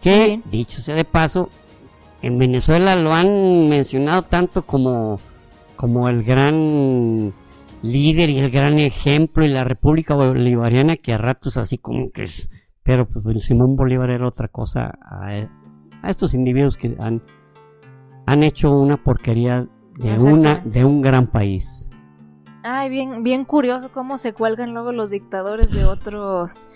[0.00, 1.48] Que, dicho sea de paso,
[2.22, 5.18] en Venezuela lo han mencionado tanto como,
[5.74, 7.32] como el gran
[7.82, 12.24] líder y el gran ejemplo y la República Bolivariana que a ratos así como que
[12.24, 12.50] es,
[12.82, 15.28] pero pues Simón Bolívar era otra cosa a,
[16.02, 17.22] a estos individuos que han,
[18.26, 19.66] han hecho una porquería
[19.98, 21.90] de una de un gran país.
[22.62, 26.66] Ay, bien, bien curioso cómo se cuelgan luego los dictadores de otros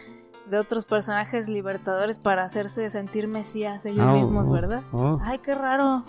[0.49, 4.83] de otros personajes libertadores para hacerse sentir mesías ellos Ah, mismos, oh, ¿verdad?
[4.93, 5.19] oh.
[5.23, 6.05] Ay, qué raro.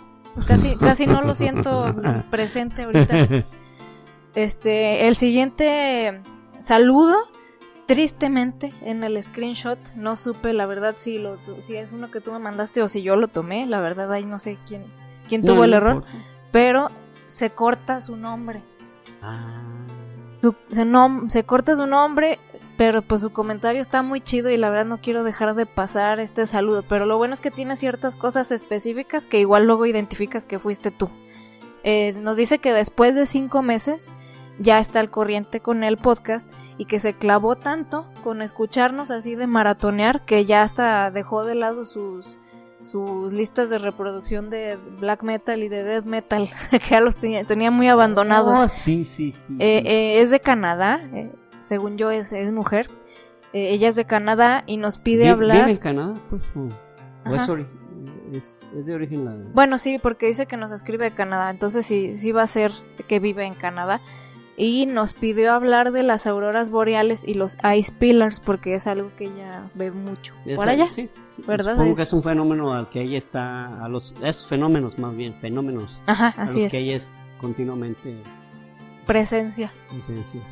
[0.48, 1.94] Casi, casi no lo siento
[2.32, 3.16] presente ahorita.
[4.36, 6.22] Este, el siguiente
[6.60, 7.18] saludo,
[7.86, 12.32] tristemente, en el screenshot, no supe la verdad si lo si es uno que tú
[12.32, 14.86] me mandaste o si yo lo tomé, la verdad ahí no sé quién,
[15.28, 16.06] quién No, tuvo el error,
[16.52, 16.90] pero
[17.26, 18.64] se corta su nombre.
[19.22, 19.64] Ah.
[20.42, 22.40] Su- se, nom- se corta su nombre,
[22.78, 26.20] pero pues su comentario está muy chido y la verdad no quiero dejar de pasar
[26.20, 26.84] este saludo.
[26.88, 30.90] Pero lo bueno es que tiene ciertas cosas específicas que igual luego identificas que fuiste
[30.90, 31.10] tú.
[31.84, 34.12] Eh, nos dice que después de cinco meses
[34.60, 39.36] ya está al corriente con el podcast y que se clavó tanto con escucharnos así
[39.36, 42.40] de maratonear que ya hasta dejó de lado sus
[42.84, 47.44] sus listas de reproducción de black metal y de death metal que ya los tenía,
[47.44, 48.58] tenía muy abandonados.
[48.58, 49.56] Oh, sí, sí, sí.
[49.60, 49.88] Eh, sí.
[49.88, 52.90] eh, es de Canadá, eh, según yo es, es mujer.
[53.54, 55.58] Eh, ella es de Canadá y nos pide hablar.
[55.58, 56.14] ¿Vive en Canadá?
[56.30, 56.70] Pues, oh.
[57.30, 57.81] ¿O
[58.38, 62.32] es, de origen Bueno, sí, porque dice que nos escribe de Canadá, entonces sí, sí
[62.32, 62.72] va a ser
[63.08, 64.02] que vive en Canadá.
[64.58, 69.12] Y nos pidió hablar de las auroras boreales y los ice pillars, porque es algo
[69.16, 70.36] que ella ve mucho.
[70.46, 70.88] es ¿Por allá?
[70.88, 71.72] Sí, sí, ¿Verdad?
[71.72, 75.16] Supongo Es- que es un fenómeno al que ella está, a los, esos fenómenos más
[75.16, 76.72] bien, fenómenos Ajá, a los es.
[76.72, 78.22] que ella es continuamente
[79.12, 79.72] Presencia.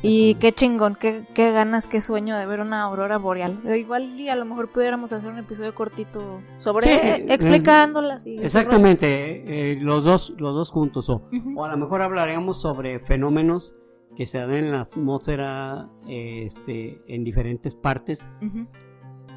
[0.02, 3.58] Y qué chingón, qué, qué ganas, qué sueño de ver una aurora boreal.
[3.66, 8.26] Eh, Igual y a lo mejor pudiéramos hacer un episodio cortito sobre Sí, eh, explicándolas
[8.26, 11.08] y Exactamente, eh, los dos, los dos juntos.
[11.08, 11.22] O,
[11.56, 13.74] o a lo mejor hablaremos sobre fenómenos
[14.14, 18.26] que se dan en la atmósfera este, en diferentes partes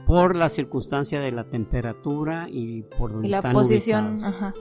[0.05, 4.35] por la circunstancia de la temperatura y por donde y la están posición, ubicados.
[4.35, 4.53] ajá.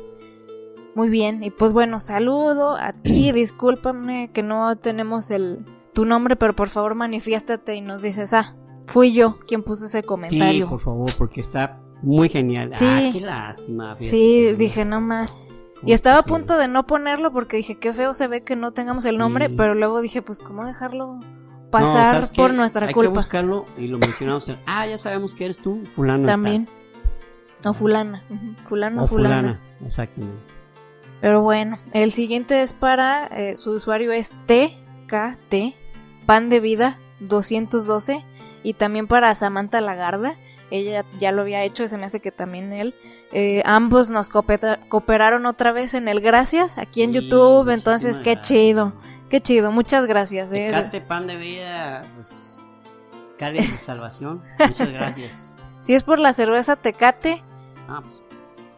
[0.94, 5.64] Muy bien, y pues bueno, saludo a ti, discúlpame que no tenemos el
[5.94, 8.54] tu nombre, pero por favor manifiéstate y nos dices, ah,
[8.86, 10.68] fui yo quien puso ese Sí, comentario.
[10.68, 12.72] por favor, porque está muy genial.
[12.76, 12.86] Sí.
[12.88, 13.94] Ah, qué lástima.
[13.94, 15.38] fíjate Sí, dije, no más.
[15.84, 16.28] Y estaba a sí.
[16.28, 19.48] punto de no ponerlo porque dije, qué feo se ve que no tengamos el nombre,
[19.48, 19.54] Sí.
[19.56, 21.18] pero luego dije, pues, ¿cómo dejarlo
[21.70, 23.10] pasar por nuestra Hay culpa?
[23.12, 24.48] que buscarlo y lo mencionamos.
[24.48, 26.26] en- ah, ya sabemos que eres tú, fulano.
[26.26, 26.66] También.
[27.60, 27.70] tal.
[27.70, 28.24] O fulana.
[28.68, 29.36] Fulano, O fulana.
[29.36, 30.42] fulana, exactamente.
[31.22, 35.74] Pero bueno, el siguiente es para, eh, su usuario es TKT,
[36.26, 38.24] Pan de Vida 212,
[38.64, 40.34] y también para Samantha Lagarda,
[40.70, 42.94] ella ya lo había hecho, se me hace que también él.
[43.32, 48.34] Eh, ambos nos cooperaron otra vez en el gracias aquí en Sí, YouTube, entonces qué
[48.34, 48.48] gracias.
[48.48, 48.92] chido,
[49.30, 50.48] qué chido, muchas gracias.
[50.52, 50.66] eh.
[50.68, 52.58] Tecate, pan de vida, pues,
[53.38, 54.42] de salvación.
[54.58, 55.48] Muchas gracias.
[55.82, 57.42] Si es por la cerveza Tecate,
[57.88, 58.22] Ah, pues,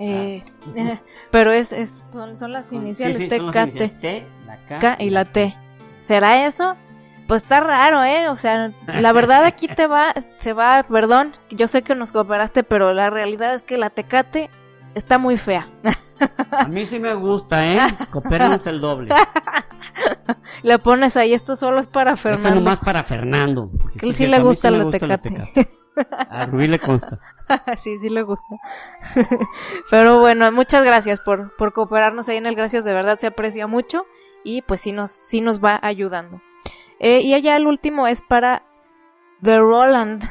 [0.05, 0.45] eh,
[1.31, 3.71] pero es, es son, son las iniciales sí, sí, son las Tecate.
[3.85, 4.01] iniciales.
[4.01, 5.57] T, la K, K y la T.
[5.99, 6.77] ¿Será eso?
[7.27, 8.29] Pues está raro, ¿eh?
[8.29, 12.63] O sea, la verdad aquí te va, se va, perdón, yo sé que nos cooperaste,
[12.65, 14.51] pero la realidad es que la Tecate
[14.95, 15.69] está muy fea.
[16.51, 17.79] A mí sí me gusta, ¿eh?
[18.13, 19.15] Coopéranos el doble.
[20.63, 22.55] Le pones ahí, esto solo es para Esto Fernando.
[22.61, 23.71] nomás para Fernando.
[24.01, 25.69] él sí, le gusta la gusta Tecate.
[26.09, 27.21] A Rubí le consta.
[27.77, 28.57] sí, sí le gusta.
[29.91, 33.67] pero bueno, muchas gracias por, por cooperarnos ahí en el gracias, de verdad se aprecia
[33.67, 34.07] mucho
[34.45, 36.41] y pues sí nos, sí nos va ayudando.
[37.01, 38.63] Eh, y allá el último es para
[39.43, 40.23] The Roland,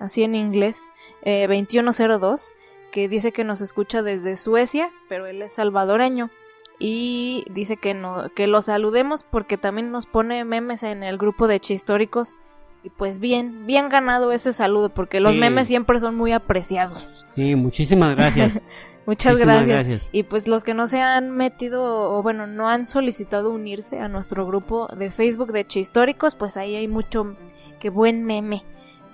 [0.00, 0.90] así en inglés,
[1.22, 2.54] eh, 2102,
[2.92, 6.30] que dice que nos escucha desde Suecia, pero él es salvadoreño.
[6.78, 11.46] Y dice que, no, que lo saludemos porque también nos pone memes en el grupo
[11.46, 12.36] de históricos.
[12.84, 15.38] Y pues bien, bien ganado ese saludo, porque los Sí.
[15.40, 17.24] memes siempre son muy apreciados.
[17.34, 18.62] Sí, muchísimas gracias.
[19.06, 20.08] Muchas gracias.
[20.12, 24.08] Y pues los que no se han metido, o bueno, no han solicitado unirse a
[24.08, 27.36] nuestro grupo de Facebook de Históricos, pues ahí hay mucho,
[27.80, 28.64] que buen meme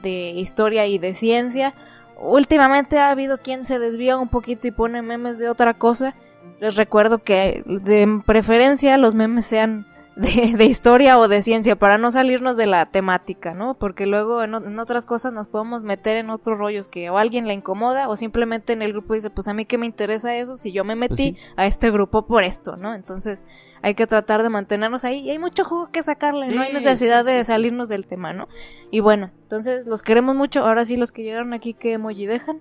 [0.01, 1.75] de historia y de ciencia.
[2.21, 6.15] Últimamente ha habido quien se desvía un poquito y pone memes de otra cosa.
[6.61, 11.99] Les recuerdo que de preferencia los memes sean de, de historia o de ciencia para
[11.99, 13.74] no salirnos de la temática, ¿no?
[13.74, 17.47] Porque luego en, otras cosas nos podemos meter en otros rollos que o a alguien
[17.47, 20.57] le incomoda o simplemente en el grupo dice, pues a mí que me interesa eso
[20.57, 21.37] si yo me metí sí.
[21.57, 22.95] a este grupo por esto, ¿no?
[22.95, 23.45] Entonces
[23.82, 27.24] hay que tratar de mantenernos ahí y hay mucho juego que sacarle, no hay necesidad
[27.24, 28.49] sí, de salirnos del tema, ¿no?
[28.91, 32.61] Y bueno, entonces los queremos mucho, ahora sí los que llegaron aquí, ¿qué emoji dejan?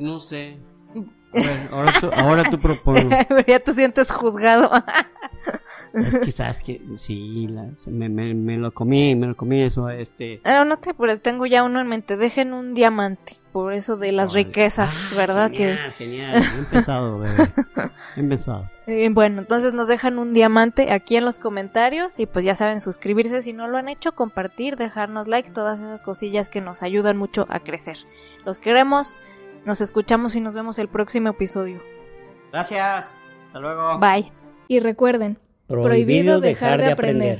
[0.00, 0.58] No sé.
[1.70, 3.26] Ahora tú, ahora tú propones.
[3.46, 4.70] ya te sientes juzgado.
[5.92, 7.48] Es que sabes que sí,
[7.88, 10.40] me, me, me lo comí, me lo comí eso, este.
[10.42, 12.16] Pero no te apures, tengo ya uno en mente.
[12.16, 13.38] Dejen un diamante.
[13.52, 15.50] Por eso de las riquezas, Ah, ¿verdad?
[15.50, 16.40] Genial, genial.
[16.52, 17.48] Bien pensado, bebé.
[18.14, 18.70] Pensado.
[18.84, 22.20] Que, eh, bueno, entonces nos dejan un diamante aquí en los comentarios.
[22.20, 26.02] Y pues ya saben, suscribirse si no lo han hecho, compartir, dejarnos like, todas esas
[26.02, 27.96] cosillas que nos ayudan mucho a crecer.
[28.44, 29.20] Los queremos,
[29.66, 31.82] nos escuchamos y nos vemos el próximo episodio.
[32.52, 33.16] Gracias.
[33.42, 33.98] Hasta luego.
[33.98, 34.32] Bye.
[34.68, 37.34] Y recuerden, Prohibido dejar de aprender.